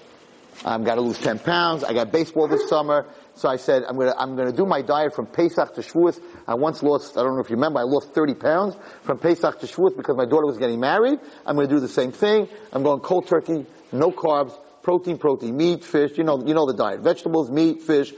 I've 0.65 0.85
got 0.85 0.97
to 0.97 1.01
lose 1.01 1.19
10 1.19 1.39
pounds. 1.39 1.85
I 1.85 1.95
got 1.95 2.13
baseball 2.13 2.49
this 2.49 2.69
summer. 2.69 3.07
So 3.35 3.49
I 3.49 3.57
said, 3.57 3.85
I'm 3.89 3.97
gonna, 3.97 4.15
I'm 4.19 4.37
gonna 4.37 4.53
do 4.53 4.67
my 4.67 4.83
diet 4.83 5.15
from 5.15 5.27
Pesach 5.27 5.75
to 5.75 5.81
Shavuos. 5.81 6.21
I 6.47 6.55
once 6.55 6.83
lost, 6.83 7.17
I 7.17 7.23
don't 7.23 7.37
know 7.37 7.41
if 7.41 7.49
you 7.49 7.57
remember, 7.57 7.81
I 7.81 7.85
lost 7.85 8.13
30 8.13 8.35
pounds 8.35 8.77
from 9.03 9.19
Pesach 9.19 9.61
to 9.61 9.67
Shavuos 9.67 9.97
because 9.97 10.17
my 10.17 10.27
daughter 10.27 10.47
was 10.47 10.59
getting 10.59 10.79
married. 10.79 11.19
I'm 11.47 11.57
gonna 11.57 11.69
do 11.69 11.81
the 11.81 11.89
same 11.89 12.13
thing. 12.13 12.49
I'm 12.73 12.83
going 12.83 13.01
cold 13.01 13.27
turkey, 13.27 13.65
no 13.93 14.11
carbs, 14.11 14.53
protein, 14.83 15.17
protein, 15.17 15.57
meat, 15.57 15.85
fish, 15.85 16.19
you 16.19 16.25
know, 16.25 16.45
you 16.45 16.53
know 16.53 16.67
the 16.67 16.75
diet. 16.75 17.01
Vegetables, 17.01 17.51
meat, 17.51 17.81
fish, 17.81 18.13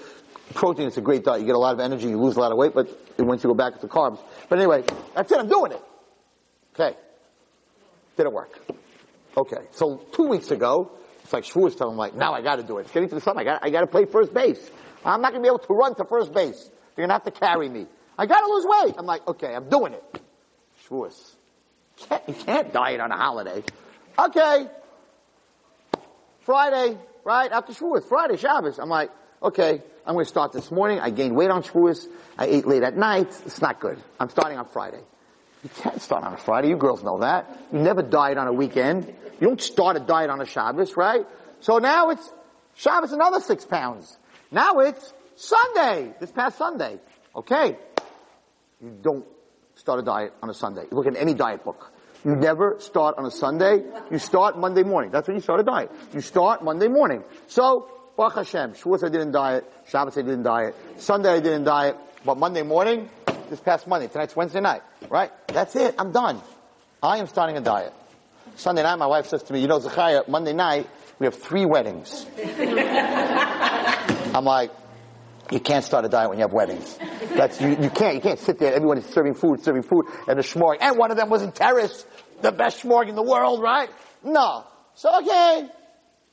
protein, 0.54 0.88
it's 0.88 0.96
a 0.96 1.02
great 1.02 1.22
diet. 1.22 1.40
You 1.40 1.46
get 1.46 1.54
a 1.54 1.58
lot 1.58 1.74
of 1.74 1.80
energy, 1.80 2.08
you 2.08 2.18
lose 2.18 2.36
a 2.36 2.40
lot 2.40 2.50
of 2.50 2.58
weight, 2.58 2.74
but 2.74 2.88
once 3.18 3.44
you 3.44 3.50
go 3.50 3.54
back 3.54 3.80
to 3.80 3.86
carbs. 3.86 4.18
But 4.48 4.58
anyway, 4.58 4.82
that's 5.14 5.30
it, 5.30 5.38
I'm 5.38 5.48
doing 5.48 5.70
it. 5.70 5.82
Okay. 6.74 6.96
Didn't 8.16 8.32
work. 8.32 8.58
Okay. 9.36 9.68
So 9.72 10.04
two 10.12 10.28
weeks 10.28 10.50
ago, 10.50 10.90
it's 11.32 11.54
like 11.54 11.72
Shavuos 11.72 11.80
I'm 11.80 11.96
like, 11.96 12.14
now 12.14 12.34
I 12.34 12.42
gotta 12.42 12.62
do 12.62 12.78
it. 12.78 12.82
It's 12.82 12.92
getting 12.92 13.08
to 13.08 13.14
the 13.14 13.20
summer, 13.20 13.40
I 13.40 13.44
gotta, 13.44 13.64
I 13.64 13.70
gotta 13.70 13.86
play 13.86 14.04
first 14.04 14.34
base. 14.34 14.70
I'm 15.04 15.20
not 15.20 15.32
gonna 15.32 15.42
be 15.42 15.48
able 15.48 15.58
to 15.60 15.72
run 15.72 15.94
to 15.96 16.04
first 16.04 16.32
base. 16.32 16.70
You're 16.96 17.06
gonna 17.06 17.14
have 17.14 17.24
to 17.24 17.30
carry 17.30 17.68
me. 17.68 17.86
I 18.18 18.26
gotta 18.26 18.46
lose 18.46 18.66
weight. 18.66 18.94
I'm 18.98 19.06
like, 19.06 19.26
okay, 19.26 19.54
I'm 19.54 19.68
doing 19.68 19.94
it. 19.94 20.20
Shavuos. 20.84 21.34
Can't, 21.96 22.22
you 22.28 22.34
can't 22.34 22.72
diet 22.72 23.00
on 23.00 23.10
a 23.10 23.16
holiday. 23.16 23.62
Okay. 24.18 24.66
Friday, 26.40 26.98
right? 27.24 27.50
After 27.50 27.72
Shavuos. 27.72 28.06
Friday, 28.06 28.36
Shabbos. 28.36 28.78
I'm 28.78 28.90
like, 28.90 29.10
okay, 29.42 29.82
I'm 30.06 30.14
gonna 30.14 30.24
start 30.24 30.52
this 30.52 30.70
morning. 30.70 31.00
I 31.00 31.10
gained 31.10 31.34
weight 31.34 31.50
on 31.50 31.62
Shavuos. 31.62 32.06
I 32.36 32.46
ate 32.46 32.66
late 32.66 32.82
at 32.82 32.96
night. 32.96 33.28
It's 33.46 33.62
not 33.62 33.80
good. 33.80 33.98
I'm 34.20 34.28
starting 34.28 34.58
on 34.58 34.66
Friday. 34.66 35.00
You 35.62 35.70
can't 35.76 36.00
start 36.00 36.24
on 36.24 36.32
a 36.34 36.36
Friday. 36.36 36.68
You 36.68 36.76
girls 36.76 37.02
know 37.02 37.18
that. 37.18 37.58
You 37.72 37.78
never 37.78 38.02
diet 38.02 38.36
on 38.36 38.48
a 38.48 38.52
weekend. 38.52 39.06
You 39.40 39.46
don't 39.46 39.60
start 39.60 39.96
a 39.96 40.00
diet 40.00 40.30
on 40.30 40.40
a 40.40 40.46
Shabbos, 40.46 40.96
right? 40.96 41.26
So 41.60 41.78
now 41.78 42.10
it's 42.10 42.32
Shabbos 42.74 43.12
another 43.12 43.40
six 43.40 43.64
pounds. 43.64 44.18
Now 44.50 44.80
it's 44.80 45.12
Sunday, 45.36 46.14
this 46.20 46.32
past 46.32 46.58
Sunday. 46.58 46.98
Okay. 47.34 47.76
You 48.80 48.98
don't 49.00 49.24
start 49.76 50.00
a 50.00 50.02
diet 50.02 50.32
on 50.42 50.50
a 50.50 50.54
Sunday. 50.54 50.82
You 50.90 50.96
look 50.96 51.06
at 51.06 51.16
any 51.16 51.34
diet 51.34 51.64
book. 51.64 51.92
You 52.24 52.36
never 52.36 52.76
start 52.78 53.16
on 53.18 53.26
a 53.26 53.30
Sunday. 53.30 53.82
You 54.10 54.18
start 54.18 54.58
Monday 54.58 54.82
morning. 54.82 55.10
That's 55.10 55.26
when 55.26 55.36
you 55.36 55.42
start 55.42 55.60
a 55.60 55.64
diet. 55.64 55.90
You 56.12 56.20
start 56.20 56.62
Monday 56.62 56.88
morning. 56.88 57.24
So, 57.48 57.88
Baruch 58.16 58.34
Hashem, 58.34 58.72
Shavuos 58.74 59.04
I 59.04 59.08
didn't 59.08 59.32
diet, 59.32 59.64
Shabbos 59.88 60.16
I 60.18 60.22
didn't 60.22 60.42
diet, 60.42 60.76
Sunday 60.98 61.30
I 61.30 61.40
didn't 61.40 61.64
diet, 61.64 61.96
but 62.24 62.36
Monday 62.36 62.62
morning, 62.62 63.08
this 63.50 63.60
past 63.60 63.86
Monday, 63.86 64.08
tonight's 64.08 64.34
Wednesday 64.36 64.60
night, 64.60 64.82
right? 65.08 65.30
That's 65.48 65.76
it. 65.76 65.94
I'm 65.98 66.12
done. 66.12 66.40
I 67.02 67.18
am 67.18 67.26
starting 67.26 67.56
a 67.56 67.60
diet. 67.60 67.92
Sunday 68.56 68.82
night, 68.82 68.96
my 68.96 69.06
wife 69.06 69.26
says 69.26 69.42
to 69.44 69.52
me, 69.52 69.60
you 69.60 69.68
know, 69.68 69.78
Zechariah, 69.78 70.22
Monday 70.28 70.52
night, 70.52 70.88
we 71.18 71.26
have 71.26 71.34
three 71.34 71.64
weddings. 71.64 72.26
I'm 74.34 74.44
like, 74.44 74.70
you 75.50 75.60
can't 75.60 75.84
start 75.84 76.04
a 76.04 76.08
diet 76.08 76.28
when 76.28 76.38
you 76.38 76.42
have 76.42 76.52
weddings. 76.52 76.98
That's, 77.34 77.60
you, 77.60 77.68
you 77.68 77.90
can't, 77.90 78.14
you 78.14 78.20
can't 78.20 78.38
sit 78.38 78.58
there, 78.58 78.74
everyone 78.74 78.98
is 78.98 79.06
serving 79.06 79.34
food, 79.34 79.62
serving 79.62 79.82
food, 79.82 80.06
and 80.28 80.38
the 80.38 80.42
shmorg, 80.42 80.78
and 80.80 80.98
one 80.98 81.10
of 81.10 81.16
them 81.16 81.30
was 81.30 81.42
in 81.42 81.52
Terrace, 81.52 82.04
the 82.40 82.52
best 82.52 82.82
shmorg 82.82 83.08
in 83.08 83.14
the 83.14 83.22
world, 83.22 83.60
right? 83.62 83.88
No. 84.24 84.64
So, 84.94 85.16
okay. 85.20 85.68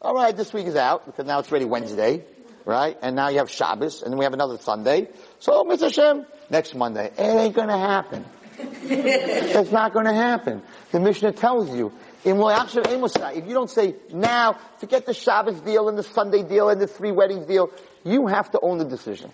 Alright, 0.02 0.38
this 0.38 0.54
week 0.54 0.68
is 0.68 0.76
out, 0.76 1.06
because 1.06 1.26
now 1.26 1.40
it's 1.40 1.52
already 1.52 1.66
Wednesday, 1.66 2.24
right? 2.66 2.98
And 3.02 3.16
now 3.16 3.30
you 3.30 3.40
have 3.40 3.50
Shabbos, 3.50 4.02
and 4.02 4.12
then 4.12 4.18
we 4.18 4.26
have 4.26 4.34
another 4.34 4.58
Sunday. 4.58 5.10
So, 5.40 5.64
Mr. 5.64 5.82
Hashem, 5.82 6.26
next 6.50 6.76
Monday. 6.76 7.12
It 7.18 7.20
ain't 7.20 7.56
gonna 7.56 7.78
happen. 7.78 8.26
It's 8.58 9.72
not 9.72 9.94
gonna 9.94 10.14
happen. 10.14 10.62
The 10.92 11.00
Mishnah 11.00 11.34
tells 11.34 11.70
you, 11.76 11.94
if 12.24 13.48
you 13.48 13.54
don't 13.54 13.70
say 13.70 13.96
now, 14.12 14.58
forget 14.80 15.06
the 15.06 15.14
Shabbos 15.14 15.62
deal 15.62 15.88
and 15.88 15.98
the 15.98 16.04
Sunday 16.04 16.44
deal 16.44 16.70
and 16.70 16.82
the 16.82 16.88
three 16.88 17.12
weddings 17.12 17.46
deal, 17.46 17.72
you 18.04 18.28
have 18.28 18.52
to 18.52 18.60
own 18.62 18.78
the 18.78 18.86
decision. 18.86 19.32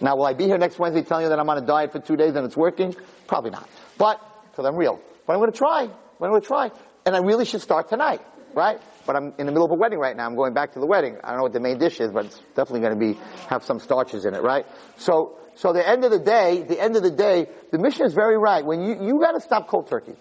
Now, 0.00 0.16
will 0.16 0.24
I 0.24 0.32
be 0.32 0.44
here 0.44 0.56
next 0.56 0.78
Wednesday 0.78 1.02
telling 1.02 1.24
you 1.24 1.28
that 1.28 1.38
I'm 1.38 1.48
on 1.50 1.58
a 1.58 1.66
diet 1.66 1.92
for 1.92 2.00
two 2.00 2.16
days 2.16 2.34
and 2.34 2.46
it's 2.46 2.56
working? 2.56 2.96
Probably 3.26 3.50
not. 3.50 3.68
But, 3.98 4.18
because 4.50 4.64
I'm 4.64 4.76
real. 4.76 4.98
But 5.26 5.34
I'm 5.34 5.40
going 5.40 5.52
to 5.52 5.58
try. 5.58 5.88
But 6.18 6.24
I'm 6.24 6.30
going 6.32 6.40
to 6.40 6.46
try. 6.46 6.70
And 7.04 7.14
I 7.14 7.18
really 7.18 7.44
should 7.44 7.60
start 7.60 7.90
tonight, 7.90 8.22
right? 8.54 8.80
But 9.06 9.16
I'm 9.16 9.34
in 9.38 9.44
the 9.44 9.52
middle 9.52 9.66
of 9.66 9.70
a 9.70 9.74
wedding 9.74 9.98
right 9.98 10.16
now. 10.16 10.24
I'm 10.24 10.36
going 10.36 10.54
back 10.54 10.72
to 10.72 10.80
the 10.80 10.86
wedding. 10.86 11.18
I 11.22 11.28
don't 11.28 11.38
know 11.38 11.42
what 11.42 11.52
the 11.52 11.60
main 11.60 11.78
dish 11.78 12.00
is, 12.00 12.10
but 12.12 12.26
it's 12.26 12.38
definitely 12.54 12.80
going 12.80 12.98
to 12.98 12.98
be, 12.98 13.20
have 13.48 13.62
some 13.62 13.78
starches 13.78 14.24
in 14.24 14.34
it, 14.34 14.42
right? 14.42 14.64
So, 14.96 15.36
so 15.54 15.72
the 15.72 15.86
end 15.86 16.04
of 16.04 16.10
the 16.10 16.18
day, 16.18 16.62
the 16.62 16.80
end 16.80 16.96
of 16.96 17.02
the 17.02 17.10
day, 17.10 17.48
the 17.70 17.78
Mishnah 17.78 18.06
is 18.06 18.14
very 18.14 18.38
right. 18.38 18.64
When 18.64 18.80
you, 18.80 19.04
you 19.04 19.20
gotta 19.20 19.40
stop 19.40 19.68
cold 19.68 19.88
turkey. 19.88 20.14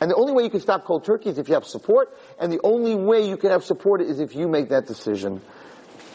And 0.00 0.10
the 0.10 0.14
only 0.14 0.32
way 0.32 0.42
you 0.42 0.50
can 0.50 0.60
stop 0.60 0.84
cold 0.84 1.04
turkey 1.04 1.30
is 1.30 1.38
if 1.38 1.48
you 1.48 1.54
have 1.54 1.64
support, 1.64 2.14
and 2.38 2.52
the 2.52 2.60
only 2.62 2.94
way 2.94 3.26
you 3.28 3.36
can 3.36 3.50
have 3.50 3.64
support 3.64 4.02
is 4.02 4.20
if 4.20 4.34
you 4.34 4.46
make 4.46 4.68
that 4.68 4.86
decision. 4.86 5.40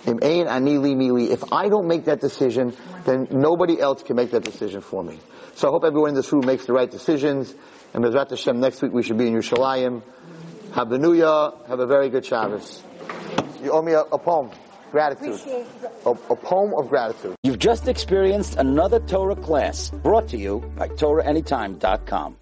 If 0.05 1.53
I 1.53 1.69
don't 1.69 1.87
make 1.87 2.05
that 2.05 2.21
decision, 2.21 2.75
then 3.05 3.27
nobody 3.31 3.79
else 3.79 4.03
can 4.03 4.15
make 4.15 4.31
that 4.31 4.43
decision 4.43 4.81
for 4.81 5.03
me. 5.03 5.19
So 5.55 5.67
I 5.67 5.71
hope 5.71 5.83
everyone 5.83 6.09
in 6.09 6.15
this 6.15 6.31
room 6.31 6.45
makes 6.45 6.65
the 6.65 6.73
right 6.73 6.89
decisions. 6.89 7.53
And 7.93 8.03
Bezrat 8.03 8.29
Hashem, 8.29 8.59
next 8.59 8.81
week 8.81 8.93
we 8.93 9.03
should 9.03 9.17
be 9.17 9.27
in 9.27 9.33
Yerushalayim. 9.33 10.01
Have 10.73 10.89
the 10.89 10.97
New 10.97 11.13
Year. 11.13 11.51
Have 11.67 11.79
a 11.79 11.85
very 11.85 12.09
good 12.09 12.25
Shabbos. 12.25 12.81
You 13.61 13.71
owe 13.71 13.81
me 13.81 13.91
a, 13.93 14.01
a 14.01 14.17
poem. 14.17 14.49
Gratitude. 14.91 15.39
A, 16.05 16.09
a 16.09 16.35
poem 16.35 16.73
of 16.75 16.89
gratitude. 16.89 17.35
You've 17.43 17.59
just 17.59 17.87
experienced 17.87 18.57
another 18.57 18.99
Torah 18.99 19.35
class 19.35 19.89
brought 19.89 20.27
to 20.29 20.37
you 20.37 20.59
by 20.75 20.89
TorahAnytime.com. 20.89 22.35